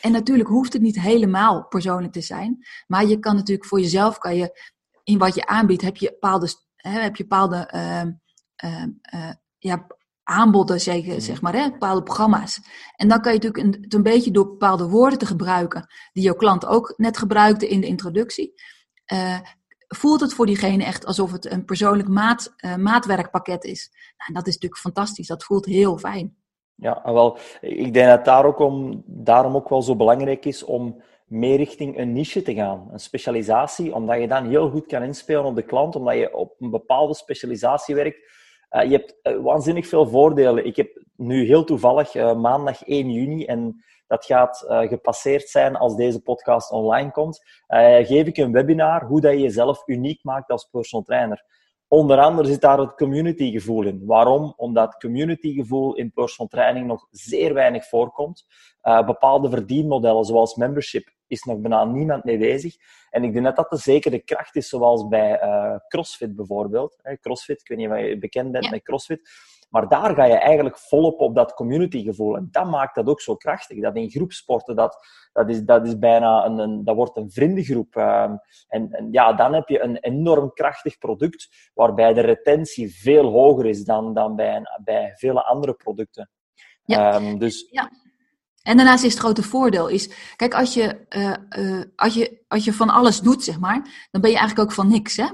En 0.00 0.12
natuurlijk 0.12 0.48
hoeft 0.48 0.72
het 0.72 0.82
niet 0.82 1.00
helemaal 1.00 1.66
persoonlijk 1.66 2.12
te 2.12 2.20
zijn. 2.20 2.66
Maar 2.86 3.06
je 3.06 3.18
kan 3.18 3.34
natuurlijk 3.34 3.68
voor 3.68 3.80
jezelf, 3.80 4.18
kan 4.18 4.36
je, 4.36 4.60
in 5.04 5.18
wat 5.18 5.34
je 5.34 5.46
aanbiedt, 5.46 5.82
heb 5.82 5.96
je 5.96 6.10
bepaalde, 6.10 6.48
hè, 6.76 7.00
heb 7.00 7.16
je 7.16 7.26
bepaalde 7.26 7.72
uh, 7.74 8.02
uh, 8.70 8.84
uh, 9.14 9.30
ja, 9.58 9.86
aanboden, 10.22 10.80
zeg, 10.80 11.04
mhm. 11.04 11.20
zeg 11.20 11.40
maar, 11.40 11.54
hè, 11.54 11.70
bepaalde 11.70 12.02
programma's. 12.02 12.60
En 12.96 13.08
dan 13.08 13.20
kan 13.20 13.32
je 13.32 13.38
natuurlijk 13.38 13.74
een, 13.74 13.82
het 13.82 13.94
een 13.94 14.02
beetje 14.02 14.30
door 14.30 14.46
bepaalde 14.46 14.88
woorden 14.88 15.18
te 15.18 15.26
gebruiken, 15.26 15.86
die 16.12 16.22
jouw 16.22 16.34
klant 16.34 16.66
ook 16.66 16.94
net 16.96 17.18
gebruikte 17.18 17.68
in 17.68 17.80
de 17.80 17.86
introductie. 17.86 18.54
Uh, 19.12 19.38
voelt 19.88 20.20
het 20.20 20.34
voor 20.34 20.46
diegene 20.46 20.84
echt 20.84 21.06
alsof 21.06 21.32
het 21.32 21.50
een 21.50 21.64
persoonlijk 21.64 22.08
maat, 22.08 22.54
uh, 22.56 22.76
maatwerkpakket 22.76 23.64
is. 23.64 23.90
Nou, 24.16 24.32
dat 24.32 24.46
is 24.46 24.54
natuurlijk 24.54 24.80
fantastisch, 24.80 25.26
dat 25.26 25.44
voelt 25.44 25.64
heel 25.64 25.98
fijn. 25.98 26.36
Ja, 26.76 27.00
wel, 27.04 27.38
ik 27.60 27.92
denk 27.94 28.08
dat 28.08 28.24
daar 28.24 28.44
ook 28.44 28.58
om, 28.58 29.02
daarom 29.06 29.54
ook 29.54 29.68
wel 29.68 29.82
zo 29.82 29.96
belangrijk 29.96 30.44
is 30.44 30.64
om 30.64 31.02
meer 31.26 31.56
richting 31.56 31.98
een 31.98 32.12
niche 32.12 32.42
te 32.42 32.54
gaan, 32.54 32.88
een 32.92 32.98
specialisatie, 32.98 33.94
omdat 33.94 34.20
je 34.20 34.28
dan 34.28 34.48
heel 34.48 34.70
goed 34.70 34.86
kan 34.86 35.02
inspelen 35.02 35.44
op 35.44 35.54
de 35.54 35.62
klant, 35.62 35.96
omdat 35.96 36.14
je 36.14 36.36
op 36.36 36.54
een 36.58 36.70
bepaalde 36.70 37.14
specialisatie 37.14 37.94
werkt. 37.94 38.18
Uh, 38.70 38.82
je 38.82 38.90
hebt 38.90 39.16
uh, 39.22 39.42
waanzinnig 39.42 39.86
veel 39.86 40.06
voordelen. 40.06 40.66
Ik 40.66 40.76
heb 40.76 41.02
nu 41.16 41.44
heel 41.44 41.64
toevallig 41.64 42.14
uh, 42.14 42.34
maandag 42.34 42.84
1 42.84 43.10
juni, 43.10 43.44
en 43.44 43.84
dat 44.06 44.24
gaat 44.24 44.64
gepasseerd 44.68 45.48
zijn 45.48 45.76
als 45.76 45.96
deze 45.96 46.22
podcast 46.22 46.70
online 46.70 47.10
komt, 47.10 47.44
geef 48.02 48.26
ik 48.26 48.36
een 48.36 48.52
webinar 48.52 49.04
hoe 49.04 49.20
dat 49.20 49.32
je 49.32 49.40
jezelf 49.40 49.82
uniek 49.86 50.24
maakt 50.24 50.50
als 50.50 50.64
personal 50.64 51.04
trainer. 51.04 51.44
Onder 51.88 52.18
andere 52.18 52.48
zit 52.48 52.60
daar 52.60 52.78
het 52.78 52.94
communitygevoel 52.94 53.82
in. 53.82 54.02
Waarom? 54.04 54.54
Omdat 54.56 54.96
communitygevoel 54.96 55.94
in 55.94 56.12
personal 56.12 56.48
training 56.48 56.86
nog 56.86 57.06
zeer 57.10 57.54
weinig 57.54 57.88
voorkomt. 57.88 58.46
Uh, 58.82 59.06
bepaalde 59.06 59.50
verdienmodellen, 59.50 60.24
zoals 60.24 60.54
membership, 60.54 61.14
is 61.26 61.42
nog 61.42 61.58
bijna 61.58 61.84
niemand 61.84 62.24
mee 62.24 62.38
bezig. 62.38 62.76
En 63.10 63.24
ik 63.24 63.32
denk 63.32 63.44
dat 63.44 63.56
dat 63.56 63.70
de 63.70 63.76
zekere 63.76 64.18
kracht 64.18 64.56
is, 64.56 64.68
zoals 64.68 65.08
bij 65.08 65.42
uh, 65.42 65.76
CrossFit 65.88 66.36
bijvoorbeeld. 66.36 66.96
CrossFit, 67.20 67.60
ik 67.60 67.68
weet 67.68 67.78
niet 67.78 67.90
of 67.90 67.98
je 67.98 68.18
bekend 68.18 68.52
bent 68.52 68.70
met 68.70 68.82
CrossFit. 68.82 69.28
Maar 69.68 69.88
daar 69.88 70.14
ga 70.14 70.24
je 70.24 70.34
eigenlijk 70.34 70.78
volop 70.78 71.20
op 71.20 71.34
dat 71.34 71.54
communitygevoel. 71.54 72.36
En 72.36 72.48
dat 72.50 72.66
maakt 72.66 72.94
dat 72.94 73.06
ook 73.06 73.20
zo 73.20 73.34
krachtig. 73.34 73.82
Dat 73.82 73.96
in 73.96 74.10
groepsporten, 74.10 74.76
dat, 74.76 74.96
dat, 75.32 75.50
is, 75.50 75.62
dat 75.62 75.86
is 75.86 75.98
bijna 75.98 76.44
een, 76.44 76.58
een 76.58 76.84
dat 76.84 76.96
wordt 76.96 77.16
een 77.16 77.30
vriendengroep. 77.30 77.96
Um, 77.96 78.38
en, 78.68 78.90
en, 78.90 79.08
ja, 79.10 79.32
dan 79.32 79.54
heb 79.54 79.68
je 79.68 79.82
een 79.82 79.96
enorm 79.96 80.52
krachtig 80.52 80.98
product, 80.98 81.70
waarbij 81.74 82.14
de 82.14 82.20
retentie 82.20 83.00
veel 83.00 83.30
hoger 83.30 83.66
is 83.66 83.84
dan, 83.84 84.14
dan 84.14 84.36
bij, 84.36 84.62
bij 84.84 85.12
vele 85.16 85.44
andere 85.44 85.74
producten. 85.74 86.30
Ja. 86.84 87.14
Um, 87.14 87.38
dus... 87.38 87.68
ja. 87.70 87.90
En 88.62 88.76
daarnaast 88.76 89.04
is 89.04 89.12
het 89.12 89.22
grote 89.22 89.42
voordeel 89.42 89.88
is, 89.88 90.34
kijk, 90.36 90.54
als 90.54 90.74
je, 90.74 91.06
uh, 91.16 91.64
uh, 91.64 91.84
als, 91.96 92.14
je, 92.14 92.44
als 92.48 92.64
je 92.64 92.72
van 92.72 92.90
alles 92.90 93.20
doet, 93.20 93.44
zeg 93.44 93.58
maar, 93.58 94.08
dan 94.10 94.20
ben 94.20 94.30
je 94.30 94.36
eigenlijk 94.36 94.68
ook 94.68 94.74
van 94.74 94.88
niks, 94.88 95.16
hè? 95.16 95.26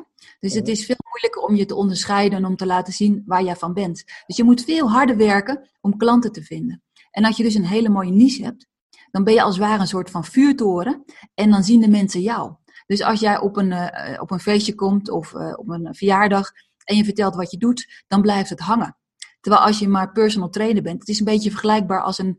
Dus 0.43 0.55
het 0.55 0.69
is 0.69 0.85
veel 0.85 0.97
moeilijker 1.09 1.43
om 1.43 1.55
je 1.55 1.67
te 1.67 1.75
onderscheiden 1.75 2.39
en 2.39 2.45
om 2.45 2.57
te 2.57 2.67
laten 2.67 2.93
zien 2.93 3.23
waar 3.27 3.43
jij 3.43 3.57
van 3.57 3.73
bent. 3.73 4.05
Dus 4.27 4.37
je 4.37 4.45
moet 4.45 4.65
veel 4.65 4.91
harder 4.91 5.17
werken 5.17 5.69
om 5.81 5.97
klanten 5.97 6.33
te 6.33 6.43
vinden. 6.43 6.83
En 7.11 7.25
als 7.25 7.37
je 7.37 7.43
dus 7.43 7.55
een 7.55 7.67
hele 7.67 7.89
mooie 7.89 8.11
niche 8.11 8.45
hebt, 8.45 8.67
dan 9.11 9.25
ben 9.25 9.35
je 9.35 9.43
als 9.43 9.57
het 9.57 9.65
ware 9.65 9.81
een 9.81 9.87
soort 9.87 10.11
van 10.11 10.25
vuurtoren 10.25 11.05
en 11.35 11.51
dan 11.51 11.65
zien 11.65 11.81
de 11.81 11.89
mensen 11.89 12.21
jou. 12.21 12.55
Dus 12.87 13.03
als 13.03 13.21
jij 13.21 13.41
op 13.41 13.57
een, 13.57 13.71
uh, 13.71 14.21
op 14.21 14.31
een 14.31 14.41
feestje 14.41 14.75
komt 14.75 15.11
of 15.11 15.33
uh, 15.33 15.53
op 15.57 15.69
een 15.69 15.95
verjaardag 15.95 16.51
en 16.85 16.97
je 16.97 17.05
vertelt 17.05 17.35
wat 17.35 17.51
je 17.51 17.59
doet, 17.59 18.05
dan 18.09 18.23
blijft 18.23 18.51
het 18.51 18.61
hangen. 18.61 18.97
Terwijl 19.41 19.65
als 19.65 19.79
je 19.79 19.89
maar 19.89 20.13
personal 20.13 20.49
trainer 20.49 20.83
bent, 20.83 21.01
het 21.01 21.09
is 21.09 21.19
een 21.19 21.25
beetje 21.25 21.51
vergelijkbaar 21.51 22.03
als 22.03 22.19
een, 22.19 22.39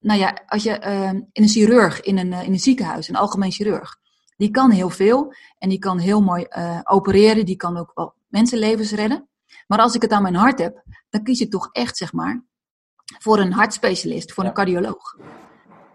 nou 0.00 0.20
ja, 0.20 0.42
als 0.46 0.62
je 0.62 0.80
uh, 0.80 1.08
in 1.08 1.42
een 1.42 1.48
chirurg 1.48 2.00
in 2.00 2.18
een, 2.18 2.32
in 2.32 2.52
een 2.52 2.58
ziekenhuis, 2.58 3.08
een 3.08 3.16
algemeen 3.16 3.52
chirurg. 3.52 4.02
Die 4.36 4.50
kan 4.50 4.70
heel 4.70 4.90
veel 4.90 5.34
en 5.58 5.68
die 5.68 5.78
kan 5.78 5.98
heel 5.98 6.22
mooi 6.22 6.46
uh, 6.50 6.80
opereren, 6.84 7.46
die 7.46 7.56
kan 7.56 7.76
ook 7.76 7.90
wel 7.94 8.14
mensenlevens 8.28 8.92
redden. 8.92 9.28
Maar 9.66 9.78
als 9.78 9.94
ik 9.94 10.02
het 10.02 10.10
aan 10.10 10.22
mijn 10.22 10.34
hart 10.34 10.58
heb, 10.58 10.82
dan 11.10 11.22
kies 11.22 11.40
ik 11.40 11.50
toch 11.50 11.68
echt, 11.72 11.96
zeg 11.96 12.12
maar, 12.12 12.44
voor 13.18 13.38
een 13.38 13.52
hartspecialist, 13.52 14.32
voor 14.32 14.44
een 14.44 14.52
cardioloog. 14.52 15.16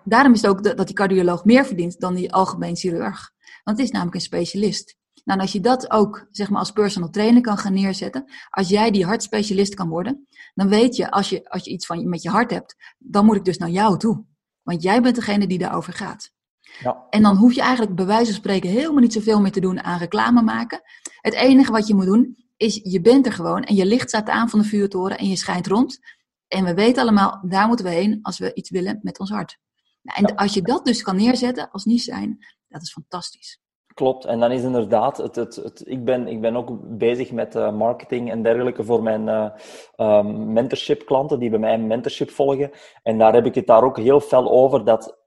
Daarom 0.04 0.34
is 0.34 0.42
het 0.42 0.52
ook 0.52 0.64
dat 0.64 0.88
die 0.88 0.96
cardioloog 0.96 1.46
meer 1.46 1.66
verdient 1.66 2.00
dan 2.00 2.16
die 2.16 2.34
algemeen 2.34 2.76
chirurg. 2.76 3.32
Want 3.64 3.78
het 3.78 3.88
is 3.88 3.92
namelijk 3.92 4.16
een 4.16 4.22
specialist. 4.22 4.98
Nou, 5.24 5.40
als 5.40 5.52
je 5.52 5.60
dat 5.60 5.92
ook 5.92 6.28
zeg 6.32 6.50
maar, 6.50 6.60
als 6.60 6.72
personal 6.72 7.10
trainer 7.10 7.42
kan 7.42 7.58
gaan 7.58 7.74
neerzetten, 7.74 8.32
als 8.50 8.70
jij 8.70 8.92
die 8.92 9.06
hartspecialist 9.06 9.74
kan 9.74 9.90
worden, 9.90 10.28
dan 10.54 10.70
weet 10.70 10.96
je 10.96 11.12
als 11.12 11.30
je, 11.30 11.50
als 11.50 11.64
je 11.64 11.72
iets 11.72 11.86
van, 11.86 12.10
met 12.10 12.22
je 12.22 12.30
hart 12.30 12.52
hebt, 12.52 12.76
dan 12.98 13.26
moet 13.26 13.36
ik 13.36 13.46
dus 13.46 13.58
naar 13.58 13.70
jou 13.70 13.98
toe. 13.98 14.26
Want 14.62 14.84
jij 14.84 15.02
bent 15.02 15.16
degene 15.16 15.48
die 15.48 15.58
daarover 15.58 15.94
gaat. 15.94 16.32
Ja. 16.80 17.06
En 17.10 17.22
dan 17.22 17.36
hoef 17.36 17.54
je 17.54 17.62
eigenlijk 17.62 17.96
bij 17.96 18.06
wijze 18.06 18.26
van 18.26 18.34
spreken 18.34 18.70
helemaal 18.70 19.02
niet 19.02 19.14
zoveel 19.14 19.42
meer 19.42 19.52
te 19.52 19.60
doen 19.60 19.84
aan 19.84 20.00
reclame 20.00 20.42
maken. 20.42 20.82
Het 21.22 21.34
enige 21.34 21.72
wat 21.72 21.88
je 21.88 21.96
moet 21.96 22.06
doen, 22.06 22.38
is 22.58 22.80
je 22.84 23.02
bent 23.02 23.26
er 23.26 23.34
gewoon 23.34 23.64
en 23.64 23.76
je 23.76 23.86
licht 23.86 24.10
staat 24.10 24.30
aan 24.30 24.50
van 24.50 24.60
de 24.60 24.66
vuurtoren 24.66 25.18
en 25.18 25.28
je 25.28 25.36
schijnt 25.36 25.68
rond. 25.68 26.00
En 26.48 26.64
we 26.64 26.74
weten 26.74 27.02
allemaal, 27.02 27.40
daar 27.48 27.68
moeten 27.68 27.86
we 27.86 27.92
heen 27.92 28.20
als 28.22 28.40
we 28.40 28.54
iets 28.54 28.70
willen 28.70 29.00
met 29.02 29.20
ons 29.20 29.30
hart. 29.30 29.58
Nou, 30.02 30.26
en 30.26 30.36
als 30.36 30.54
je 30.54 30.62
dat 30.62 30.86
dus 30.86 31.02
kan 31.02 31.16
neerzetten 31.16 31.72
als 31.72 31.86
niet 31.86 32.02
zijn, 32.02 32.46
dat 32.68 32.82
is 32.82 32.92
fantastisch. 32.92 33.60
Klopt, 33.94 34.26
en 34.26 34.40
dan 34.40 34.52
is 34.52 34.64
inderdaad, 34.64 35.18
het, 35.18 35.36
het, 35.36 35.56
het, 35.56 35.84
ik, 35.86 36.06
ben, 36.06 36.28
ik 36.28 36.42
ben 36.42 36.56
ook 36.56 36.98
bezig 36.98 37.32
met 37.32 37.56
uh, 37.56 37.72
marketing 37.72 38.32
en 38.32 38.44
dergelijke 38.44 38.84
voor 38.84 39.04
mijn 39.04 39.28
uh, 39.28 39.50
um, 39.98 40.54
mentorship 40.54 41.06
klanten 41.06 41.40
die 41.40 41.50
bij 41.50 41.60
mij 41.60 41.78
mentorship 41.78 42.30
volgen. 42.30 42.72
En 43.04 43.18
daar 43.18 43.34
heb 43.34 43.46
ik 43.46 43.56
het 43.56 43.68
daar 43.68 43.84
ook 43.84 43.98
heel 43.98 44.20
fel 44.20 44.52
over 44.52 44.86
dat 44.86 45.19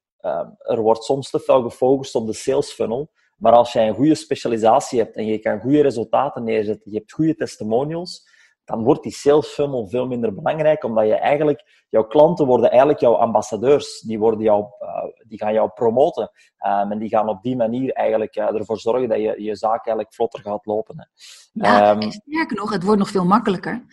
er 0.59 0.81
wordt 0.81 1.05
soms 1.05 1.31
te 1.31 1.41
veel 1.41 1.63
gefocust 1.63 2.15
op 2.15 2.27
de 2.27 2.33
sales 2.33 2.73
funnel. 2.73 3.11
Maar 3.37 3.53
als 3.53 3.73
jij 3.73 3.89
een 3.89 3.95
goede 3.95 4.15
specialisatie 4.15 4.99
hebt 4.99 5.17
en 5.17 5.27
je 5.27 5.39
kan 5.39 5.61
goede 5.61 5.83
resultaten 5.83 6.45
neerzetten, 6.45 6.91
je 6.91 6.97
hebt 6.97 7.13
goede 7.13 7.35
testimonials, 7.35 8.31
dan 8.65 8.85
wordt 8.85 9.03
die 9.03 9.13
sales 9.13 9.47
funnel 9.47 9.89
veel 9.89 10.07
minder 10.07 10.35
belangrijk, 10.35 10.85
omdat 10.85 11.07
je 11.07 11.15
eigenlijk, 11.15 11.87
jouw 11.89 12.07
klanten 12.07 12.47
worden 12.47 12.71
eigenlijk 12.71 13.01
jouw 13.01 13.15
ambassadeurs. 13.15 14.01
Die, 14.01 14.19
worden 14.19 14.41
jou, 14.41 14.65
uh, 14.81 15.27
die 15.27 15.39
gaan 15.39 15.53
jou 15.53 15.71
promoten. 15.75 16.31
Um, 16.67 16.93
en 16.93 16.99
die 16.99 17.09
gaan 17.09 17.29
op 17.29 17.43
die 17.43 17.57
manier 17.57 17.93
eigenlijk 17.93 18.37
uh, 18.37 18.55
ervoor 18.55 18.79
zorgen 18.79 19.09
dat 19.09 19.19
je, 19.19 19.43
je 19.43 19.57
zaak 19.57 19.87
eigenlijk 19.87 20.15
vlotter 20.15 20.41
gaat 20.41 20.67
lopen. 20.67 20.95
Hè. 20.99 21.05
Ja, 21.53 21.91
um, 21.91 22.11
sterker 22.11 22.57
nog, 22.57 22.73
het 22.73 22.83
wordt 22.83 22.99
nog 22.99 23.11
veel 23.11 23.25
makkelijker. 23.25 23.85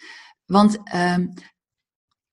Want 0.45 0.79
um, 0.95 1.33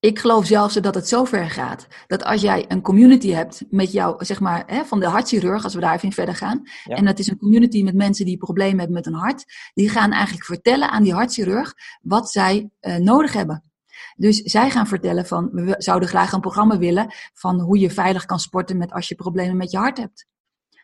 ik 0.07 0.19
geloof 0.19 0.47
zelfs 0.47 0.75
dat 0.75 0.95
het 0.95 1.09
zo 1.09 1.25
ver 1.25 1.51
gaat 1.51 1.87
dat 2.07 2.25
als 2.25 2.41
jij 2.41 2.65
een 2.69 2.83
community 2.83 3.31
hebt 3.31 3.65
met 3.71 3.93
jou, 3.93 4.25
zeg 4.25 4.41
maar, 4.41 4.63
hè, 4.67 4.85
van 4.85 5.01
de 5.01 5.07
hartchirurg, 5.07 5.65
als 5.65 5.75
we 5.75 5.81
daar 5.81 5.95
even 5.95 6.09
in 6.09 6.15
verder 6.15 6.35
gaan, 6.35 6.63
ja. 6.85 6.97
en 6.97 7.05
dat 7.05 7.19
is 7.19 7.27
een 7.27 7.39
community 7.39 7.83
met 7.83 7.95
mensen 7.95 8.25
die 8.25 8.37
problemen 8.37 8.79
hebben 8.79 8.97
met 8.97 9.05
hun 9.05 9.15
hart, 9.15 9.45
die 9.75 9.89
gaan 9.89 10.13
eigenlijk 10.13 10.45
vertellen 10.45 10.91
aan 10.91 11.03
die 11.03 11.15
hartchirurg 11.15 11.75
wat 12.01 12.31
zij 12.31 12.71
uh, 12.81 12.97
nodig 12.97 13.33
hebben. 13.33 13.63
Dus 14.17 14.37
zij 14.37 14.71
gaan 14.71 14.87
vertellen 14.87 15.27
van, 15.27 15.49
we 15.53 15.75
zouden 15.79 16.09
graag 16.09 16.33
een 16.33 16.41
programma 16.41 16.79
willen 16.79 17.15
van 17.35 17.61
hoe 17.61 17.79
je 17.79 17.91
veilig 17.91 18.25
kan 18.25 18.39
sporten 18.39 18.77
met 18.77 18.93
als 18.93 19.09
je 19.09 19.15
problemen 19.15 19.57
met 19.57 19.71
je 19.71 19.77
hart 19.77 19.97
hebt. 19.97 20.27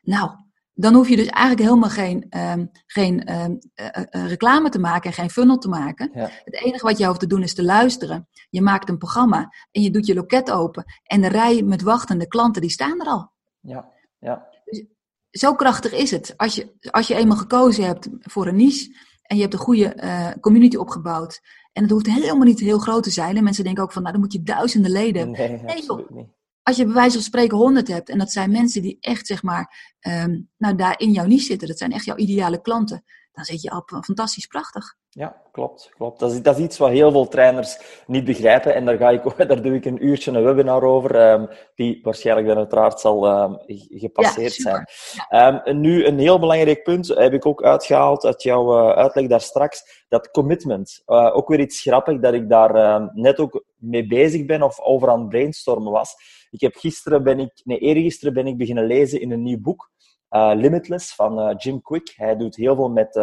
Nou, 0.03 0.31
dan 0.75 0.95
hoef 0.95 1.09
je 1.09 1.17
dus 1.17 1.27
eigenlijk 1.27 1.69
helemaal 1.69 1.91
geen, 1.91 2.27
um, 2.37 2.71
geen 2.87 3.41
um, 3.41 3.59
uh, 3.75 3.87
uh, 4.11 4.27
reclame 4.29 4.69
te 4.69 4.79
maken 4.79 5.11
en 5.11 5.17
geen 5.17 5.31
funnel 5.31 5.59
te 5.59 5.69
maken. 5.69 6.11
Ja. 6.15 6.31
Het 6.45 6.55
enige 6.55 6.87
wat 6.87 6.99
je 6.99 7.07
hoeft 7.07 7.21
te 7.21 7.27
doen 7.27 7.43
is 7.43 7.55
te 7.55 7.65
luisteren. 7.65 8.29
Je 8.51 8.63
maakt 8.63 8.89
een 8.89 8.99
programma 8.99 9.53
en 9.71 9.83
je 9.83 9.91
doet 9.91 10.07
je 10.07 10.15
loket 10.15 10.51
open. 10.51 10.85
En 11.03 11.21
de 11.21 11.29
rij 11.29 11.63
met 11.63 11.83
wachtende 11.83 12.27
klanten, 12.27 12.63
die 12.63 12.71
staan 12.71 13.01
er 13.01 13.07
al. 13.07 13.33
Ja, 13.61 13.91
ja. 14.19 14.49
Dus 14.65 14.85
zo 15.31 15.55
krachtig 15.55 15.93
is 15.93 16.11
het. 16.11 16.35
Als 16.37 16.55
je, 16.55 16.73
als 16.91 17.07
je 17.07 17.15
eenmaal 17.15 17.37
gekozen 17.37 17.85
hebt 17.85 18.09
voor 18.21 18.47
een 18.47 18.57
niche 18.57 18.97
en 19.23 19.37
je 19.37 19.43
hebt 19.43 19.55
een 19.55 19.61
goede 19.61 19.97
uh, 19.97 20.31
community 20.41 20.77
opgebouwd. 20.77 21.41
En 21.73 21.83
het 21.83 21.93
hoeft 21.93 22.07
helemaal 22.07 22.47
niet 22.47 22.61
heel 22.61 22.79
groot 22.79 23.03
te 23.03 23.11
zijn. 23.11 23.37
En 23.37 23.45
mensen 23.45 23.65
denken 23.65 23.83
ook 23.83 23.93
van, 23.93 24.03
nou 24.03 24.15
dan 24.15 24.23
moet 24.23 24.33
je 24.33 24.43
duizenden 24.43 24.91
leden. 24.91 25.31
Nee, 25.31 25.49
nee 25.49 25.77
absoluut 25.77 26.11
niet 26.11 26.41
als 26.63 26.77
je 26.77 26.85
bij 26.85 26.95
wijze 26.95 27.13
van 27.13 27.23
spreken 27.23 27.57
honderd 27.57 27.89
hebt, 27.89 28.09
en 28.09 28.19
dat 28.19 28.31
zijn 28.31 28.51
mensen 28.51 28.83
die 28.83 28.97
echt, 29.01 29.27
zeg 29.27 29.43
maar, 29.43 29.95
um, 30.01 30.51
nou 30.57 30.75
daar 30.75 31.01
in 31.01 31.11
jouw 31.11 31.27
niche 31.27 31.45
zitten, 31.45 31.69
dat 31.69 31.79
zijn 31.79 31.93
echt 31.93 32.05
jouw 32.05 32.17
ideale 32.17 32.61
klanten, 32.61 33.05
dan 33.33 33.45
zit 33.45 33.63
je 33.63 33.77
op 33.77 33.99
fantastisch 34.05 34.47
prachtig. 34.47 34.97
Ja, 35.15 35.43
klopt. 35.53 35.91
klopt. 35.97 36.19
Dat, 36.19 36.33
is, 36.33 36.43
dat 36.43 36.59
is 36.59 36.65
iets 36.65 36.79
wat 36.79 36.91
heel 36.91 37.11
veel 37.11 37.29
trainers 37.29 38.03
niet 38.07 38.25
begrijpen. 38.25 38.75
En 38.75 38.85
daar, 38.85 38.97
ga 38.97 39.11
ik, 39.11 39.23
daar 39.49 39.63
doe 39.63 39.75
ik 39.75 39.85
een 39.85 40.07
uurtje 40.07 40.31
een 40.31 40.45
webinar 40.45 40.83
over, 40.83 41.33
um, 41.33 41.49
die 41.75 42.01
waarschijnlijk 42.03 42.47
dan 42.47 42.57
uiteraard 42.57 43.01
zal 43.01 43.43
um, 43.43 43.59
gepasseerd 43.99 44.53
zijn. 44.53 44.87
Um, 45.31 45.81
nu, 45.81 46.05
een 46.07 46.19
heel 46.19 46.39
belangrijk 46.39 46.83
punt 46.83 47.09
heb 47.09 47.33
ik 47.33 47.47
ook 47.47 47.63
uitgehaald 47.63 48.25
uit 48.25 48.43
jouw 48.43 48.79
uh, 48.79 48.97
uitleg 48.97 49.27
daar 49.27 49.41
straks. 49.41 50.05
Dat 50.09 50.31
commitment. 50.31 51.03
Uh, 51.07 51.37
ook 51.37 51.49
weer 51.49 51.61
iets 51.61 51.81
grappig 51.81 52.21
dat 52.21 52.35
ik 52.35 52.49
daar 52.49 53.03
net 53.15 53.39
ook 53.39 53.65
mee 53.77 54.07
bezig 54.07 54.45
ben 54.45 54.63
of 54.63 54.81
over 54.81 55.11
aan 55.11 55.21
het 55.21 55.29
brainstormen 55.29 55.93
was. 55.93 56.15
Ik 56.53 56.61
heb 56.61 56.75
gisteren 56.75 57.23
ben 57.23 57.39
ik, 57.39 57.61
nee, 57.65 57.79
eergisteren 57.79 58.35
ben 58.35 58.47
ik 58.47 58.57
beginnen 58.57 58.87
lezen 58.87 59.21
in 59.21 59.31
een 59.31 59.43
nieuw 59.43 59.61
boek. 59.61 59.91
Uh, 60.31 60.53
Limitless 60.55 61.15
van 61.15 61.55
Jim 61.57 61.83
Quick. 61.83 62.13
Hij 62.17 62.37
doet 62.37 62.57
heel 62.57 62.75
veel 62.75 62.91
met 62.91 63.15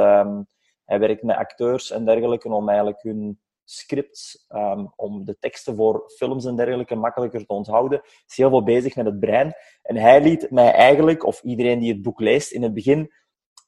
hij 0.90 1.00
werkt 1.00 1.24
met 1.24 1.36
acteurs 1.36 1.92
en 1.92 2.06
dergelijke 2.06 2.50
om 2.50 2.68
eigenlijk 2.68 3.02
hun 3.02 3.40
scripts, 3.64 4.46
um, 4.50 4.94
om 4.96 5.26
de 5.26 5.38
teksten 5.40 5.76
voor 5.76 6.04
films 6.16 6.46
en 6.46 6.56
dergelijke 6.56 6.96
makkelijker 6.96 7.46
te 7.46 7.54
onthouden. 7.54 8.02
Is 8.28 8.38
heel 8.38 8.50
veel 8.50 8.64
bezig 8.64 8.96
met 8.96 9.06
het 9.06 9.20
brein. 9.20 9.54
En 9.82 9.96
hij 9.96 10.22
liet 10.22 10.52
mij 10.52 10.72
eigenlijk, 10.72 11.26
of 11.26 11.42
iedereen 11.42 11.80
die 11.80 11.94
het 11.94 12.02
boek 12.02 12.20
leest, 12.20 12.52
in 12.52 12.64
het 12.64 12.74
begin 12.74 13.12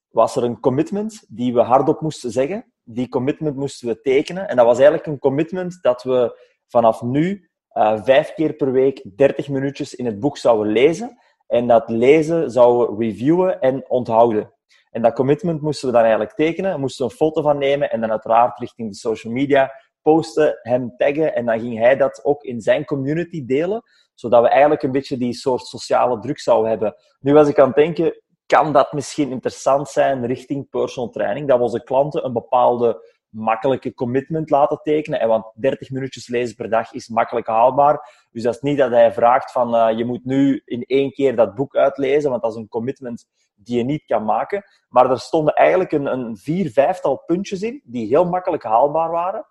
was 0.09 0.35
er 0.35 0.43
een 0.43 0.59
commitment 0.59 1.25
die 1.27 1.53
we 1.53 1.61
hardop 1.61 2.01
moesten 2.01 2.31
zeggen. 2.31 2.73
Die 2.83 3.09
commitment 3.09 3.55
moesten 3.55 3.87
we 3.87 4.01
tekenen. 4.01 4.47
En 4.47 4.55
dat 4.55 4.65
was 4.65 4.77
eigenlijk 4.77 5.07
een 5.07 5.19
commitment 5.19 5.77
dat 5.81 6.03
we 6.03 6.39
vanaf 6.67 7.01
nu 7.01 7.50
uh, 7.73 8.03
vijf 8.03 8.33
keer 8.33 8.53
per 8.53 8.71
week 8.71 9.03
30 9.15 9.49
minuutjes 9.49 9.95
in 9.95 10.05
het 10.05 10.19
boek 10.19 10.37
zouden 10.37 10.71
lezen. 10.71 11.17
En 11.47 11.67
dat 11.67 11.89
lezen 11.89 12.51
zouden 12.51 12.99
reviewen 12.99 13.59
en 13.59 13.89
onthouden. 13.89 14.53
En 14.91 15.01
dat 15.01 15.13
commitment 15.13 15.61
moesten 15.61 15.87
we 15.87 15.93
dan 15.93 16.01
eigenlijk 16.01 16.33
tekenen, 16.33 16.79
moesten 16.79 17.05
we 17.05 17.11
een 17.11 17.17
foto 17.17 17.41
van 17.41 17.57
nemen 17.57 17.91
en 17.91 18.01
dan 18.01 18.11
uiteraard 18.11 18.59
richting 18.59 18.89
de 18.89 18.95
social 18.95 19.33
media 19.33 19.71
posten, 20.01 20.59
hem 20.61 20.93
taggen 20.97 21.35
en 21.35 21.45
dan 21.45 21.59
ging 21.59 21.77
hij 21.77 21.97
dat 21.97 22.25
ook 22.25 22.43
in 22.43 22.61
zijn 22.61 22.85
community 22.85 23.45
delen, 23.45 23.83
zodat 24.13 24.41
we 24.41 24.49
eigenlijk 24.49 24.83
een 24.83 24.91
beetje 24.91 25.17
die 25.17 25.33
soort 25.33 25.65
sociale 25.65 26.19
druk 26.19 26.39
zouden 26.39 26.69
hebben. 26.69 26.95
Nu 27.19 27.33
was 27.33 27.47
ik 27.47 27.59
aan 27.59 27.67
het 27.67 27.75
denken, 27.75 28.21
kan 28.45 28.73
dat 28.73 28.93
misschien 28.93 29.31
interessant 29.31 29.89
zijn 29.89 30.25
richting 30.25 30.69
personal 30.69 31.09
training, 31.09 31.47
dat 31.47 31.59
onze 31.59 31.83
klanten 31.83 32.25
een 32.25 32.33
bepaalde 32.33 33.10
makkelijke 33.31 33.93
commitment 33.93 34.49
laten 34.49 34.79
tekenen. 34.83 35.19
En 35.19 35.27
want 35.27 35.45
30 35.55 35.89
minuutjes 35.89 36.27
lezen 36.27 36.55
per 36.55 36.69
dag 36.69 36.93
is 36.93 37.07
makkelijk 37.07 37.47
haalbaar. 37.47 38.27
Dus 38.31 38.43
dat 38.43 38.55
is 38.55 38.61
niet 38.61 38.77
dat 38.77 38.91
hij 38.91 39.13
vraagt 39.13 39.51
van 39.51 39.75
uh, 39.75 39.97
je 39.97 40.05
moet 40.05 40.25
nu 40.25 40.61
in 40.65 40.83
één 40.83 41.11
keer 41.11 41.35
dat 41.35 41.55
boek 41.55 41.75
uitlezen, 41.75 42.29
want 42.29 42.41
dat 42.41 42.51
is 42.51 42.57
een 42.57 42.67
commitment 42.67 43.25
die 43.55 43.77
je 43.77 43.83
niet 43.83 44.05
kan 44.05 44.25
maken. 44.25 44.63
Maar 44.89 45.11
er 45.11 45.19
stonden 45.19 45.53
eigenlijk 45.53 45.91
een, 45.91 46.05
een 46.05 46.37
vier, 46.37 46.71
vijftal 46.71 47.23
puntjes 47.25 47.61
in 47.61 47.81
die 47.85 48.07
heel 48.07 48.25
makkelijk 48.25 48.63
haalbaar 48.63 49.11
waren. 49.11 49.45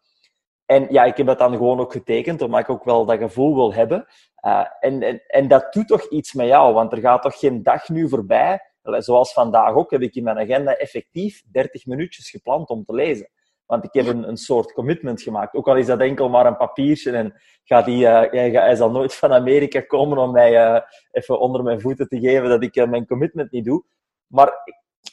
En 0.67 0.87
ja, 0.91 1.05
ik 1.05 1.17
heb 1.17 1.27
dat 1.27 1.39
dan 1.39 1.53
gewoon 1.53 1.81
ook 1.81 1.93
getekend, 1.93 2.43
omdat 2.43 2.61
ik 2.61 2.71
ook 2.71 2.85
wel 2.85 3.05
dat 3.05 3.19
gevoel 3.19 3.55
wil 3.55 3.75
hebben. 3.75 4.07
Uh, 4.47 4.67
en, 4.81 5.03
en, 5.03 5.23
en 5.27 5.49
dat 5.49 5.73
doet 5.73 5.89
toch 5.89 6.09
iets 6.09 6.33
met 6.33 6.47
jou, 6.47 6.75
want 6.75 6.93
er 6.93 6.99
gaat 6.99 7.23
toch 7.23 7.39
geen 7.39 7.63
dag 7.63 7.89
nu 7.89 8.09
voorbij. 8.09 8.61
Zoals 8.83 9.33
vandaag 9.33 9.75
ook, 9.75 9.91
heb 9.91 10.01
ik 10.01 10.15
in 10.15 10.25
mijn 10.25 10.39
agenda 10.39 10.73
effectief 10.77 11.43
30 11.51 11.87
minuutjes 11.87 12.31
gepland 12.31 12.69
om 12.69 12.85
te 12.85 12.95
lezen. 12.95 13.31
Want 13.71 13.85
ik 13.85 13.93
heb 13.93 14.07
een, 14.07 14.29
een 14.29 14.37
soort 14.37 14.73
commitment 14.73 15.23
gemaakt. 15.23 15.55
Ook 15.55 15.69
al 15.69 15.77
is 15.77 15.87
dat 15.87 16.01
enkel 16.01 16.29
maar 16.29 16.47
een 16.47 16.57
papiertje 16.57 17.13
en 17.13 17.35
gaat 17.65 17.85
die, 17.85 18.07
hij, 18.07 18.51
hij, 18.51 18.77
zal 18.77 18.91
nooit 18.91 19.15
van 19.15 19.33
Amerika 19.33 19.81
komen 19.81 20.19
om 20.19 20.33
mij 20.33 20.53
uh, 20.53 20.81
even 21.11 21.41
onder 21.41 21.63
mijn 21.63 21.81
voeten 21.81 22.09
te 22.09 22.21
geven 22.21 22.49
dat 22.49 22.63
ik 22.63 22.77
uh, 22.77 22.89
mijn 22.89 23.07
commitment 23.07 23.51
niet 23.51 23.65
doe. 23.65 23.85
Maar 24.27 24.53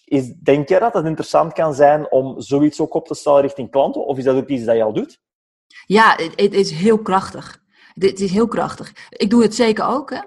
is, 0.06 0.34
denk 0.34 0.70
jij 0.70 0.80
dat 0.80 0.94
het 0.94 1.06
interessant 1.06 1.54
kan 1.54 1.74
zijn 1.74 2.12
om 2.12 2.42
zoiets 2.42 2.80
ook 2.80 2.94
op 2.94 3.08
te 3.08 3.16
stellen 3.16 3.42
richting 3.42 3.72
klanten? 3.72 4.06
Of 4.06 4.18
is 4.18 4.24
dat 4.24 4.36
ook 4.36 4.48
iets 4.48 4.66
dat 4.66 4.76
je 4.76 4.84
al 4.84 4.94
doet? 4.94 5.20
Ja, 5.86 6.18
het, 6.36 6.54
is 6.54 6.72
heel 6.72 7.02
krachtig. 7.02 7.64
Het 7.94 8.20
is 8.20 8.32
heel 8.32 8.48
krachtig. 8.48 8.94
Ik 9.10 9.30
doe 9.30 9.42
het 9.42 9.56
zeker 9.56 9.86
ook. 9.86 10.10
Hè? 10.10 10.22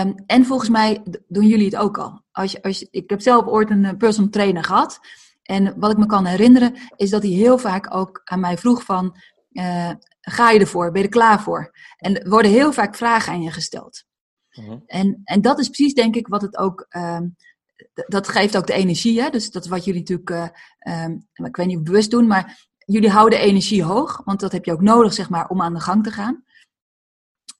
Um, 0.00 0.14
en 0.26 0.44
volgens 0.44 0.70
mij 0.70 1.02
doen 1.28 1.46
jullie 1.46 1.64
het 1.64 1.76
ook 1.76 1.98
al. 1.98 2.22
Als 2.32 2.52
je, 2.52 2.62
als 2.62 2.78
je, 2.78 2.88
ik 2.90 3.10
heb 3.10 3.20
zelf 3.20 3.46
ooit 3.46 3.70
een 3.70 3.96
personal 3.96 4.30
trainer 4.30 4.64
gehad. 4.64 5.00
En 5.44 5.78
wat 5.78 5.90
ik 5.90 5.98
me 5.98 6.06
kan 6.06 6.24
herinneren, 6.24 6.74
is 6.96 7.10
dat 7.10 7.22
hij 7.22 7.30
heel 7.30 7.58
vaak 7.58 7.94
ook 7.94 8.20
aan 8.24 8.40
mij 8.40 8.58
vroeg 8.58 8.82
van... 8.82 9.16
Uh, 9.52 9.90
ga 10.20 10.50
je 10.50 10.60
ervoor? 10.60 10.90
Ben 10.90 11.00
je 11.00 11.06
er 11.06 11.12
klaar 11.12 11.42
voor? 11.42 11.72
En 11.96 12.20
er 12.20 12.28
worden 12.28 12.50
heel 12.50 12.72
vaak 12.72 12.94
vragen 12.94 13.32
aan 13.32 13.42
je 13.42 13.50
gesteld. 13.50 14.04
Uh 14.50 14.66
-huh. 14.66 14.80
en, 14.86 15.20
en 15.24 15.40
dat 15.40 15.58
is 15.58 15.68
precies, 15.68 15.94
denk 15.94 16.14
ik, 16.16 16.26
wat 16.26 16.42
het 16.42 16.56
ook... 16.56 16.86
Uh, 16.90 17.20
dat 18.06 18.28
geeft 18.28 18.56
ook 18.56 18.66
de 18.66 18.72
energie, 18.72 19.22
hè? 19.22 19.30
Dus 19.30 19.50
dat 19.50 19.64
is 19.64 19.70
wat 19.70 19.84
jullie 19.84 20.00
natuurlijk... 20.00 20.54
Uh, 20.78 21.08
ik 21.46 21.56
weet 21.56 21.66
niet 21.66 21.76
of 21.76 21.82
bewust 21.82 22.10
doen, 22.10 22.26
maar 22.26 22.68
jullie 22.78 23.10
houden 23.10 23.38
energie 23.38 23.82
hoog. 23.82 24.22
Want 24.24 24.40
dat 24.40 24.52
heb 24.52 24.64
je 24.64 24.72
ook 24.72 24.82
nodig, 24.82 25.12
zeg 25.12 25.30
maar, 25.30 25.48
om 25.48 25.62
aan 25.62 25.74
de 25.74 25.80
gang 25.80 26.04
te 26.04 26.10
gaan. 26.10 26.44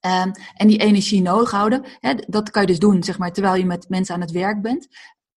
Um, 0.00 0.32
en 0.54 0.66
die 0.66 0.78
energie 0.78 1.22
nodig 1.22 1.50
houden, 1.50 1.84
hè, 2.00 2.14
dat 2.14 2.50
kan 2.50 2.62
je 2.62 2.68
dus 2.68 2.78
doen, 2.78 3.02
zeg 3.02 3.18
maar, 3.18 3.32
terwijl 3.32 3.54
je 3.54 3.66
met 3.66 3.88
mensen 3.88 4.14
aan 4.14 4.20
het 4.20 4.30
werk 4.30 4.62
bent. 4.62 4.88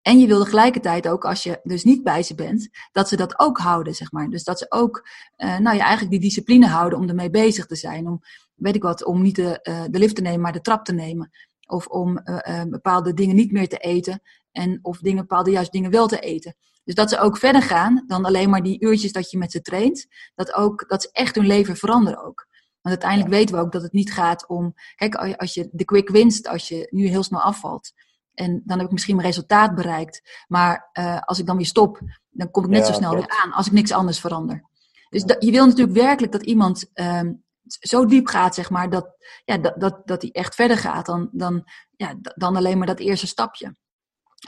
En 0.08 0.20
je 0.20 0.28
wil 0.28 0.44
tegelijkertijd 0.44 1.08
ook, 1.08 1.26
als 1.26 1.44
je 1.44 1.60
dus 1.64 1.84
niet 1.84 2.04
bij 2.04 2.24
ze 2.24 2.36
bent, 2.36 2.70
dat 2.92 3.08
ze 3.08 3.16
dat 3.16 3.40
ook 3.40 3.58
houden, 3.58 3.96
zeg 3.96 4.12
maar. 4.12 4.30
Dus 4.30 4.44
dat 4.44 4.60
ze 4.60 4.66
ook, 4.70 5.08
uh, 5.38 5.58
nou 5.58 5.76
ja, 5.76 5.82
eigenlijk 5.84 6.12
die 6.12 6.20
discipline 6.20 6.68
houden 6.68 7.00
om 7.00 7.10
ermee 7.10 7.30
bezig 7.30 7.66
te 7.66 7.76
zijn. 7.76 8.08
Om, 8.08 8.22
weet 8.56 8.76
ik 8.76 8.82
wat, 8.82 9.06
om 9.06 9.22
niet 9.22 9.36
de, 9.36 9.60
uh, 9.70 9.84
de 9.90 10.00
lift 10.00 10.16
te 10.16 10.22
nemen, 10.22 10.42
maar 10.42 10.52
de 10.52 10.62
trap 10.62 10.86
te 10.86 10.94
nemen. 10.94 11.30
Of 11.68 11.88
om 11.88 12.20
uh, 12.26 12.64
bepaalde 12.70 13.14
dingen 13.14 13.36
niet 13.36 13.52
meer 13.52 13.68
te 13.68 13.78
eten. 13.78 14.22
En 14.52 14.80
of 14.82 14.98
dingen, 14.98 15.22
bepaalde 15.28 15.52
juist 15.52 15.72
dingen 15.72 15.92
wel 15.92 16.08
te 16.08 16.20
eten. 16.20 16.56
Dus 16.84 16.96
dat 16.96 17.10
ze 17.10 17.20
ook 17.20 17.38
verder 17.38 17.62
gaan 17.62 18.04
dan 18.08 18.26
alleen 18.26 18.50
maar 18.50 18.64
die 18.64 18.82
uurtjes 18.82 19.12
dat 19.12 19.32
je 19.32 19.38
met 19.38 19.52
ze 19.52 19.62
traint. 19.62 20.08
Dat, 20.36 20.54
ook, 20.54 20.90
dat 20.90 21.02
ze 21.02 21.10
echt 21.12 21.36
hun 21.36 21.48
leven 21.48 21.76
veranderen 21.76 22.24
ook. 22.24 22.48
Want 22.82 22.96
uiteindelijk 22.96 23.30
weten 23.30 23.56
we 23.56 23.62
ook 23.62 23.72
dat 23.72 23.82
het 23.82 23.94
niet 23.94 24.14
gaat 24.14 24.48
om. 24.48 24.74
Kijk, 24.96 25.16
als 25.16 25.54
je 25.54 25.70
de 25.72 25.86
quick 25.86 26.10
winst, 26.10 26.48
als 26.48 26.68
je 26.68 26.88
nu 26.90 27.08
heel 27.08 27.24
snel 27.24 27.42
afvalt. 27.42 27.92
En 28.38 28.62
dan 28.66 28.78
heb 28.78 28.88
ik 28.88 28.94
misschien 28.94 29.16
mijn 29.16 29.28
resultaat 29.28 29.76
bereikt. 29.76 30.44
Maar 30.48 30.90
uh, 31.00 31.20
als 31.22 31.40
ik 31.40 31.46
dan 31.46 31.58
weer 31.58 31.66
stop, 31.66 32.00
dan 32.30 32.52
kom 32.52 32.64
ik 32.64 32.70
net 32.70 32.80
ja, 32.80 32.86
zo 32.86 32.94
snel 32.94 33.12
klopt. 33.12 33.28
weer 33.28 33.44
aan 33.44 33.52
als 33.52 33.68
ik 33.68 33.72
niks 33.72 33.92
anders 33.92 34.20
verander. 34.20 34.64
Dus 35.10 35.24
ja. 35.26 35.36
je 35.40 35.52
wil 35.52 35.66
natuurlijk 35.66 35.98
werkelijk 35.98 36.32
dat 36.32 36.44
iemand 36.44 36.90
um, 36.94 37.44
zo 37.64 38.06
diep 38.06 38.28
gaat, 38.28 38.56
zeg 38.56 38.70
maar, 38.70 38.90
dat, 38.90 39.16
ja, 39.46 39.58
dat, 39.58 39.80
dat, 39.80 40.02
dat 40.08 40.22
hij 40.22 40.32
echt 40.32 40.56
verder 40.56 40.78
gaat 40.78 41.06
dan, 41.06 41.30
dan, 41.32 41.64
ja, 41.92 42.16
dan 42.22 42.56
alleen 42.56 42.78
maar 42.78 42.88
dat 42.88 43.00
eerste 43.00 43.28
stapje. 43.28 43.76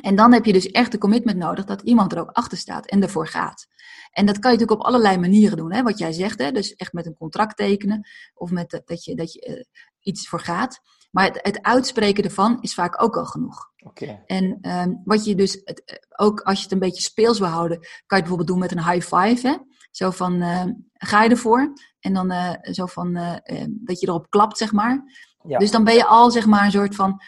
En 0.01 0.15
dan 0.15 0.33
heb 0.33 0.45
je 0.45 0.53
dus 0.53 0.71
echt 0.71 0.91
de 0.91 0.97
commitment 0.97 1.37
nodig 1.37 1.65
dat 1.65 1.81
iemand 1.81 2.11
er 2.11 2.19
ook 2.19 2.31
achter 2.31 2.57
staat 2.57 2.85
en 2.85 3.01
ervoor 3.01 3.27
gaat. 3.27 3.67
En 4.11 4.25
dat 4.25 4.39
kan 4.39 4.51
je 4.51 4.57
natuurlijk 4.57 4.87
op 4.87 4.93
allerlei 4.93 5.17
manieren 5.17 5.57
doen. 5.57 5.73
Hè? 5.73 5.83
Wat 5.83 5.97
jij 5.97 6.11
zegt, 6.11 6.39
hè? 6.39 6.51
dus 6.51 6.73
echt 6.75 6.93
met 6.93 7.05
een 7.05 7.17
contract 7.17 7.57
tekenen 7.57 8.07
of 8.33 8.51
met 8.51 8.81
dat 8.85 9.03
je, 9.03 9.15
dat 9.15 9.33
je 9.33 9.47
uh, 9.47 9.63
iets 9.99 10.27
voor 10.27 10.39
gaat. 10.39 10.81
Maar 11.09 11.25
het, 11.25 11.39
het, 11.41 11.61
uitspreken 11.61 12.23
ervan 12.23 12.57
is 12.61 12.73
vaak 12.73 13.03
ook 13.03 13.17
al 13.17 13.25
genoeg. 13.25 13.71
Okay. 13.85 14.23
En 14.25 14.57
um, 14.61 15.01
wat 15.03 15.25
je 15.25 15.35
dus, 15.35 15.61
het, 15.63 16.07
ook 16.17 16.41
als 16.41 16.57
je 16.57 16.63
het 16.63 16.71
een 16.71 16.79
beetje 16.79 17.01
speels 17.01 17.39
wil 17.39 17.47
houden, 17.47 17.77
kan 17.79 17.87
je 17.89 17.95
het 18.07 18.19
bijvoorbeeld 18.19 18.47
doen 18.47 18.59
met 18.59 18.71
een 18.71 18.91
high 18.91 19.15
five. 19.15 19.47
Hè? 19.47 19.55
Zo 19.91 20.09
van, 20.09 20.33
uh, 20.33 20.63
ga 20.93 21.23
je 21.23 21.29
ervoor? 21.29 21.73
En 21.99 22.13
dan 22.13 22.31
uh, 22.31 22.53
zo 22.61 22.85
van, 22.85 23.17
uh, 23.17 23.35
dat 23.67 23.99
je 23.99 24.07
erop 24.07 24.29
klapt, 24.29 24.57
zeg 24.57 24.71
maar. 24.71 25.03
Ja. 25.43 25.57
Dus 25.57 25.71
dan 25.71 25.83
ben 25.83 25.93
je 25.93 26.05
al, 26.05 26.31
zeg 26.31 26.45
maar, 26.45 26.65
een 26.65 26.71
soort 26.71 26.95
van, 26.95 27.21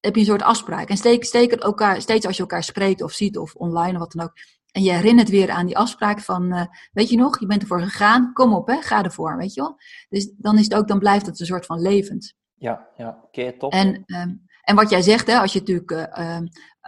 heb 0.00 0.14
je 0.14 0.20
een 0.20 0.26
soort 0.26 0.42
afspraak. 0.42 0.88
En 0.88 0.96
steek, 0.96 1.24
steek 1.24 1.50
het 1.50 1.62
elkaar, 1.62 2.00
steeds 2.00 2.26
als 2.26 2.36
je 2.36 2.42
elkaar 2.42 2.64
spreekt 2.64 3.02
of 3.02 3.12
ziet 3.12 3.38
of 3.38 3.54
online 3.54 3.92
of 3.92 3.98
wat 3.98 4.12
dan 4.12 4.24
ook. 4.24 4.32
En 4.68 4.82
je 4.82 4.92
herinnert 4.92 5.28
weer 5.28 5.50
aan 5.50 5.66
die 5.66 5.78
afspraak 5.78 6.20
van, 6.20 6.68
weet 6.92 7.08
je 7.08 7.16
nog, 7.16 7.40
je 7.40 7.46
bent 7.46 7.62
ervoor 7.62 7.80
gegaan, 7.80 8.32
kom 8.32 8.54
op, 8.54 8.66
hè, 8.68 8.82
ga 8.82 9.02
ervoor, 9.02 9.36
weet 9.36 9.54
je 9.54 9.60
wel. 9.60 9.76
Dus 10.08 10.30
dan 10.36 10.58
is 10.58 10.64
het 10.64 10.74
ook, 10.74 10.88
dan 10.88 10.98
blijft 10.98 11.26
het 11.26 11.40
een 11.40 11.46
soort 11.46 11.66
van 11.66 11.80
levend. 11.80 12.36
Ja, 12.58 12.88
ja. 12.96 13.08
oké, 13.08 13.40
okay, 13.40 13.52
top. 13.52 13.72
En, 13.72 14.02
um, 14.06 14.46
en 14.62 14.74
wat 14.74 14.90
jij 14.90 15.02
zegt, 15.02 15.26
hè, 15.26 15.38
als 15.38 15.52
je 15.52 15.58
natuurlijk, 15.58 15.90
uh, 15.90 16.38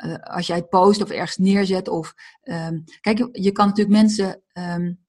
uh, 0.05 0.15
als 0.15 0.47
jij 0.47 0.57
het 0.57 0.69
post 0.69 1.03
of 1.03 1.11
ergens 1.11 1.37
neerzet, 1.37 1.89
of 1.89 2.15
um, 2.43 2.85
kijk, 3.01 3.29
je 3.33 3.53
kan 3.53 3.67
natuurlijk 3.67 3.97
mensen 3.97 4.43
um, 4.53 5.01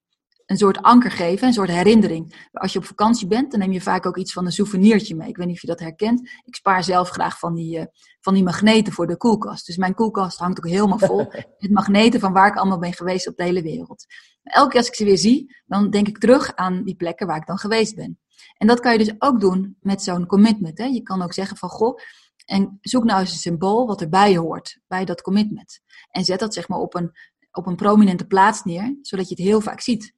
een 0.52 0.58
soort 0.58 0.82
anker 0.82 1.12
geven, 1.12 1.48
een 1.48 1.54
soort 1.54 1.70
herinnering. 1.70 2.50
Als 2.52 2.74
je 2.74 2.80
op 2.80 2.86
vakantie 2.86 3.28
bent, 3.28 3.52
dan 3.52 3.60
neem 3.60 3.72
je 3.72 3.82
vaak 3.82 4.06
ook 4.06 4.18
iets 4.18 4.34
van 4.34 4.46
een 4.46 4.52
souvenirtje 4.52 5.16
mee. 5.16 5.30
Ik 5.30 5.38
weet 5.38 5.48
niet 5.48 5.56
of 5.56 5.62
je 5.62 5.68
dat 5.68 5.80
herkent. 5.80 6.30
Ik 6.46 6.56
spaar 6.56 6.84
zelf 6.84 7.10
graag 7.10 7.40
van 7.40 7.56
die, 7.56 7.80
uh, 7.80 7.86
van 8.22 8.34
die 8.34 8.44
magneten 8.44 8.94
voor 8.94 9.08
de 9.08 9.18
koelkast. 9.18 9.66
Dus 9.66 9.78
mijn 9.78 9.94
koelkast 9.94 10.38
hangt 10.38 10.58
ook 10.58 10.72
helemaal 10.72 11.00
vol 11.00 11.26
met 11.60 11.72
magneten 11.72 12.20
van 12.20 12.34
waar 12.34 12.48
ik 12.48 12.58
allemaal 12.58 12.80
ben 12.80 12.94
geweest 12.94 13.28
op 13.28 13.36
de 13.36 13.44
hele 13.44 13.62
wereld. 13.62 14.06
Elke 14.44 14.70
keer 14.70 14.80
als 14.80 14.88
ik 14.88 14.96
ze 14.96 15.06
weer 15.06 15.18
zie, 15.18 15.56
dan 15.66 15.90
denk 15.90 16.08
ik 16.08 16.18
terug 16.18 16.56
aan 16.56 16.84
die 16.84 16.96
plekken 16.96 17.28
waar 17.28 17.38
ik 17.38 17.48
dan 17.48 17.58
geweest 17.58 17.96
ben. 17.96 18.20
En 18.58 18.68
dat 18.68 18.80
kan 18.80 18.92
je 18.92 18.98
dus 18.98 19.14
ook 19.18 19.40
doen 19.40 19.78
met 19.82 20.04
zo'n 20.04 20.26
commitment. 20.26 20.78
Hè? 20.78 20.86
Je 20.86 21.02
kan 21.02 21.22
ook 21.22 21.34
zeggen 21.34 21.58
van, 21.58 21.70
goh, 21.70 22.00
en 22.46 22.78
zoek 22.82 23.04
nou 23.04 23.20
eens 23.20 23.32
een 23.32 23.38
symbool 23.38 23.88
wat 23.88 24.02
erbij 24.02 24.38
hoort, 24.38 24.80
bij 24.88 25.06
dat 25.06 25.22
commitment. 25.22 25.80
En 26.10 26.24
zet 26.24 26.40
dat 26.40 26.54
zeg 26.54 26.68
maar 26.68 26.80
op 26.80 26.96
een, 26.96 27.12
op 27.52 27.66
een 27.66 27.76
prominente 27.76 28.26
plaats 28.26 28.64
neer, 28.64 28.98
zodat 29.02 29.30
je 29.30 29.36
het 29.36 29.44
heel 29.44 29.62
vaak 29.62 29.82
ziet. 29.82 30.14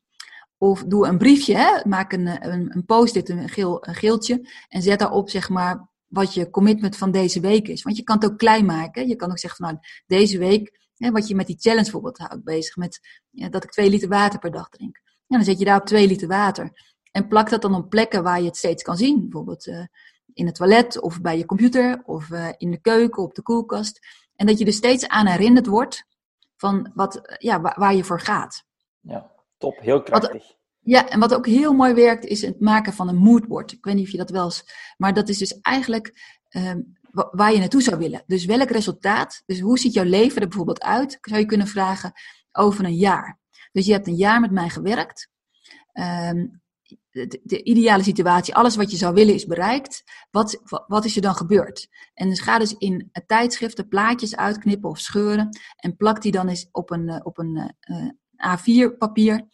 Of 0.58 0.84
doe 0.84 1.08
een 1.08 1.18
briefje, 1.18 1.56
hè? 1.56 1.90
maak 1.90 2.14
een, 2.14 2.52
een, 2.52 2.76
een 2.76 2.86
post-it, 2.86 3.30
een, 3.30 3.50
geel, 3.50 3.88
een 3.88 3.96
geeltje, 3.96 4.50
en 4.68 4.82
zet 4.82 5.00
daarop 5.00 5.30
zeg 5.30 5.50
maar 5.50 5.92
wat 6.08 6.34
je 6.34 6.50
commitment 6.50 6.98
van 6.98 7.12
deze 7.12 7.40
week 7.40 7.68
is. 7.68 7.82
Want 7.82 7.98
je 7.98 8.04
kan 8.04 8.16
het 8.16 8.26
ook 8.26 8.38
klein 8.38 8.66
maken. 8.66 9.08
Je 9.08 9.16
kan 9.16 9.30
ook 9.30 9.40
zeggen 9.40 9.66
van, 9.66 9.74
nou, 9.74 9.88
deze 10.06 10.38
week 10.38 10.80
hè, 10.98 11.12
wat 11.12 11.28
je 11.28 11.36
met 11.36 11.48
die 11.48 11.60
challenge 11.60 11.84
bijvoorbeeld 11.84 12.18
houdt 12.18 12.44
bezig, 12.44 12.76
met 12.76 13.00
ja, 13.30 13.50
dat 13.50 13.64
ik 13.64 13.72
twee 13.72 13.90
liter 13.90 14.10
water 14.10 14.40
per 14.40 14.52
dag 14.52 14.70
drink. 14.70 15.02
En 15.28 15.38
dan 15.38 15.44
zet 15.44 15.60
je 15.60 15.66
daar 15.66 15.80
op 15.80 15.86
twee 15.86 16.08
liter 16.08 16.28
water. 16.28 16.93
En 17.14 17.28
plak 17.28 17.50
dat 17.50 17.62
dan 17.62 17.76
op 17.76 17.90
plekken 17.90 18.24
waar 18.24 18.40
je 18.40 18.46
het 18.46 18.58
steeds 18.58 18.84
kan 18.84 18.98
zien. 18.98 19.22
Bijvoorbeeld 19.22 19.68
uh, 19.68 19.86
in 20.34 20.46
het 20.46 20.56
toilet 20.56 21.00
of 21.00 21.22
bij 21.22 21.38
je 21.38 21.46
computer 21.46 22.02
of 22.06 22.30
uh, 22.30 22.50
in 22.58 22.72
de 22.72 22.82
keuken, 22.82 23.24
op 23.24 23.36
de 23.36 23.42
koelkast. 23.42 24.00
En 24.36 24.46
dat 24.46 24.60
je 24.60 24.66
er 24.66 24.74
steeds 24.74 25.08
aan 25.08 25.28
herinnerd 25.28 25.66
wordt 25.68 26.06
van 26.56 26.92
wat, 26.94 27.38
ja, 27.38 27.62
waar, 27.62 27.76
waar 27.80 27.96
je 27.96 28.04
voor 28.04 28.20
gaat. 28.20 28.66
Ja, 29.00 29.32
top. 29.58 29.80
Heel 29.80 30.04
krachtig. 30.04 30.32
Wat, 30.32 30.58
ja, 30.80 31.10
en 31.10 31.20
wat 31.20 31.34
ook 31.34 31.46
heel 31.46 31.74
mooi 31.74 31.94
werkt, 31.94 32.26
is 32.26 32.42
het 32.42 32.60
maken 32.60 32.94
van 32.94 33.08
een 33.08 33.16
moodboard. 33.16 33.72
Ik 33.72 33.86
weet 33.86 33.96
niet 33.96 34.06
of 34.06 34.12
je 34.12 34.18
dat 34.18 34.30
wel 34.30 34.44
eens... 34.44 34.94
Maar 34.98 35.14
dat 35.14 35.30
is 35.30 35.38
dus 35.38 35.60
eigenlijk 35.60 36.38
um, 36.50 36.98
waar 37.12 37.54
je 37.54 37.60
naartoe 37.60 37.82
zou 37.82 37.98
willen. 37.98 38.24
Dus 38.26 38.46
welk 38.46 38.70
resultaat, 38.70 39.44
dus 39.46 39.60
hoe 39.60 39.80
ziet 39.80 39.94
jouw 39.94 40.04
leven 40.04 40.42
er 40.42 40.48
bijvoorbeeld 40.48 40.82
uit, 40.82 41.18
zou 41.22 41.40
je 41.40 41.46
kunnen 41.46 41.68
vragen 41.68 42.12
over 42.52 42.86
een 42.86 42.96
jaar. 42.96 43.40
Dus 43.72 43.86
je 43.86 43.92
hebt 43.92 44.08
een 44.08 44.16
jaar 44.16 44.40
met 44.40 44.52
mij 44.52 44.70
gewerkt. 44.70 45.30
Um, 45.94 46.62
de, 47.14 47.40
de, 47.44 47.64
ideale 47.64 48.04
situatie, 48.04 48.56
alles 48.56 48.76
wat 48.76 48.92
je 48.92 48.98
zou 48.98 49.14
willen 49.14 49.34
is 49.34 49.46
bereikt. 49.46 50.04
Wat, 50.32 50.62
wat 50.88 51.06
is 51.06 51.16
er 51.16 51.22
dan 51.22 51.36
gebeurd? 51.36 51.88
En 52.14 52.30
dus 52.30 52.40
ga 52.40 52.60
dus 52.60 52.76
in 52.78 53.12
tijdschriften 53.26 53.88
plaatjes 53.88 54.36
uitknippen 54.36 54.90
of 54.90 55.00
scheuren. 55.00 55.58
En 55.76 55.96
plak 55.96 56.22
die 56.22 56.32
dan 56.32 56.48
eens 56.48 56.68
op 56.72 56.92
een, 56.92 57.10
eh, 57.10 57.20
op 57.24 57.38
een 57.38 57.56
uh, 57.56 58.10
eh, 58.36 58.58
A4 58.58 58.98
papier. 58.98 59.48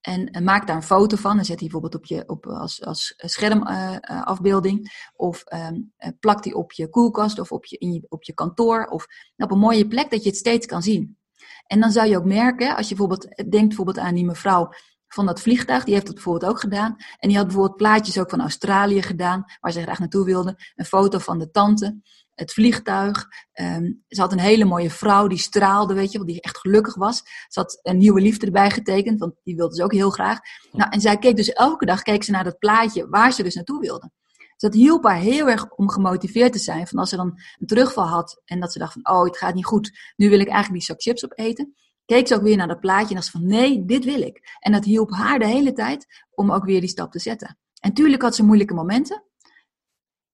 En 0.00 0.44
maak 0.44 0.66
daar 0.66 0.76
een 0.76 0.82
foto 0.82 1.16
van 1.16 1.38
en 1.38 1.44
zet 1.44 1.58
die 1.58 1.70
bijvoorbeeld 1.70 2.02
op 2.02 2.04
je, 2.04 2.28
op, 2.28 2.46
als, 2.46 2.84
als 2.84 3.14
schermafbeelding. 3.16 4.78
Uh, 4.78 4.90
of 5.16 5.44
um, 5.52 5.92
plak 6.20 6.42
die 6.42 6.56
op 6.56 6.72
je 6.72 6.88
koelkast 6.88 7.38
of 7.38 7.52
op 7.52 7.64
je, 7.64 7.78
in 7.78 7.92
je, 7.92 8.06
op 8.08 8.22
je 8.22 8.34
kantoor. 8.34 8.84
Of 8.84 9.06
op 9.36 9.50
een 9.50 9.58
mooie 9.58 9.88
plek 9.88 10.10
dat 10.10 10.22
je 10.22 10.28
het 10.28 10.38
steeds 10.38 10.66
kan 10.66 10.82
zien. 10.82 11.18
En 11.66 11.80
dan 11.80 11.90
zou 11.90 12.08
je 12.08 12.16
ook 12.16 12.24
merken, 12.24 12.76
als 12.76 12.88
je 12.88 12.94
bijvoorbeeld 12.94 13.50
denkt 13.50 13.66
bijvoorbeeld 13.66 13.98
aan 13.98 14.14
die 14.14 14.24
mevrouw 14.24 14.68
van 15.08 15.26
dat 15.26 15.40
vliegtuig, 15.40 15.84
die 15.84 15.94
heeft 15.94 16.06
dat 16.06 16.14
bijvoorbeeld 16.14 16.50
ook 16.50 16.60
gedaan. 16.60 16.96
En 17.18 17.28
die 17.28 17.36
had 17.36 17.46
bijvoorbeeld 17.46 17.76
plaatjes 17.76 18.18
ook 18.18 18.30
van 18.30 18.40
Australië 18.40 19.02
gedaan, 19.02 19.44
waar 19.60 19.72
ze 19.72 19.82
graag 19.82 19.98
naartoe 19.98 20.24
wilde. 20.24 20.58
Een 20.74 20.84
foto 20.84 21.18
van 21.18 21.38
de 21.38 21.50
tante, 21.50 22.00
het 22.34 22.52
vliegtuig. 22.52 23.26
Um, 23.60 24.04
ze 24.08 24.20
had 24.20 24.32
een 24.32 24.38
hele 24.38 24.64
mooie 24.64 24.90
vrouw 24.90 25.26
die 25.26 25.38
straalde, 25.38 25.94
weet 25.94 26.12
je, 26.12 26.24
die 26.24 26.40
echt 26.40 26.58
gelukkig 26.58 26.94
was. 26.94 27.22
Ze 27.48 27.60
had 27.60 27.78
een 27.82 27.98
nieuwe 27.98 28.20
liefde 28.20 28.46
erbij 28.46 28.70
getekend, 28.70 29.20
want 29.20 29.34
die 29.42 29.56
wilde 29.56 29.74
ze 29.74 29.82
ook 29.82 29.92
heel 29.92 30.10
graag. 30.10 30.38
Nou, 30.72 30.90
en 30.90 31.00
zij 31.00 31.16
keek 31.16 31.36
dus 31.36 31.50
elke 31.50 31.86
dag 31.86 32.02
keek 32.02 32.24
ze 32.24 32.30
naar 32.30 32.44
dat 32.44 32.58
plaatje 32.58 33.08
waar 33.08 33.32
ze 33.32 33.42
dus 33.42 33.54
naartoe 33.54 33.80
wilde. 33.80 34.10
Dus 34.36 34.70
dat 34.70 34.74
hielp 34.74 35.04
haar 35.04 35.18
heel 35.18 35.48
erg 35.48 35.70
om 35.70 35.90
gemotiveerd 35.90 36.52
te 36.52 36.58
zijn. 36.58 36.86
Van 36.86 36.98
als 36.98 37.08
ze 37.08 37.16
dan 37.16 37.40
een 37.58 37.66
terugval 37.66 38.06
had 38.06 38.40
en 38.44 38.60
dat 38.60 38.72
ze 38.72 38.78
dacht 38.78 38.92
van, 38.92 39.08
oh, 39.16 39.24
het 39.24 39.36
gaat 39.36 39.54
niet 39.54 39.64
goed. 39.64 39.98
Nu 40.16 40.28
wil 40.28 40.40
ik 40.40 40.48
eigenlijk 40.48 40.78
die 40.78 40.82
zak 40.82 41.02
chips 41.02 41.24
opeten 41.24 41.74
keek 42.06 42.26
ze 42.26 42.34
ook 42.34 42.42
weer 42.42 42.56
naar 42.56 42.68
dat 42.68 42.80
plaatje 42.80 43.08
en 43.08 43.14
dacht 43.14 43.30
van 43.30 43.46
nee, 43.46 43.84
dit 43.84 44.04
wil 44.04 44.20
ik. 44.20 44.56
En 44.60 44.72
dat 44.72 44.84
hielp 44.84 45.10
haar 45.10 45.38
de 45.38 45.46
hele 45.46 45.72
tijd 45.72 46.24
om 46.34 46.52
ook 46.52 46.64
weer 46.64 46.80
die 46.80 46.88
stap 46.88 47.10
te 47.10 47.18
zetten. 47.18 47.58
En 47.80 47.92
tuurlijk 47.92 48.22
had 48.22 48.34
ze 48.34 48.44
moeilijke 48.44 48.74
momenten. 48.74 49.24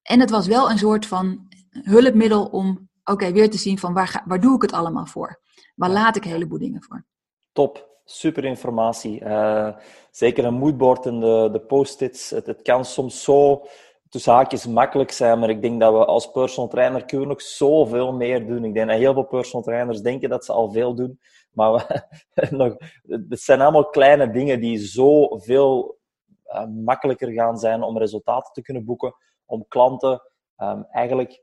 En 0.02 0.20
het 0.20 0.30
was 0.30 0.46
wel 0.46 0.70
een 0.70 0.78
soort 0.78 1.06
van 1.06 1.48
hulpmiddel 1.70 2.46
om 2.46 2.88
oké, 3.04 3.32
weer 3.32 3.50
te 3.50 3.58
zien 3.58 3.78
van 3.78 3.92
waar, 3.92 4.08
ga, 4.08 4.22
waar 4.26 4.40
doe 4.40 4.56
ik 4.56 4.62
het 4.62 4.72
allemaal 4.72 5.06
voor? 5.06 5.40
Waar 5.74 5.90
laat 5.90 6.16
ik 6.16 6.24
een 6.24 6.30
heleboel 6.30 6.58
dingen 6.58 6.82
voor? 6.82 7.04
Top, 7.52 8.00
super 8.04 8.44
informatie. 8.44 9.20
Uh, 9.20 9.68
zeker 10.10 10.44
een 10.44 10.54
moodboard 10.54 11.06
en 11.06 11.20
de, 11.20 11.48
de 11.52 11.60
post-its. 11.60 12.30
Het, 12.30 12.46
het, 12.46 12.62
kan 12.62 12.84
soms 12.84 13.22
zo 13.22 13.66
tussen 14.08 14.32
haakjes 14.32 14.66
makkelijk 14.66 15.10
zijn, 15.10 15.38
maar 15.38 15.50
ik 15.50 15.62
denk 15.62 15.80
dat 15.80 15.92
we 15.92 16.04
als 16.04 16.30
personal 16.30 16.70
trainer 16.70 17.04
kunnen 17.04 17.28
nog 17.28 17.42
zoveel 17.42 18.12
meer 18.12 18.46
doen. 18.46 18.64
Ik 18.64 18.74
denk 18.74 18.88
dat 18.88 18.98
heel 18.98 19.12
veel 19.12 19.22
personal 19.22 19.64
trainers 19.64 20.00
denken 20.00 20.28
dat 20.28 20.44
ze 20.44 20.52
al 20.52 20.72
veel 20.72 20.94
doen, 20.94 21.20
maar 21.52 22.06
nog, 22.50 22.76
het 23.06 23.40
zijn 23.40 23.60
allemaal 23.60 23.88
kleine 23.88 24.30
dingen 24.30 24.60
die 24.60 24.78
zo 24.78 25.38
veel 25.38 25.98
uh, 26.46 26.66
makkelijker 26.66 27.32
gaan 27.32 27.58
zijn 27.58 27.82
om 27.82 27.98
resultaten 27.98 28.52
te 28.52 28.62
kunnen 28.62 28.84
boeken, 28.84 29.14
om 29.46 29.64
klanten 29.68 30.22
um, 30.56 30.86
eigenlijk 30.90 31.42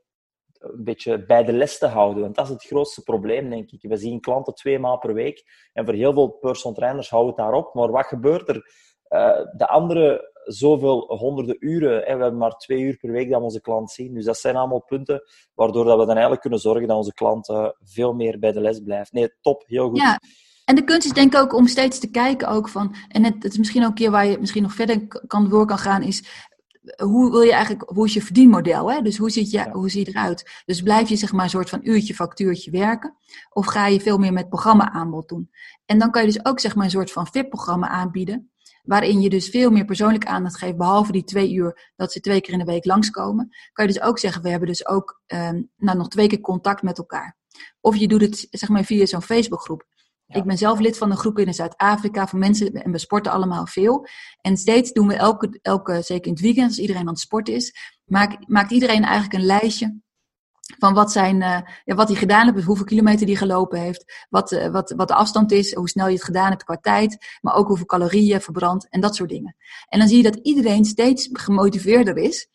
een 0.58 0.84
beetje 0.84 1.24
bij 1.24 1.44
de 1.44 1.52
les 1.52 1.78
te 1.78 1.86
houden. 1.86 2.22
Want 2.22 2.34
dat 2.34 2.44
is 2.44 2.50
het 2.50 2.64
grootste 2.64 3.02
probleem, 3.02 3.50
denk 3.50 3.70
ik. 3.70 3.82
We 3.82 3.96
zien 3.96 4.20
klanten 4.20 4.54
twee 4.54 4.78
maal 4.78 4.98
per 4.98 5.14
week. 5.14 5.68
En 5.72 5.84
voor 5.84 5.94
heel 5.94 6.12
veel 6.12 6.28
personal 6.28 6.76
trainers 6.76 7.10
houden 7.10 7.34
het 7.34 7.42
daarop. 7.42 7.74
Maar 7.74 7.90
wat 7.90 8.06
gebeurt 8.06 8.48
er? 8.48 8.56
Uh, 9.08 9.46
de 9.56 9.68
andere 9.68 10.29
zoveel 10.52 11.16
honderden 11.16 11.56
uren. 11.58 12.02
Hè. 12.04 12.16
We 12.16 12.22
hebben 12.22 12.38
maar 12.38 12.56
twee 12.56 12.80
uur 12.80 12.96
per 12.96 13.10
week 13.10 13.30
dat 13.30 13.38
we 13.38 13.44
onze 13.44 13.60
klant 13.60 13.90
zien. 13.90 14.14
Dus 14.14 14.24
dat 14.24 14.38
zijn 14.38 14.56
allemaal 14.56 14.82
punten 14.82 15.22
waardoor 15.54 15.84
dat 15.84 15.98
we 15.98 16.04
dan 16.04 16.12
eigenlijk 16.12 16.40
kunnen 16.40 16.58
zorgen 16.58 16.88
dat 16.88 16.96
onze 16.96 17.14
klant 17.14 17.48
uh, 17.48 17.68
veel 17.80 18.12
meer 18.12 18.38
bij 18.38 18.52
de 18.52 18.60
les 18.60 18.80
blijft. 18.80 19.12
Nee, 19.12 19.34
top, 19.40 19.62
heel 19.66 19.88
goed. 19.88 20.00
Ja. 20.00 20.20
En 20.64 20.74
de 20.74 20.84
kunst 20.84 21.06
is 21.06 21.12
denk 21.12 21.34
ik 21.34 21.40
ook 21.40 21.54
om 21.54 21.66
steeds 21.66 21.98
te 21.98 22.10
kijken 22.10 22.48
ook 22.48 22.68
van, 22.68 22.94
en 23.08 23.24
het, 23.24 23.34
het 23.42 23.52
is 23.52 23.58
misschien 23.58 23.82
ook 23.82 23.88
een 23.88 23.94
keer 23.94 24.10
waar 24.10 24.26
je 24.26 24.38
misschien 24.38 24.62
nog 24.62 24.74
verder 24.74 25.06
kan 25.26 25.48
door 25.48 25.66
kan 25.66 25.78
gaan, 25.78 26.02
is 26.02 26.48
hoe 26.96 27.30
wil 27.30 27.40
je 27.40 27.52
eigenlijk, 27.52 27.90
hoe 27.90 28.06
is 28.06 28.14
je 28.14 28.22
verdienmodel? 28.22 28.92
Hè? 28.92 29.02
Dus 29.02 29.16
hoe, 29.16 29.30
ziet 29.30 29.50
je, 29.50 29.68
hoe 29.70 29.90
zie 29.90 30.04
je 30.04 30.10
eruit? 30.10 30.62
Dus 30.64 30.82
blijf 30.82 31.08
je 31.08 31.16
zeg 31.16 31.32
maar 31.32 31.44
een 31.44 31.50
soort 31.50 31.68
van 31.68 31.80
uurtje, 31.82 32.14
factuurtje 32.14 32.70
werken? 32.70 33.16
Of 33.50 33.66
ga 33.66 33.86
je 33.86 34.00
veel 34.00 34.18
meer 34.18 34.32
met 34.32 34.48
programma 34.48 34.92
aanbod 34.92 35.28
doen? 35.28 35.50
En 35.86 35.98
dan 35.98 36.10
kan 36.10 36.22
je 36.22 36.32
dus 36.32 36.44
ook 36.44 36.60
zeg 36.60 36.74
maar 36.74 36.84
een 36.84 36.90
soort 36.90 37.12
van 37.12 37.26
VIP-programma 37.26 37.88
aanbieden 37.88 38.49
waarin 38.82 39.20
je 39.20 39.30
dus 39.30 39.48
veel 39.48 39.70
meer 39.70 39.84
persoonlijke 39.84 40.26
aandacht 40.26 40.58
geeft, 40.58 40.76
behalve 40.76 41.12
die 41.12 41.24
twee 41.24 41.52
uur 41.52 41.92
dat 41.96 42.12
ze 42.12 42.20
twee 42.20 42.40
keer 42.40 42.52
in 42.52 42.58
de 42.58 42.64
week 42.64 42.84
langskomen, 42.84 43.48
kan 43.72 43.86
je 43.86 43.92
dus 43.92 44.02
ook 44.02 44.18
zeggen, 44.18 44.42
we 44.42 44.48
hebben 44.48 44.68
dus 44.68 44.86
ook 44.86 45.22
um, 45.26 45.70
nou, 45.76 45.98
nog 45.98 46.08
twee 46.08 46.26
keer 46.26 46.40
contact 46.40 46.82
met 46.82 46.98
elkaar. 46.98 47.36
Of 47.80 47.96
je 47.96 48.08
doet 48.08 48.20
het 48.20 48.46
zeg 48.50 48.68
maar 48.68 48.84
via 48.84 49.06
zo'n 49.06 49.22
Facebookgroep. 49.22 49.88
Ik 50.26 50.44
ben 50.44 50.58
zelf 50.58 50.78
lid 50.78 50.98
van 50.98 51.10
een 51.10 51.16
groep 51.16 51.38
in 51.38 51.54
Zuid-Afrika 51.54 52.26
van 52.26 52.38
mensen 52.38 52.72
en 52.72 52.92
we 52.92 52.98
sporten 52.98 53.32
allemaal 53.32 53.66
veel. 53.66 54.06
En 54.40 54.56
steeds 54.56 54.92
doen 54.92 55.06
we 55.06 55.14
elke, 55.14 55.58
elke 55.62 56.02
zeker 56.02 56.26
in 56.26 56.32
het 56.32 56.40
weekend, 56.40 56.68
als 56.68 56.78
iedereen 56.78 57.02
aan 57.02 57.08
het 57.08 57.18
sporten 57.18 57.54
is, 57.54 57.74
maakt, 58.04 58.48
maakt 58.48 58.70
iedereen 58.70 59.04
eigenlijk 59.04 59.34
een 59.34 59.46
lijstje 59.46 60.00
van 60.78 60.94
wat, 60.94 61.12
zijn, 61.12 61.36
uh, 61.36 61.58
ja, 61.84 61.94
wat 61.94 62.08
hij 62.08 62.16
gedaan 62.16 62.52
heeft, 62.52 62.66
hoeveel 62.66 62.84
kilometer 62.84 63.26
hij 63.26 63.36
gelopen 63.36 63.80
heeft, 63.80 64.26
wat, 64.28 64.52
uh, 64.52 64.66
wat, 64.66 64.92
wat 64.96 65.08
de 65.08 65.14
afstand 65.14 65.52
is, 65.52 65.74
hoe 65.74 65.88
snel 65.88 66.06
je 66.06 66.14
het 66.14 66.24
gedaan 66.24 66.50
hebt 66.50 66.64
qua 66.64 66.76
tijd, 66.76 67.38
maar 67.40 67.54
ook 67.54 67.66
hoeveel 67.66 67.86
calorieën 67.86 68.40
verbrand 68.40 68.88
en 68.88 69.00
dat 69.00 69.16
soort 69.16 69.30
dingen. 69.30 69.56
En 69.88 69.98
dan 69.98 70.08
zie 70.08 70.16
je 70.16 70.22
dat 70.22 70.38
iedereen 70.42 70.84
steeds 70.84 71.28
gemotiveerder 71.32 72.16
is. 72.16 72.48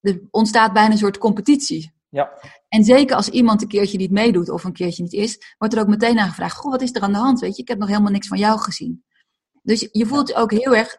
Er 0.00 0.20
ontstaat 0.30 0.72
bijna 0.72 0.90
een 0.90 0.98
soort 0.98 1.18
competitie. 1.18 1.92
Ja. 2.08 2.30
En 2.68 2.84
zeker 2.84 3.16
als 3.16 3.28
iemand 3.28 3.62
een 3.62 3.68
keertje 3.68 3.98
niet 3.98 4.10
meedoet 4.10 4.50
of 4.50 4.64
een 4.64 4.72
keertje 4.72 5.02
niet 5.02 5.12
is, 5.12 5.54
wordt 5.58 5.74
er 5.74 5.80
ook 5.80 5.86
meteen 5.86 6.18
aan 6.18 6.28
gevraagd: 6.28 6.56
Goh, 6.56 6.70
wat 6.70 6.82
is 6.82 6.94
er 6.94 7.02
aan 7.02 7.12
de 7.12 7.18
hand? 7.18 7.40
Weet 7.40 7.56
je, 7.56 7.62
ik 7.62 7.68
heb 7.68 7.78
nog 7.78 7.88
helemaal 7.88 8.12
niks 8.12 8.28
van 8.28 8.38
jou 8.38 8.58
gezien. 8.58 9.04
Dus 9.62 9.88
je 9.92 10.06
voelt 10.06 10.34
ook 10.34 10.50
heel 10.50 10.76
erg, 10.76 10.98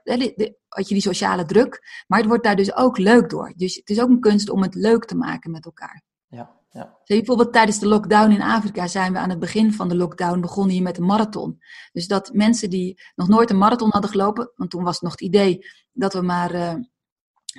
had 0.67 0.87
je 0.87 0.93
die 0.93 1.01
sociale 1.01 1.45
druk, 1.45 2.03
maar 2.07 2.19
het 2.19 2.27
wordt 2.27 2.43
daar 2.43 2.55
dus 2.55 2.75
ook 2.75 2.97
leuk 2.97 3.29
door. 3.29 3.53
Dus 3.55 3.75
het 3.75 3.89
is 3.89 3.99
ook 3.99 4.09
een 4.09 4.19
kunst 4.19 4.49
om 4.49 4.61
het 4.61 4.75
leuk 4.75 5.05
te 5.05 5.15
maken 5.15 5.51
met 5.51 5.65
elkaar. 5.65 6.03
Ja, 6.73 6.97
ja. 7.03 7.15
bijvoorbeeld 7.15 7.53
tijdens 7.53 7.79
de 7.79 7.87
lockdown 7.87 8.31
in 8.31 8.41
Afrika 8.41 8.87
zijn 8.87 9.13
we 9.13 9.19
aan 9.19 9.29
het 9.29 9.39
begin 9.39 9.73
van 9.73 9.89
de 9.89 9.95
lockdown 9.95 10.39
begonnen 10.39 10.73
hier 10.73 10.83
met 10.83 10.97
een 10.97 11.05
marathon. 11.05 11.59
Dus 11.91 12.07
dat 12.07 12.29
mensen 12.33 12.69
die 12.69 13.01
nog 13.15 13.27
nooit 13.27 13.49
een 13.49 13.57
marathon 13.57 13.91
hadden 13.91 14.09
gelopen, 14.09 14.51
want 14.55 14.69
toen 14.69 14.83
was 14.83 14.93
het 14.93 15.03
nog 15.03 15.11
het 15.11 15.21
idee 15.21 15.65
dat 15.91 16.13
we 16.13 16.21
maar, 16.21 16.55
uh, 16.55 16.73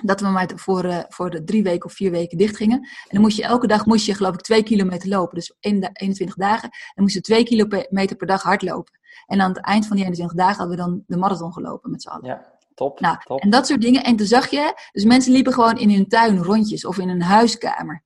dat 0.03 0.21
we 0.21 0.27
maar 0.27 0.51
voor, 0.55 0.85
uh, 0.85 0.99
voor 1.07 1.29
de 1.29 1.43
drie 1.43 1.63
weken 1.63 1.85
of 1.85 1.93
vier 1.93 2.11
weken 2.11 2.37
dicht 2.37 2.55
gingen. 2.55 2.77
En 2.77 3.09
dan 3.09 3.21
moest 3.21 3.37
je 3.37 3.43
elke 3.43 3.67
dag, 3.67 3.85
moest 3.85 4.05
je 4.05 4.13
geloof 4.13 4.33
ik 4.33 4.41
twee 4.41 4.63
kilometer 4.63 5.09
lopen. 5.09 5.35
Dus 5.35 5.55
21 5.59 6.35
dagen. 6.35 6.69
En 6.93 7.03
moest 7.03 7.13
je 7.13 7.21
twee 7.21 7.43
kilometer 7.43 8.15
per 8.15 8.27
dag 8.27 8.41
hardlopen. 8.41 8.99
En 9.25 9.41
aan 9.41 9.49
het 9.49 9.61
eind 9.61 9.87
van 9.87 9.95
die 9.95 10.05
21 10.05 10.37
dagen 10.37 10.57
hadden 10.57 10.77
we 10.77 10.83
dan 10.83 11.03
de 11.07 11.17
marathon 11.17 11.53
gelopen 11.53 11.91
met 11.91 12.01
z'n 12.01 12.09
allen. 12.09 12.25
Ja. 12.25 12.53
Top, 12.73 12.99
nou, 12.99 13.17
top. 13.23 13.39
En 13.39 13.49
dat 13.49 13.67
soort 13.67 13.81
dingen. 13.81 14.03
En 14.03 14.15
toen 14.15 14.27
zag 14.27 14.49
je, 14.49 14.73
dus 14.91 15.03
mensen 15.03 15.31
liepen 15.31 15.53
gewoon 15.53 15.77
in 15.77 15.91
hun 15.91 16.07
tuin 16.07 16.37
rondjes 16.37 16.85
of 16.85 16.97
in 16.97 17.09
een 17.09 17.21
huiskamer. 17.21 18.03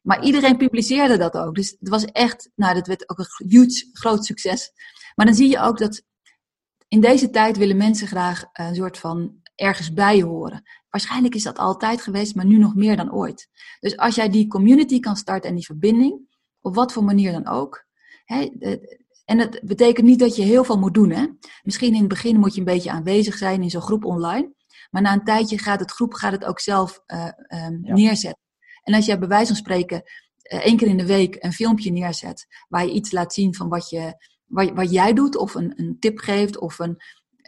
Maar 0.00 0.24
iedereen 0.24 0.56
publiceerde 0.56 1.16
dat 1.16 1.34
ook. 1.34 1.54
Dus 1.54 1.76
het 1.78 1.88
was 1.88 2.04
echt, 2.04 2.50
nou, 2.54 2.74
dat 2.74 2.86
werd 2.86 3.10
ook 3.10 3.18
een 3.18 3.48
huge, 3.48 3.88
groot 3.92 4.24
succes. 4.24 4.72
Maar 5.14 5.26
dan 5.26 5.34
zie 5.34 5.48
je 5.48 5.60
ook 5.60 5.78
dat 5.78 6.02
in 6.88 7.00
deze 7.00 7.30
tijd 7.30 7.56
willen 7.56 7.76
mensen 7.76 8.06
graag 8.06 8.44
een 8.52 8.74
soort 8.74 8.98
van 8.98 9.40
ergens 9.54 9.92
bij 9.92 10.22
horen. 10.22 10.62
Waarschijnlijk 10.90 11.34
is 11.34 11.42
dat 11.42 11.58
altijd 11.58 12.00
geweest, 12.02 12.34
maar 12.34 12.46
nu 12.46 12.58
nog 12.58 12.74
meer 12.74 12.96
dan 12.96 13.12
ooit. 13.12 13.48
Dus 13.80 13.96
als 13.96 14.14
jij 14.14 14.28
die 14.28 14.46
community 14.46 15.00
kan 15.00 15.16
starten 15.16 15.48
en 15.50 15.56
die 15.56 15.64
verbinding, 15.64 16.28
op 16.60 16.74
wat 16.74 16.92
voor 16.92 17.04
manier 17.04 17.32
dan 17.32 17.46
ook. 17.46 17.86
Hè, 18.24 18.48
en 19.24 19.38
dat 19.38 19.60
betekent 19.62 20.06
niet 20.06 20.18
dat 20.18 20.36
je 20.36 20.42
heel 20.42 20.64
veel 20.64 20.78
moet 20.78 20.94
doen. 20.94 21.10
Hè? 21.10 21.26
Misschien 21.62 21.94
in 21.94 21.98
het 22.00 22.08
begin 22.08 22.38
moet 22.38 22.54
je 22.54 22.58
een 22.58 22.66
beetje 22.66 22.90
aanwezig 22.90 23.36
zijn 23.36 23.62
in 23.62 23.70
zo'n 23.70 23.80
groep 23.82 24.04
online. 24.04 24.54
Maar 24.90 25.02
na 25.02 25.12
een 25.12 25.24
tijdje 25.24 25.58
gaat 25.58 25.80
het 25.80 25.90
groep 25.90 26.14
gaat 26.14 26.32
het 26.32 26.44
ook 26.44 26.60
zelf 26.60 27.02
uh, 27.06 27.24
um, 27.24 27.78
ja. 27.82 27.94
neerzetten. 27.94 28.42
En 28.82 28.94
als 28.94 29.06
jij 29.06 29.18
bij 29.18 29.28
wijze 29.28 29.46
van 29.46 29.56
spreken 29.56 30.02
uh, 30.52 30.66
één 30.66 30.76
keer 30.76 30.88
in 30.88 30.96
de 30.96 31.06
week 31.06 31.36
een 31.38 31.52
filmpje 31.52 31.92
neerzet, 31.92 32.46
waar 32.68 32.84
je 32.84 32.92
iets 32.92 33.12
laat 33.12 33.32
zien 33.32 33.54
van 33.54 33.68
wat, 33.68 33.90
je, 33.90 34.14
wat, 34.46 34.70
wat 34.70 34.90
jij 34.90 35.12
doet, 35.12 35.36
of 35.36 35.54
een, 35.54 35.72
een 35.76 35.96
tip 35.98 36.18
geeft, 36.18 36.58
of 36.58 36.78
een, 36.78 36.96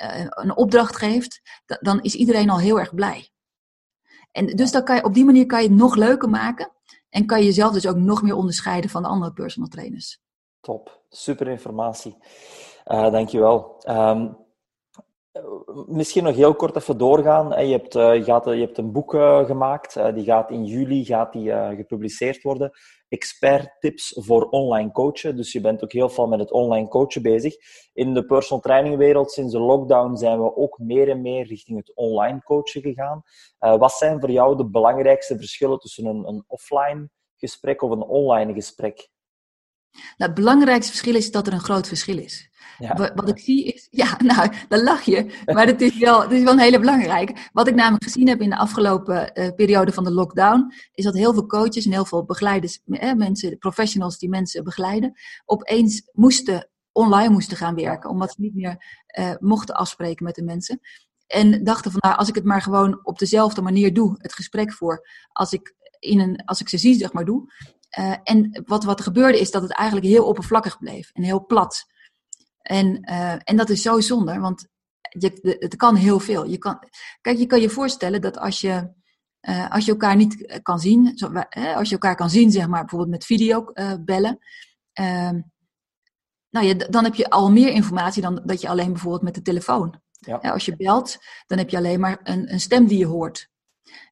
uh, 0.02 0.26
een 0.28 0.56
opdracht 0.56 0.96
geeft, 0.96 1.40
dan 1.80 2.02
is 2.02 2.14
iedereen 2.14 2.50
al 2.50 2.58
heel 2.58 2.78
erg 2.78 2.94
blij. 2.94 3.30
En 4.30 4.46
dus 4.46 4.72
dan 4.72 4.84
kan 4.84 4.96
je, 4.96 5.04
op 5.04 5.14
die 5.14 5.24
manier 5.24 5.46
kan 5.46 5.62
je 5.62 5.68
het 5.68 5.78
nog 5.78 5.94
leuker 5.94 6.28
maken. 6.28 6.72
En 7.08 7.26
kan 7.26 7.38
je 7.38 7.44
jezelf 7.44 7.72
dus 7.72 7.86
ook 7.86 7.96
nog 7.96 8.22
meer 8.22 8.34
onderscheiden 8.34 8.90
van 8.90 9.02
de 9.02 9.08
andere 9.08 9.32
personal 9.32 9.68
trainers. 9.68 10.20
Top, 10.60 11.02
super 11.08 11.48
informatie. 11.48 12.16
Uh, 12.86 13.10
dankjewel. 13.10 13.82
Um, 13.88 14.36
misschien 15.86 16.24
nog 16.24 16.36
heel 16.36 16.54
kort 16.54 16.76
even 16.76 16.98
doorgaan. 16.98 17.66
Je 17.66 17.72
hebt, 17.72 17.94
uh, 17.94 18.14
je 18.14 18.24
gaat, 18.24 18.44
je 18.44 18.50
hebt 18.50 18.78
een 18.78 18.92
boek 18.92 19.10
gemaakt, 19.46 20.14
die 20.14 20.24
gaat 20.24 20.50
in 20.50 20.64
juli 20.64 21.04
gaat 21.04 21.32
die, 21.32 21.52
gepubliceerd 21.52 22.42
worden. 22.42 22.70
Expert 23.08 23.76
tips 23.80 24.18
voor 24.20 24.48
online 24.48 24.92
coachen. 24.92 25.36
Dus 25.36 25.52
je 25.52 25.60
bent 25.60 25.84
ook 25.84 25.92
heel 25.92 26.08
veel 26.08 26.26
met 26.26 26.38
het 26.38 26.50
online 26.50 26.88
coachen 26.88 27.22
bezig. 27.22 27.54
In 27.92 28.14
de 28.14 28.24
personal 28.24 28.62
training 28.62 28.96
wereld 28.96 29.30
sinds 29.30 29.52
de 29.52 29.60
lockdown 29.60 30.16
zijn 30.16 30.42
we 30.42 30.56
ook 30.56 30.78
meer 30.78 31.08
en 31.08 31.20
meer 31.20 31.46
richting 31.46 31.78
het 31.78 31.94
online 31.94 32.42
coachen 32.42 32.82
gegaan. 32.82 33.22
wat 33.58 33.92
zijn 33.92 34.20
voor 34.20 34.30
jou 34.30 34.56
de 34.56 34.66
belangrijkste 34.66 35.36
verschillen 35.36 35.78
tussen 35.78 36.06
een, 36.06 36.28
een 36.28 36.44
offline 36.46 37.10
gesprek 37.36 37.82
of 37.82 37.90
een 37.90 38.02
online 38.02 38.52
gesprek? 38.52 39.11
Nou, 39.92 40.30
het 40.30 40.34
belangrijkste 40.34 40.90
verschil 40.90 41.14
is 41.14 41.30
dat 41.30 41.46
er 41.46 41.52
een 41.52 41.60
groot 41.60 41.88
verschil 41.88 42.18
is. 42.18 42.50
Ja. 42.78 43.12
Wat, 43.14 43.28
ik 43.28 43.38
zie 43.38 43.64
is, 43.64 43.88
ja, 44.02 44.16
nou, 44.24 44.52
dan 44.68 44.82
lach 44.82 45.02
je, 45.02 45.42
maar 45.44 45.66
het 45.66 45.80
is, 45.80 45.98
wel, 45.98 46.22
het 46.22 46.32
is 46.32 46.42
wel 46.42 46.52
een 46.52 46.58
hele 46.58 46.78
belangrijke. 46.78 47.36
Wat 47.52 47.68
ik 47.68 47.74
namelijk 47.74 48.04
gezien 48.04 48.28
heb 48.28 48.40
in 48.40 48.50
de 48.50 48.56
afgelopen 48.56 49.30
uh, 49.34 49.54
periode 49.54 49.92
van 49.92 50.04
de 50.04 50.12
lockdown, 50.12 50.72
is 50.92 51.04
dat 51.04 51.14
heel 51.14 51.32
veel 51.32 51.46
coaches 51.46 51.84
en 51.84 51.92
heel 51.92 52.04
veel 52.04 52.24
begeleiders, 52.24 52.80
eh, 52.86 53.12
mensen, 53.12 53.58
professionals 53.58 54.18
die 54.18 54.28
mensen 54.28 54.64
begeleiden, 54.64 55.12
opeens 55.44 56.08
moesten 56.12 56.70
online 56.92 57.32
moesten 57.32 57.56
gaan 57.56 57.74
werken, 57.74 58.10
omdat 58.10 58.32
ze 58.32 58.40
niet 58.40 58.54
meer 58.54 58.84
uh, 59.18 59.34
mochten 59.38 59.74
afspreken 59.74 60.24
met 60.24 60.34
de 60.34 60.42
mensen. 60.42 60.80
En 61.26 61.64
dachten 61.64 61.90
van, 61.90 62.00
nou, 62.02 62.16
als 62.16 62.28
ik 62.28 62.34
het 62.34 62.44
maar 62.44 62.62
gewoon 62.62 63.00
op 63.02 63.18
dezelfde 63.18 63.62
manier 63.62 63.94
doe, 63.94 64.14
het 64.18 64.32
gesprek 64.32 64.72
voor, 64.72 65.08
als 65.32 65.52
ik, 65.52 65.74
in 65.98 66.20
een, 66.20 66.44
als 66.44 66.60
ik 66.60 66.68
ze 66.68 66.78
zie, 66.78 66.94
zeg 66.94 67.12
maar, 67.12 67.24
doe, 67.24 67.52
uh, 67.98 68.16
en 68.22 68.62
wat, 68.66 68.84
wat 68.84 68.98
er 68.98 69.04
gebeurde 69.04 69.40
is 69.40 69.50
dat 69.50 69.62
het 69.62 69.72
eigenlijk 69.72 70.08
heel 70.08 70.26
oppervlakkig 70.26 70.78
bleef 70.78 71.10
en 71.12 71.22
heel 71.22 71.46
plat. 71.46 71.84
En, 72.58 73.10
uh, 73.10 73.32
en 73.32 73.56
dat 73.56 73.68
is 73.68 73.82
zo 73.82 74.00
zonde, 74.00 74.38
want 74.38 74.68
je, 75.00 75.56
het 75.58 75.76
kan 75.76 75.96
heel 75.96 76.20
veel. 76.20 76.46
Je 76.46 76.58
kan, 76.58 76.78
kijk, 77.20 77.38
je 77.38 77.46
kan 77.46 77.60
je 77.60 77.70
voorstellen 77.70 78.20
dat 78.20 78.38
als 78.38 78.60
je, 78.60 78.92
uh, 79.40 79.70
als 79.70 79.84
je 79.84 79.90
elkaar 79.90 80.16
niet 80.16 80.60
kan 80.62 80.78
zien, 80.78 81.18
zo, 81.18 81.32
als 81.74 81.88
je 81.88 81.94
elkaar 81.94 82.16
kan 82.16 82.30
zien, 82.30 82.50
zeg 82.50 82.66
maar, 82.66 82.80
bijvoorbeeld 82.80 83.10
met 83.10 83.24
video 83.24 83.72
bellen, 84.00 84.38
ehm, 84.92 85.40
nou 86.50 86.66
ja, 86.66 86.74
dan 86.74 87.04
heb 87.04 87.14
je 87.14 87.30
al 87.30 87.50
meer 87.50 87.68
informatie 87.68 88.22
dan 88.22 88.42
dat 88.44 88.60
je 88.60 88.68
alleen 88.68 88.92
bijvoorbeeld 88.92 89.22
met 89.22 89.34
de 89.34 89.42
telefoon. 89.42 90.00
Ja. 90.24 90.36
als 90.36 90.64
je 90.64 90.76
belt, 90.76 91.18
dan 91.46 91.58
heb 91.58 91.70
je 91.70 91.76
alleen 91.76 92.00
maar 92.00 92.20
een, 92.22 92.52
een 92.52 92.60
stem 92.60 92.86
die 92.86 92.98
je 92.98 93.06
hoort. 93.06 93.48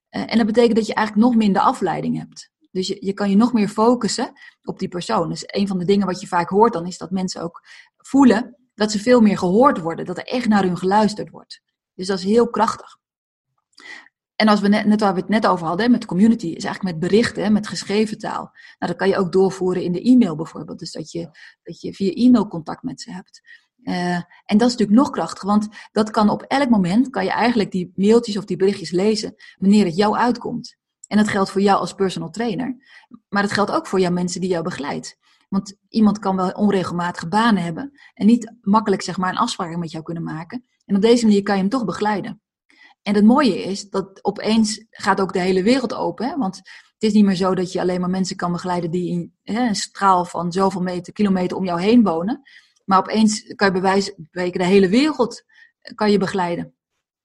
en 0.08 0.36
dat 0.36 0.46
betekent 0.46 0.76
dat 0.76 0.86
je 0.86 0.94
eigenlijk 0.94 1.26
nog 1.26 1.36
minder 1.36 1.62
afleiding 1.62 2.18
hebt. 2.18 2.49
Dus 2.70 2.86
je, 2.86 2.96
je 3.00 3.12
kan 3.12 3.30
je 3.30 3.36
nog 3.36 3.52
meer 3.52 3.68
focussen 3.68 4.32
op 4.62 4.78
die 4.78 4.88
persoon. 4.88 5.28
Dus 5.28 5.42
een 5.46 5.68
van 5.68 5.78
de 5.78 5.84
dingen 5.84 6.06
wat 6.06 6.20
je 6.20 6.26
vaak 6.26 6.48
hoort 6.48 6.72
dan 6.72 6.86
is 6.86 6.98
dat 6.98 7.10
mensen 7.10 7.42
ook 7.42 7.60
voelen 7.96 8.56
dat 8.74 8.92
ze 8.92 8.98
veel 8.98 9.20
meer 9.20 9.38
gehoord 9.38 9.80
worden. 9.80 10.04
Dat 10.04 10.18
er 10.18 10.24
echt 10.24 10.48
naar 10.48 10.62
hun 10.62 10.78
geluisterd 10.78 11.30
wordt. 11.30 11.62
Dus 11.94 12.06
dat 12.06 12.18
is 12.18 12.24
heel 12.24 12.50
krachtig. 12.50 12.98
En 14.36 14.48
als 14.48 14.60
we 14.60 14.68
net, 14.68 14.86
net 14.86 15.00
waar 15.00 15.14
we 15.14 15.20
het 15.20 15.28
net 15.28 15.46
over 15.46 15.66
hadden, 15.66 15.90
met 15.90 16.04
community, 16.04 16.46
is 16.46 16.64
eigenlijk 16.64 16.96
met 16.96 17.10
berichten, 17.10 17.52
met 17.52 17.68
geschreven 17.68 18.18
taal. 18.18 18.42
Nou, 18.78 18.92
dat 18.92 18.96
kan 18.96 19.08
je 19.08 19.16
ook 19.16 19.32
doorvoeren 19.32 19.82
in 19.82 19.92
de 19.92 20.02
e-mail 20.02 20.36
bijvoorbeeld. 20.36 20.78
Dus 20.78 20.92
dat 20.92 21.10
je, 21.10 21.30
dat 21.62 21.80
je 21.80 21.94
via 21.94 22.12
e-mail 22.12 22.48
contact 22.48 22.82
met 22.82 23.00
ze 23.00 23.12
hebt. 23.12 23.40
Uh, 23.82 24.14
en 24.44 24.58
dat 24.58 24.68
is 24.68 24.76
natuurlijk 24.76 24.98
nog 24.98 25.10
krachtiger, 25.10 25.48
want 25.48 25.68
dat 25.92 26.10
kan 26.10 26.28
op 26.28 26.42
elk 26.42 26.68
moment, 26.68 27.10
kan 27.10 27.24
je 27.24 27.30
eigenlijk 27.30 27.70
die 27.70 27.92
mailtjes 27.94 28.36
of 28.36 28.44
die 28.44 28.56
berichtjes 28.56 28.90
lezen, 28.90 29.34
wanneer 29.58 29.84
het 29.84 29.96
jou 29.96 30.16
uitkomt. 30.16 30.76
En 31.10 31.16
dat 31.16 31.28
geldt 31.28 31.50
voor 31.50 31.60
jou 31.60 31.80
als 31.80 31.92
personal 31.92 32.30
trainer. 32.30 32.76
Maar 33.28 33.42
het 33.42 33.52
geldt 33.52 33.70
ook 33.70 33.86
voor 33.86 34.00
jouw 34.00 34.10
mensen 34.10 34.40
die 34.40 34.50
jou 34.50 34.62
begeleidt. 34.62 35.18
Want 35.48 35.76
iemand 35.88 36.18
kan 36.18 36.36
wel 36.36 36.50
onregelmatige 36.50 37.28
banen 37.28 37.62
hebben 37.62 38.00
en 38.14 38.26
niet 38.26 38.52
makkelijk 38.60 39.02
zeg 39.02 39.16
maar, 39.16 39.30
een 39.30 39.36
afspraak 39.38 39.76
met 39.76 39.90
jou 39.90 40.04
kunnen 40.04 40.22
maken. 40.22 40.64
En 40.84 40.96
op 40.96 41.02
deze 41.02 41.26
manier 41.26 41.42
kan 41.42 41.54
je 41.54 41.60
hem 41.60 41.70
toch 41.70 41.84
begeleiden. 41.84 42.42
En 43.02 43.14
het 43.14 43.24
mooie 43.24 43.62
is 43.62 43.88
dat 43.88 44.24
opeens 44.24 44.86
gaat 44.90 45.20
ook 45.20 45.32
de 45.32 45.40
hele 45.40 45.62
wereld 45.62 45.94
open. 45.94 46.28
Hè? 46.28 46.36
Want 46.36 46.56
het 46.56 47.02
is 47.02 47.12
niet 47.12 47.24
meer 47.24 47.34
zo 47.34 47.54
dat 47.54 47.72
je 47.72 47.80
alleen 47.80 48.00
maar 48.00 48.10
mensen 48.10 48.36
kan 48.36 48.52
begeleiden 48.52 48.90
die 48.90 49.10
in 49.10 49.34
hè, 49.42 49.66
een 49.66 49.74
straal 49.74 50.24
van 50.24 50.52
zoveel 50.52 50.82
meter, 50.82 51.12
kilometer 51.12 51.56
om 51.56 51.64
jou 51.64 51.80
heen 51.80 52.02
wonen. 52.02 52.42
Maar 52.84 52.98
opeens 52.98 53.54
kan 53.54 53.66
je 53.66 53.72
bij 53.72 53.82
wijze 53.82 54.14
van 54.30 54.50
de 54.50 54.64
hele 54.64 54.88
wereld 54.88 55.44
kan 55.94 56.10
je 56.10 56.18
begeleiden. 56.18 56.74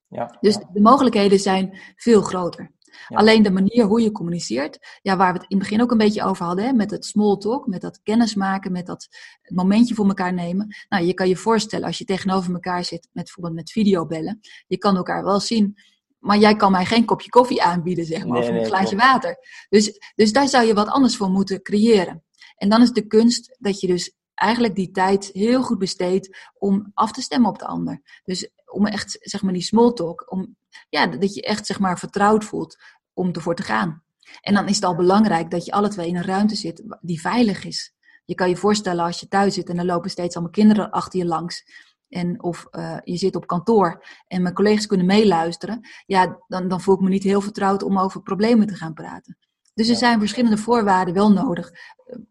Ja, 0.08 0.38
dus 0.40 0.58
de 0.74 0.82
mogelijkheden 0.82 1.40
zijn 1.40 1.80
veel 1.96 2.22
groter. 2.22 2.74
Alleen 3.08 3.44
de 3.44 3.52
manier 3.52 3.84
hoe 3.84 4.02
je 4.02 4.12
communiceert, 4.12 5.00
ja, 5.02 5.18
waar 5.18 5.34
we 5.34 5.40
het 5.40 5.50
in 5.50 5.58
het 5.58 5.68
begin 5.68 5.82
ook 5.82 5.92
een 5.92 5.98
beetje 5.98 6.24
over 6.24 6.46
hadden, 6.46 6.66
hè, 6.66 6.74
met 6.74 6.92
het 6.92 7.06
small 7.06 7.38
talk, 7.38 7.68
met 7.68 7.82
dat 7.82 8.00
kennismaken, 8.04 8.72
met 8.72 8.86
dat 8.86 9.08
momentje 9.48 9.96
voor 9.96 10.08
elkaar 10.08 10.34
nemen. 10.34 10.76
Nou, 10.90 11.06
je 11.06 11.14
kan 11.14 11.28
je 11.28 11.38
voorstellen 11.38 11.86
als 11.88 11.98
je 11.98 12.06
tegenover 12.06 12.54
elkaar 12.54 12.84
zit, 12.84 13.08
met 13.12 13.24
bijvoorbeeld 13.24 13.56
met 13.56 13.72
videobellen, 13.72 14.40
je 14.68 14.78
kan 14.78 14.96
elkaar 14.96 15.24
wel 15.24 15.40
zien, 15.40 15.78
maar 16.20 16.38
jij 16.38 16.56
kan 16.56 16.72
mij 16.72 16.86
geen 16.86 17.06
kopje 17.06 17.30
koffie 17.30 17.64
aanbieden, 17.64 18.06
zeg 18.06 18.26
maar, 18.26 18.40
of 18.40 18.48
een 18.48 18.66
glaasje 18.66 18.96
water. 18.96 19.38
Dus, 19.70 20.00
dus 20.16 20.34
daar 20.34 20.48
zou 20.48 20.66
je 20.66 20.74
wat 20.74 20.88
anders 20.88 21.18
voor 21.18 21.30
moeten 21.30 21.62
creëren. 21.62 22.24
En 22.56 22.70
dan 22.70 22.82
is 22.82 22.92
de 22.92 23.08
kunst 23.08 23.58
dat 23.60 23.80
je 23.80 23.88
dus 23.88 24.14
eigenlijk 24.36 24.76
die 24.76 24.92
tijd 24.92 25.30
heel 25.34 25.64
goed 25.64 25.78
besteedt 25.78 26.38
om 26.58 26.92
af 26.94 27.12
te 27.12 27.22
stemmen 27.22 27.50
op 27.50 27.60
de 27.60 27.66
ander. 27.66 28.02
Dus 28.24 28.50
om 28.66 28.86
echt, 28.86 29.18
zeg 29.20 29.42
maar, 29.42 29.54
die 29.54 29.62
small 29.62 29.94
talk, 29.94 30.32
om, 30.32 30.56
ja, 30.90 31.08
dat 31.08 31.34
je 31.34 31.42
echt, 31.42 31.66
zeg 31.66 31.80
maar, 31.80 32.00
vertrouwd 32.00 32.44
voelt 32.44 32.78
om 33.14 33.32
ervoor 33.32 33.56
te 33.56 33.64
gaan. 33.64 34.04
En 34.42 34.54
dan 34.54 34.68
is 34.68 34.76
het 34.76 34.86
al 34.86 34.96
belangrijk 34.96 35.52
dat 35.52 35.66
je 35.66 35.72
alle 35.72 35.90
twee 35.90 36.08
in 36.08 36.16
een 36.16 36.24
ruimte 36.24 36.56
zit 36.56 36.84
die 37.02 37.22
veilig 37.22 37.64
is. 37.64 37.94
Je 38.26 38.36
kan 38.36 38.50
je 38.50 38.56
voorstellen 38.56 39.04
als 39.04 39.20
je 39.20 39.28
thuis 39.28 39.54
zit 39.54 39.70
en 39.70 39.78
er 39.78 39.86
lopen 39.86 40.10
steeds 40.10 40.36
allemaal 40.36 40.54
kinderen 40.54 40.92
achter 40.92 41.20
je 41.20 41.26
langs. 41.26 41.64
En 42.10 42.44
of 42.44 42.68
uh, 42.72 42.98
je 43.04 43.18
zit 43.18 43.36
op 43.36 43.48
kantoor 43.48 44.06
en 44.28 44.42
mijn 44.42 44.54
collega's 44.54 44.86
kunnen 44.86 45.06
meeluisteren. 45.06 45.88
Ja, 46.06 46.40
dan, 46.48 46.68
dan 46.68 46.82
voel 46.82 46.96
ik 46.96 47.02
me 47.02 47.10
niet 47.10 47.24
heel 47.24 47.42
vertrouwd 47.42 47.84
om 47.84 48.00
over 48.00 48.22
problemen 48.22 48.68
te 48.68 48.76
gaan 48.76 48.94
praten. 48.94 49.38
Dus 49.74 49.90
er 49.90 49.96
zijn 49.96 50.20
verschillende 50.20 50.58
voorwaarden 50.58 51.14
wel 51.14 51.32
nodig. 51.32 51.72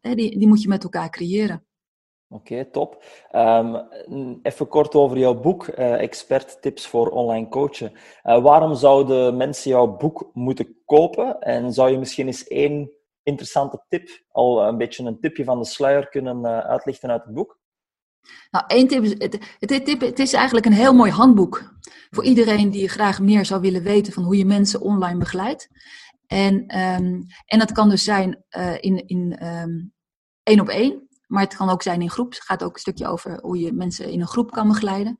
Uh, 0.01 0.15
die, 0.15 0.39
die 0.39 0.49
moet 0.49 0.63
je 0.63 0.69
met 0.69 0.83
elkaar 0.83 1.11
creëren. 1.11 1.65
Oké, 2.35 2.65
top. 2.65 3.05
Um, 3.33 3.89
even 4.43 4.69
kort 4.69 4.95
over 4.95 5.19
jouw 5.19 5.41
boek, 5.41 5.67
uh, 5.67 5.93
Expert 5.93 6.63
Tips 6.63 6.87
voor 6.87 7.09
Online 7.09 7.49
Coachen. 7.49 7.93
Uh, 8.25 8.43
waarom 8.43 8.75
zouden 8.75 9.37
mensen 9.37 9.71
jouw 9.71 9.97
boek 9.97 10.31
moeten 10.33 10.77
kopen? 10.85 11.41
En 11.41 11.73
zou 11.73 11.91
je 11.91 11.99
misschien 11.99 12.27
eens 12.27 12.47
één 12.47 12.91
interessante 13.23 13.85
tip, 13.89 14.23
al 14.29 14.63
een 14.63 14.79
beetje 14.79 15.05
een 15.05 15.21
tipje 15.21 15.45
van 15.45 15.59
de 15.59 15.65
sluier, 15.65 16.09
kunnen 16.09 16.39
uh, 16.39 16.59
uitlichten 16.59 17.11
uit 17.11 17.25
het 17.25 17.35
boek? 17.35 17.59
Nou, 18.51 18.65
één 18.67 18.89
tip 18.89 19.03
het, 19.19 19.41
het, 19.59 20.01
het 20.01 20.19
is 20.19 20.33
eigenlijk 20.33 20.67
een 20.67 20.73
heel 20.73 20.95
mooi 20.95 21.11
handboek 21.11 21.75
voor 22.11 22.25
iedereen 22.25 22.71
die 22.71 22.89
graag 22.89 23.21
meer 23.21 23.45
zou 23.45 23.61
willen 23.61 23.83
weten 23.83 24.13
van 24.13 24.23
hoe 24.23 24.37
je 24.37 24.45
mensen 24.45 24.81
online 24.81 25.19
begeleidt. 25.19 25.69
En, 26.27 26.55
um, 26.55 27.27
en 27.47 27.59
dat 27.59 27.73
kan 27.73 27.89
dus 27.89 28.05
zijn 28.05 28.45
in, 28.81 29.07
in 29.07 29.47
um, 29.47 29.93
één 30.43 30.61
op 30.61 30.69
één. 30.69 31.09
Maar 31.35 31.43
het 31.43 31.57
kan 31.57 31.71
ook 31.71 31.83
zijn 31.83 32.03
in 32.03 32.11
groep. 32.11 32.33
Het 32.33 32.43
gaat 32.43 32.63
ook 32.63 32.75
een 32.75 32.81
stukje 32.81 33.07
over 33.07 33.39
hoe 33.43 33.59
je 33.59 33.73
mensen 33.73 34.11
in 34.11 34.21
een 34.21 34.27
groep 34.27 34.51
kan 34.51 34.69
begeleiden. 34.69 35.19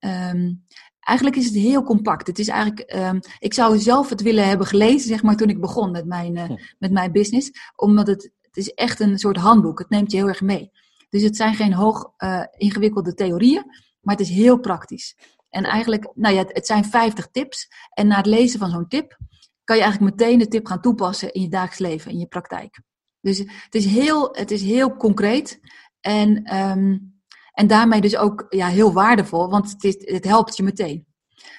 Um, 0.00 0.64
eigenlijk 1.00 1.36
is 1.36 1.44
het 1.44 1.54
heel 1.54 1.82
compact. 1.82 2.26
Het 2.26 2.38
is 2.38 2.48
eigenlijk, 2.48 2.94
um, 2.94 3.20
ik 3.38 3.54
zou 3.54 3.78
zelf 3.78 4.08
het 4.08 4.22
willen 4.22 4.46
hebben 4.46 4.66
gelezen, 4.66 5.08
zeg 5.08 5.22
maar, 5.22 5.36
toen 5.36 5.48
ik 5.48 5.60
begon 5.60 5.90
met 5.90 6.06
mijn, 6.06 6.36
uh, 6.36 6.50
met 6.78 6.92
mijn 6.92 7.12
business. 7.12 7.50
Omdat 7.76 8.06
het, 8.06 8.30
het 8.42 8.56
is 8.56 8.68
echt 8.68 9.00
een 9.00 9.18
soort 9.18 9.36
handboek. 9.36 9.78
Het 9.78 9.88
neemt 9.88 10.10
je 10.10 10.16
heel 10.16 10.28
erg 10.28 10.40
mee. 10.40 10.70
Dus 11.08 11.22
het 11.22 11.36
zijn 11.36 11.54
geen 11.54 11.72
hoog 11.72 12.12
uh, 12.18 12.44
ingewikkelde 12.56 13.14
theorieën, 13.14 13.64
maar 14.00 14.16
het 14.16 14.26
is 14.26 14.34
heel 14.34 14.58
praktisch. 14.58 15.16
En 15.48 15.64
eigenlijk, 15.64 16.10
nou 16.14 16.34
ja, 16.34 16.44
het 16.46 16.66
zijn 16.66 16.84
50 16.84 17.28
tips. 17.30 17.68
En 17.90 18.06
na 18.06 18.16
het 18.16 18.26
lezen 18.26 18.58
van 18.58 18.70
zo'n 18.70 18.88
tip 18.88 19.18
kan 19.64 19.76
je 19.76 19.82
eigenlijk 19.82 20.16
meteen 20.16 20.38
de 20.38 20.48
tip 20.48 20.66
gaan 20.66 20.80
toepassen 20.80 21.32
in 21.32 21.42
je 21.42 21.48
dagelijks 21.48 21.78
leven, 21.78 22.10
in 22.10 22.18
je 22.18 22.26
praktijk. 22.26 22.80
Dus 23.24 23.38
het 23.38 23.74
is 23.74 23.84
heel, 23.86 24.28
het 24.32 24.50
is 24.50 24.62
heel 24.62 24.96
concreet 24.96 25.60
en, 26.00 26.56
um, 26.56 27.14
en 27.52 27.66
daarmee 27.66 28.00
dus 28.00 28.16
ook 28.16 28.46
ja, 28.48 28.68
heel 28.68 28.92
waardevol, 28.92 29.48
want 29.48 29.70
het, 29.70 29.84
is, 29.84 29.96
het 29.98 30.24
helpt 30.24 30.56
je 30.56 30.62
meteen. 30.62 31.06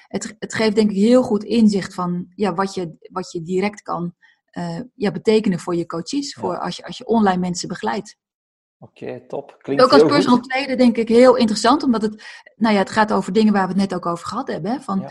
Het, 0.08 0.36
het 0.38 0.54
geeft 0.54 0.74
denk 0.74 0.90
ik 0.90 0.96
heel 0.96 1.22
goed 1.22 1.44
inzicht 1.44 1.94
van 1.94 2.26
ja, 2.34 2.54
wat, 2.54 2.74
je, 2.74 2.96
wat 3.12 3.32
je 3.32 3.42
direct 3.42 3.82
kan 3.82 4.14
uh, 4.52 4.80
ja, 4.94 5.10
betekenen 5.10 5.58
voor 5.58 5.74
je 5.76 5.86
coaches, 5.86 6.34
voor 6.34 6.58
als, 6.58 6.76
je, 6.76 6.84
als 6.84 6.98
je 6.98 7.06
online 7.06 7.40
mensen 7.40 7.68
begeleidt. 7.68 8.16
Oké, 8.78 9.20
top. 9.28 9.56
Klinkt 9.58 9.82
ook 9.82 9.92
als 9.92 10.02
personal 10.02 10.40
trainer 10.40 10.76
denk 10.76 10.96
ik 10.96 11.08
heel 11.08 11.36
interessant, 11.36 11.82
omdat 11.82 12.02
het, 12.02 12.22
nou 12.56 12.74
ja, 12.74 12.80
het 12.80 12.90
gaat 12.90 13.12
over 13.12 13.32
dingen 13.32 13.52
waar 13.52 13.62
we 13.62 13.72
het 13.72 13.90
net 13.90 13.94
ook 13.94 14.06
over 14.06 14.26
gehad 14.26 14.48
hebben. 14.48 14.70
Hè? 14.70 14.80
Van, 14.80 15.10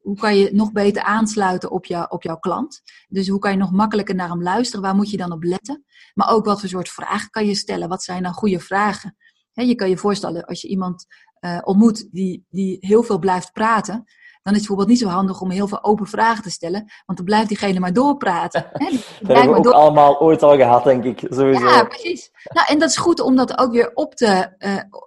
hoe 0.00 0.16
kan 0.16 0.36
je 0.36 0.54
nog 0.54 0.72
beter 0.72 1.02
aansluiten 1.02 1.70
op, 1.70 1.84
jou, 1.84 2.06
op 2.08 2.22
jouw 2.22 2.38
klant? 2.38 2.82
Dus 3.08 3.28
hoe 3.28 3.38
kan 3.38 3.50
je 3.50 3.56
nog 3.56 3.72
makkelijker 3.72 4.14
naar 4.14 4.28
hem 4.28 4.42
luisteren? 4.42 4.82
Waar 4.82 4.94
moet 4.94 5.10
je 5.10 5.16
dan 5.16 5.32
op 5.32 5.42
letten? 5.42 5.84
Maar 6.14 6.30
ook 6.30 6.44
wat 6.44 6.60
voor 6.60 6.68
soort 6.68 6.88
vragen 6.88 7.30
kan 7.30 7.46
je 7.46 7.54
stellen? 7.54 7.88
Wat 7.88 8.02
zijn 8.02 8.22
dan 8.22 8.32
goede 8.32 8.60
vragen? 8.60 9.16
je 9.54 9.74
kan 9.74 9.88
je 9.88 9.96
voorstellen 9.96 10.44
als 10.44 10.60
je 10.60 10.68
iemand 10.68 11.06
uh, 11.40 11.58
ontmoet 11.62 12.12
die, 12.12 12.46
die 12.50 12.76
heel 12.80 13.02
veel 13.02 13.18
blijft 13.18 13.52
praten, 13.52 14.04
dan 14.42 14.52
is 14.52 14.58
het 14.58 14.68
bijvoorbeeld 14.68 14.88
niet 14.88 14.98
zo 14.98 15.16
handig 15.16 15.40
om 15.40 15.50
heel 15.50 15.68
veel 15.68 15.84
open 15.84 16.06
vragen 16.06 16.42
te 16.42 16.50
stellen, 16.50 16.84
want 17.06 17.18
dan 17.18 17.26
blijft 17.26 17.48
diegene 17.48 17.80
maar 17.80 17.92
doorpraten. 17.92 18.66
Hè? 18.72 18.90
dat 19.20 19.36
hebben 19.36 19.62
we 19.62 19.68
ook 19.68 19.74
allemaal 19.74 20.20
ooit 20.20 20.42
al 20.42 20.56
gehad, 20.56 20.84
denk 20.84 21.04
ik. 21.04 21.18
Sowieso. 21.30 21.66
Ja, 21.66 21.84
precies. 21.84 22.30
Nou, 22.52 22.66
en 22.68 22.78
dat 22.78 22.88
is 22.88 22.96
goed 22.96 23.20
om 23.20 23.36
dat 23.36 23.58
ook 23.58 23.72
weer 23.72 23.90
op 23.94 24.14
te, 24.14 24.54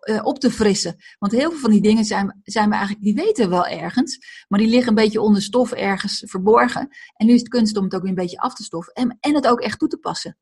uh, 0.03 0.19
op 0.25 0.39
te 0.39 0.51
frissen. 0.51 0.95
Want 1.19 1.31
heel 1.31 1.49
veel 1.49 1.59
van 1.59 1.71
die 1.71 1.81
dingen 1.81 2.05
zijn, 2.05 2.41
zijn 2.43 2.69
we 2.69 2.75
eigenlijk, 2.75 3.03
die 3.03 3.15
weten 3.15 3.43
we 3.43 3.49
wel 3.49 3.67
ergens, 3.67 4.17
maar 4.47 4.59
die 4.59 4.69
liggen 4.69 4.89
een 4.89 5.03
beetje 5.03 5.21
onder 5.21 5.41
stof 5.41 5.71
ergens 5.71 6.23
verborgen. 6.25 6.89
En 7.15 7.25
nu 7.25 7.33
is 7.33 7.39
het 7.39 7.49
kunst 7.49 7.77
om 7.77 7.83
het 7.83 7.95
ook 7.95 8.01
weer 8.01 8.09
een 8.09 8.15
beetje 8.15 8.39
af 8.39 8.53
te 8.53 8.63
stoffen 8.63 8.93
en, 8.93 9.17
en 9.19 9.35
het 9.35 9.47
ook 9.47 9.61
echt 9.61 9.79
toe 9.79 9.87
te 9.87 9.97
passen. 9.97 10.37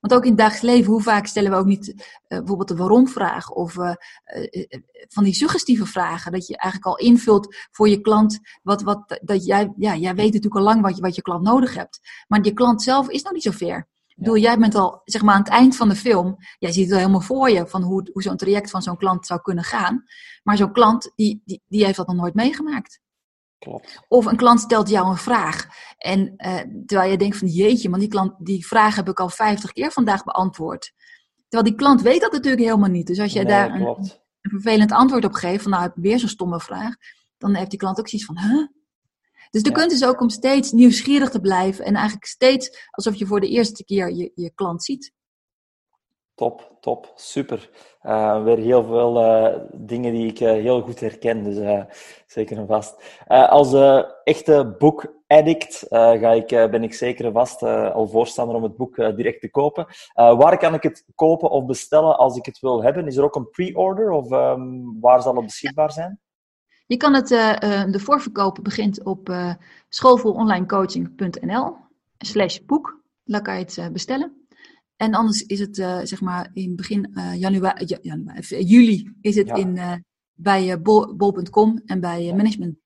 Want 0.00 0.14
ook 0.14 0.22
in 0.22 0.28
het 0.28 0.38
dagelijks 0.38 0.66
leven, 0.66 0.92
hoe 0.92 1.02
vaak 1.02 1.26
stellen 1.26 1.50
we 1.50 1.56
ook 1.56 1.66
niet 1.66 1.88
uh, 1.88 1.94
bijvoorbeeld 2.28 2.68
de 2.68 2.76
waarom-vraag 2.76 3.50
of 3.50 3.76
uh, 3.76 3.92
uh, 4.52 4.64
van 5.08 5.24
die 5.24 5.34
suggestieve 5.34 5.86
vragen. 5.86 6.32
Dat 6.32 6.46
je 6.46 6.56
eigenlijk 6.56 6.92
al 6.92 7.06
invult 7.06 7.56
voor 7.70 7.88
je 7.88 8.00
klant 8.00 8.38
wat, 8.62 8.82
wat 8.82 9.20
dat 9.22 9.46
jij, 9.46 9.72
ja, 9.76 9.96
jij 9.96 10.14
weet 10.14 10.32
natuurlijk 10.32 10.56
al 10.56 10.62
lang 10.62 10.82
wat 10.82 10.96
je, 10.96 11.02
wat 11.02 11.14
je 11.14 11.22
klant 11.22 11.42
nodig 11.42 11.74
hebt. 11.74 12.00
Maar 12.28 12.44
je 12.44 12.52
klant 12.52 12.82
zelf 12.82 13.08
is 13.08 13.22
nog 13.22 13.32
niet 13.32 13.42
zo 13.42 13.50
ver. 13.50 13.88
Ik 14.06 14.16
bedoel, 14.16 14.36
jij 14.36 14.58
bent 14.58 14.74
al 14.74 15.00
zeg 15.04 15.22
maar 15.22 15.34
aan 15.34 15.42
het 15.42 15.50
eind 15.50 15.76
van 15.76 15.88
de 15.88 15.96
film. 15.96 16.36
Jij 16.58 16.72
ziet 16.72 16.84
het 16.84 16.92
al 16.92 16.98
helemaal 16.98 17.20
voor 17.20 17.50
je 17.50 17.66
van 17.66 17.82
hoe, 17.82 18.08
hoe 18.12 18.22
zo'n 18.22 18.36
traject 18.36 18.70
van 18.70 18.82
zo'n 18.82 18.96
klant 18.96 19.26
zou 19.26 19.40
kunnen 19.40 19.64
gaan. 19.64 20.04
Maar 20.42 20.56
zo'n 20.56 20.72
klant 20.72 21.12
die, 21.14 21.42
die, 21.44 21.62
die 21.66 21.84
heeft 21.84 21.96
dat 21.96 22.06
nog 22.06 22.16
nooit 22.16 22.34
meegemaakt. 22.34 23.00
Klopt. 23.60 24.00
Of 24.08 24.26
een 24.26 24.36
klant 24.36 24.60
stelt 24.60 24.88
jou 24.88 25.08
een 25.08 25.16
vraag. 25.16 25.66
En 25.98 26.34
uh, 26.36 26.56
terwijl 26.86 27.10
je 27.10 27.16
denkt 27.16 27.36
van 27.36 27.48
jeetje, 27.48 27.88
man, 27.88 27.98
die, 28.00 28.08
klant, 28.08 28.32
die 28.38 28.66
vraag 28.66 28.96
heb 28.96 29.08
ik 29.08 29.20
al 29.20 29.28
50 29.28 29.72
keer 29.72 29.92
vandaag 29.92 30.24
beantwoord. 30.24 30.92
Terwijl 31.48 31.70
die 31.70 31.78
klant 31.78 32.02
weet 32.02 32.20
dat 32.20 32.32
natuurlijk 32.32 32.62
helemaal 32.62 32.88
niet. 32.88 33.06
Dus 33.06 33.20
als 33.20 33.32
jij 33.32 33.42
Nee, 33.42 33.52
daar 33.52 33.70
een 34.40 34.50
vervelend 34.50 34.92
antwoord 34.92 35.24
op 35.24 35.32
geeft, 35.32 35.62
van 35.62 35.70
nou 35.70 35.82
heb 35.82 35.96
ik 35.96 36.02
weer 36.02 36.18
zo'n 36.18 36.28
stomme 36.28 36.60
vraag, 36.60 36.94
dan 37.38 37.54
heeft 37.54 37.70
die 37.70 37.78
klant 37.78 37.98
ook 37.98 38.08
zoiets 38.08 38.28
van, 38.28 38.38
huh? 38.38 38.66
Dus 39.50 39.62
de 39.62 39.68
Ja. 39.68 39.74
kunst 39.74 39.96
is 39.96 40.04
ook 40.04 40.20
om 40.20 40.28
steeds 40.28 40.72
nieuwsgierig 40.72 41.30
te 41.30 41.40
blijven 41.40 41.84
en 41.84 41.94
eigenlijk 41.94 42.26
steeds 42.26 42.88
alsof 42.90 43.14
je 43.14 43.26
voor 43.26 43.40
de 43.40 43.48
eerste 43.48 43.84
keer 43.84 44.10
je, 44.14 44.32
je 44.34 44.52
klant 44.54 44.84
ziet. 44.84 45.12
Top, 46.40 46.76
top, 46.80 47.12
super. 47.16 47.70
Eh, 48.00 48.42
weer 48.42 48.58
heel 48.58 48.84
veel 48.84 49.24
eh, 49.24 49.60
dingen 49.72 50.12
die 50.12 50.26
ik 50.26 50.40
eh, 50.40 50.50
heel 50.50 50.80
goed 50.82 51.00
herken, 51.00 51.44
dus 51.44 51.86
zeker 52.26 52.58
en 52.58 52.66
vast. 52.66 53.02
Als 53.26 53.74
echte 54.24 54.76
boekaddict 54.78 55.86
ga 55.88 56.32
ik, 56.32 56.46
ben 56.48 56.82
ik 56.82 56.94
zeker 56.94 57.24
en 57.24 57.32
vast 57.32 57.62
al 57.62 58.08
voorstander 58.08 58.56
om 58.56 58.62
het 58.62 58.76
boek 58.76 58.96
direct 58.96 59.40
te 59.40 59.50
kopen. 59.50 59.86
Waar 60.14 60.58
kan 60.58 60.74
ik 60.74 60.82
het 60.82 61.04
kopen 61.14 61.50
of 61.50 61.64
bestellen 61.66 62.16
als 62.16 62.36
ik 62.36 62.46
het 62.46 62.60
wil 62.60 62.82
hebben? 62.82 63.06
Is 63.06 63.16
er 63.16 63.24
ook 63.24 63.36
een 63.36 63.50
pre-order 63.50 64.10
of 64.10 64.30
ehm, 64.30 65.00
waar 65.00 65.22
zal 65.22 65.34
het 65.34 65.44
beschikbaar 65.44 65.92
zijn? 65.92 66.20
Je 66.86 66.96
kan 66.96 67.14
het, 67.14 67.28
de 67.92 68.00
voorverkoop 68.00 68.58
begint 68.62 69.04
op 69.04 69.28
eh 69.28 69.54
schoolvooronlinecoaching.nl 69.88 71.76
slash 72.18 72.58
boek. 72.58 73.02
Daar 73.24 73.42
kan 73.42 73.58
je 73.58 73.64
het 73.64 73.92
bestellen. 73.92 74.39
En 75.00 75.14
anders 75.14 75.42
is 75.42 75.60
het, 75.60 75.78
eh, 75.78 75.98
zeg 76.02 76.20
maar, 76.20 76.50
in 76.52 76.76
begin 76.76 77.10
eh, 77.14 77.40
januari, 77.40 77.84
ja, 77.86 77.98
januari, 78.02 78.40
eh, 78.40 78.68
juli 78.68 79.12
is 79.20 79.36
het 79.36 79.48
Ja. 79.48 79.54
in, 79.54 79.78
bij 80.34 80.82
bol- 80.82 81.16
bol.com 81.16 81.82
en 81.86 82.00
bij 82.00 82.32
management. 82.34 82.78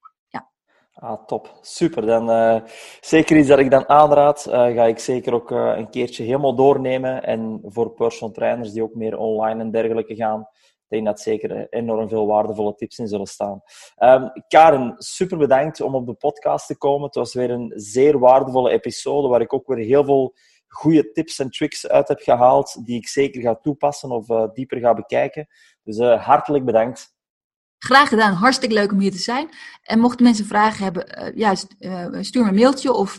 Ah, 0.95 1.25
top. 1.27 1.59
Super. 1.61 2.07
Dan 2.07 2.63
zeker 3.01 3.37
iets 3.37 3.49
dat 3.49 3.59
ik 3.59 3.71
dan 3.71 3.89
aanraad. 3.89 4.43
ga 4.51 4.85
ik 4.85 4.99
zeker 4.99 5.35
ook 5.35 5.51
een 5.51 5.91
keertje 5.91 6.25
helemaal 6.25 6.55
doornemen. 6.55 7.23
En 7.25 7.61
voor 7.65 7.91
personal 7.91 8.35
trainers 8.35 8.73
die 8.73 8.83
ook 8.83 8.95
meer 8.95 9.17
online 9.17 9.61
en 9.61 9.71
dergelijke 9.71 10.15
gaan, 10.15 10.41
ik 10.41 10.87
denk 10.89 11.05
dat 11.05 11.21
zeker 11.21 11.69
enorm 11.71 12.09
veel 12.09 12.27
waardevolle 12.27 12.75
tips 12.75 12.99
in 12.99 13.09
zullen 13.09 13.27
staan. 13.27 13.63
Ehm, 13.97 14.29
Karen, 14.49 14.95
super 14.99 15.39
bedankt 15.39 15.81
om 15.81 15.95
op 15.95 16.07
de 16.07 16.15
podcast 16.15 16.67
te 16.67 16.79
komen. 16.79 17.07
Het 17.07 17.15
was 17.15 17.35
weer 17.35 17.51
een 17.51 17.73
zeer 17.75 18.19
waardevolle 18.19 18.71
episode 18.71 19.29
waar 19.29 19.41
ik 19.41 19.53
ook 19.53 19.67
weer 19.67 19.85
heel 19.87 20.05
veel 20.05 20.35
goede 20.75 21.13
tips 21.13 21.39
en 21.39 21.51
tricks 21.51 21.89
uit 21.89 22.09
heb 22.09 22.21
gehaald 22.21 22.87
die 22.87 22.97
ik 22.97 23.09
zeker 23.09 23.41
ga 23.43 23.55
toepassen 23.55 24.11
of 24.11 24.31
eh, 24.31 24.45
dieper 24.53 24.79
ga 24.79 24.95
bekijken. 24.95 25.47
Dus 25.83 25.99
eh, 25.99 26.25
hartelijk 26.25 26.65
bedankt. 26.65 27.13
Graag 27.79 28.09
gedaan, 28.09 28.33
hartstikke 28.33 28.75
leuk 28.75 28.93
om 28.93 28.99
hier 29.01 29.11
te 29.11 29.19
zijn. 29.19 29.49
En 29.83 29.99
mochten 29.99 30.25
mensen 30.25 30.45
vragen 30.47 30.85
hebben, 30.85 31.09
eh, 31.09 31.37
ja, 31.37 31.55
st- 31.55 31.77
stuur 32.21 32.43
me 32.43 32.49
een 32.49 32.55
mailtje 32.55 32.93
of 32.93 33.19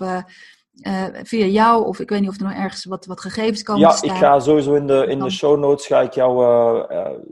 via 1.23 1.45
jou, 1.45 1.85
of 1.85 1.99
ik 1.99 2.09
weet 2.09 2.19
niet 2.19 2.29
of 2.29 2.35
er 2.37 2.43
nog 2.43 2.53
ergens 2.53 2.85
wat, 2.85 3.05
wat 3.05 3.21
gegevens 3.21 3.63
komen 3.63 3.81
Ja, 3.81 3.89
staan. 3.89 4.15
ik 4.15 4.21
ga 4.21 4.39
sowieso 4.39 4.73
in 4.73 4.87
de, 4.87 5.05
in 5.07 5.19
de 5.19 5.29
show 5.29 5.59
notes 5.59 5.87
ga 5.87 6.01
ik 6.01 6.13
jouw 6.13 6.35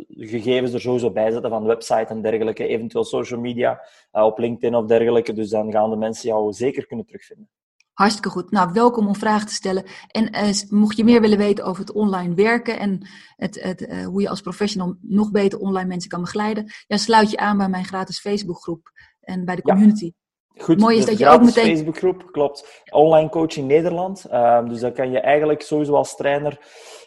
gegevens 0.08 0.74
er 0.74 0.82
sowieso 0.82 1.12
bij 1.12 1.32
zetten 1.32 1.50
van 1.50 1.62
de 1.62 1.68
website 1.68 2.06
en 2.08 2.22
dergelijke, 2.22 2.68
eventueel 2.68 3.04
social 3.04 3.40
media, 3.40 3.82
op 4.12 4.38
LinkedIn 4.38 4.76
of 4.76 4.86
dergelijke. 4.86 5.34
Dus 5.34 5.50
dan 5.50 5.72
gaan 5.72 5.90
de 5.90 5.96
mensen 5.96 6.30
jou 6.30 6.54
zeker 6.54 6.86
kunnen 6.88 7.06
terugvinden. 7.06 7.50
Hartstikke 7.94 8.30
goed. 8.30 8.52
Nou, 8.52 8.72
welkom 8.74 9.08
om 9.08 9.16
vragen 9.16 9.48
te 9.48 9.54
stellen. 9.54 9.84
En 10.08 10.30
eh, 10.30 10.50
mocht 10.70 10.98
je 10.98 11.04
meer 11.04 11.22
willen 11.22 11.38
weten 11.38 11.66
over 11.66 11.82
het 11.82 11.92
online 11.94 12.34
werken 12.36 12.80
en 12.80 13.08
het, 13.36 13.64
het, 13.64 13.86
eh, 13.86 14.06
hoe 14.06 14.22
je 14.22 14.30
als 14.30 14.42
professional 14.42 14.96
nog 15.02 15.32
beter 15.32 15.60
online 15.60 15.88
mensen 15.88 16.10
kan 16.10 16.22
begeleiden, 16.22 16.66
ja, 16.88 16.98
sluit 16.98 17.32
je 17.32 17.38
aan 17.38 17.58
bij 17.58 17.70
mijn 17.70 17.86
gratis 17.86 18.20
Facebookgroep 18.20 18.92
en 19.20 19.46
bij 19.46 19.56
de 19.56 19.62
Ja. 19.66 19.74
community. 19.74 20.12
Goed, 20.58 20.80
Mooi 20.80 20.98
is 20.98 21.06
dat 21.06 21.18
je 21.18 21.28
ook 21.28 21.42
meteen- 21.44 21.66
Facebookgroep, 21.66 22.32
klopt. 22.32 22.84
Online 22.92 23.30
Coaching 23.30 23.68
Nederland. 23.68 24.26
Ehm, 24.26 24.68
dus 24.68 24.80
dan 24.80 24.94
kan 24.94 25.12
je 25.12 25.20
eigenlijk 25.20 25.62
sowieso 25.62 25.94
als 25.94 26.16
trainer, 26.16 26.60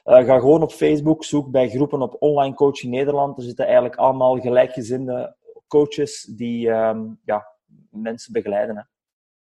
eh, 0.05 0.25
ga 0.25 0.39
gewoon 0.39 0.63
op 0.63 0.73
Facebook, 0.73 1.25
zoek 1.25 1.51
bij 1.51 1.69
groepen 1.69 2.03
op 2.03 2.17
Online 2.19 2.55
Coaching 2.55 2.93
Nederland. 2.93 3.37
Er 3.39 3.45
zitten 3.45 3.65
eigenlijk 3.65 3.97
allemaal 3.97 4.41
gelijkgezinde 4.41 5.37
coaches 5.69 6.23
die 6.37 6.71
ehm, 6.71 7.05
ja, 7.25 7.47
mensen 7.91 8.33
begeleiden. 8.33 8.77
Hè. 8.77 8.83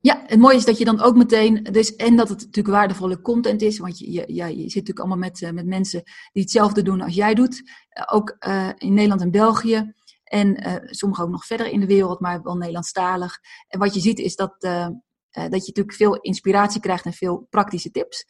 Ja, 0.02 0.24
het 0.26 0.40
mooie 0.40 0.56
is 0.56 0.66
dat 0.66 0.78
je 0.78 0.86
dan 0.86 1.02
ook 1.02 1.16
meteen, 1.16 1.64
dus, 1.64 1.96
en 1.96 2.16
dat 2.16 2.30
het 2.30 2.40
natuurlijk 2.40 2.76
waardevolle 2.76 3.22
content 3.22 3.62
is, 3.62 3.80
want 3.80 4.00
je, 4.00 4.12
je, 4.12 4.24
ja, 4.28 4.46
je 4.46 4.56
zit 4.56 4.64
natuurlijk 4.66 5.00
allemaal 5.00 5.18
met, 5.18 5.42
eh, 5.42 5.52
met 5.52 5.66
mensen 5.66 6.04
die 6.32 6.44
hetzelfde 6.44 6.82
doen 6.82 7.02
als 7.02 7.16
jij 7.16 7.34
doet. 7.34 7.72
Eh, 7.90 8.04
ook 8.12 8.36
eh, 8.40 8.70
in 8.78 8.94
Nederland 8.94 9.22
en 9.22 9.32
België. 9.32 9.94
En 10.24 10.80
sommigen 10.86 11.24
ook 11.24 11.30
nog 11.30 11.46
verder 11.46 11.68
in 11.68 11.80
de 11.80 11.86
wereld, 11.86 12.20
maar 12.20 12.42
wel 12.42 12.56
Nederlandstalig. 12.56 13.40
En 13.68 13.80
wat 13.80 13.94
je 13.94 14.00
ziet 14.00 14.20
is 14.20 14.36
dat, 14.36 14.56
dat 14.60 14.96
je 15.32 15.48
natuurlijk 15.50 15.94
veel 15.96 16.16
inspiratie 16.16 16.82
krijgt 16.82 17.06
en 17.06 17.14
veel 17.14 17.48
praktische 17.50 17.92
tips. 17.92 18.26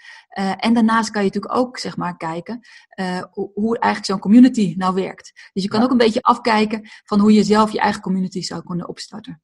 En 0.58 0.74
daarnaast 0.74 1.10
kan 1.12 1.24
je 1.24 1.28
natuurlijk 1.28 1.56
ook 1.56 1.78
zeg 1.78 1.98
maar, 1.98 2.18
kijken 2.18 2.60
hoe, 3.32 3.52
hoe 3.54 3.80
eigenlijk 3.80 4.06
zo'n 4.06 4.20
community 4.20 4.74
nou 4.78 4.94
werkt. 4.94 5.50
Dus 5.54 5.64
je 5.64 5.70
kan 5.70 5.80
Ja. 5.80 5.86
ook 5.86 5.92
een 5.92 5.98
beetje 5.98 6.22
afkijken 6.22 6.90
van 7.06 7.20
hoe 7.20 7.34
je 7.34 7.44
zelf 7.44 7.72
je 7.72 7.80
eigen 7.80 8.02
community 8.02 8.42
zou 8.42 8.64
kunnen 8.64 8.88
opstarten. 8.88 9.42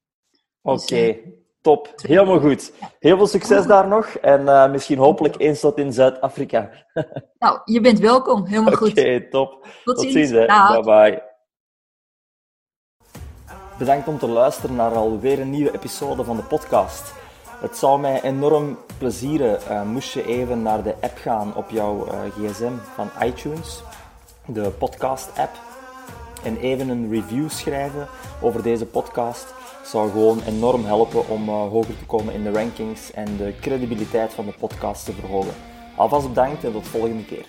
Oké, 0.62 0.96
Dus, 0.96 1.45
top. 1.66 1.94
Helemaal 1.96 2.40
goed. 2.40 2.72
Heel 3.00 3.18
veel 3.18 3.28
succes 3.28 3.66
daar 3.66 3.88
nog. 3.88 4.06
En 4.06 4.48
eh, 4.48 4.72
misschien 4.72 4.98
hopelijk 4.98 5.36
eens 5.38 5.60
tot 5.60 5.78
in 5.78 5.94
Zuid-Afrika. 5.94 6.70
Nou, 7.40 7.60
je 7.66 7.82
bent 7.82 8.00
welkom. 8.00 8.46
Helemaal 8.46 8.74
Oké, 8.74 8.78
goed. 8.78 8.96
top. 9.32 9.52
Tot, 9.84 9.96
Tot 9.96 10.02
ziens. 10.02 10.14
ziens. 10.14 10.32
Bye 10.32 10.82
bye. 10.84 11.24
Bedankt 13.78 14.08
om 14.08 14.18
te 14.18 14.28
luisteren 14.28 14.76
naar 14.76 14.92
alweer 14.92 15.40
een 15.40 15.50
nieuwe 15.50 15.74
episode 15.74 16.24
van 16.24 16.36
de 16.36 16.44
podcast. 16.44 17.14
Het 17.60 17.78
zou 17.78 18.00
mij 18.00 18.22
enorm 18.22 18.78
plezieren 18.98 19.62
eh, 19.68 19.82
moest 19.82 20.14
je 20.14 20.26
even 20.26 20.62
naar 20.62 20.84
de 20.84 20.96
app 21.02 21.18
gaan 21.18 21.56
op 21.56 21.70
jouw 21.70 22.08
eh, 22.08 22.20
gsm 22.38 22.74
van 22.94 23.10
iTunes, 23.24 23.84
de 24.46 24.70
podcast-app, 24.70 25.52
en 26.44 26.58
even 26.58 26.90
een 26.90 27.12
review 27.12 27.50
schrijven 27.50 28.08
over 28.42 28.64
deze 28.64 28.86
podcast. 28.86 29.55
Zou 29.86 30.12
gewoon 30.12 30.42
enorm 30.42 30.86
helpen 30.86 31.30
om 31.30 31.50
eh, 31.50 31.68
hoger 31.70 31.98
te 31.98 32.06
komen 32.06 32.34
in 32.34 32.44
de 32.44 32.52
rankings 32.52 33.12
en 33.12 33.38
de 33.38 33.54
credibiliteit 33.62 34.34
van 34.34 34.46
de 34.46 34.54
podcast 34.60 35.06
te 35.06 35.14
verhogen. 35.14 35.54
Alvast 35.96 36.28
bedankt 36.28 36.64
en 36.64 36.72
tot 36.72 36.88
volgende 36.88 37.26
keer. 37.26 37.46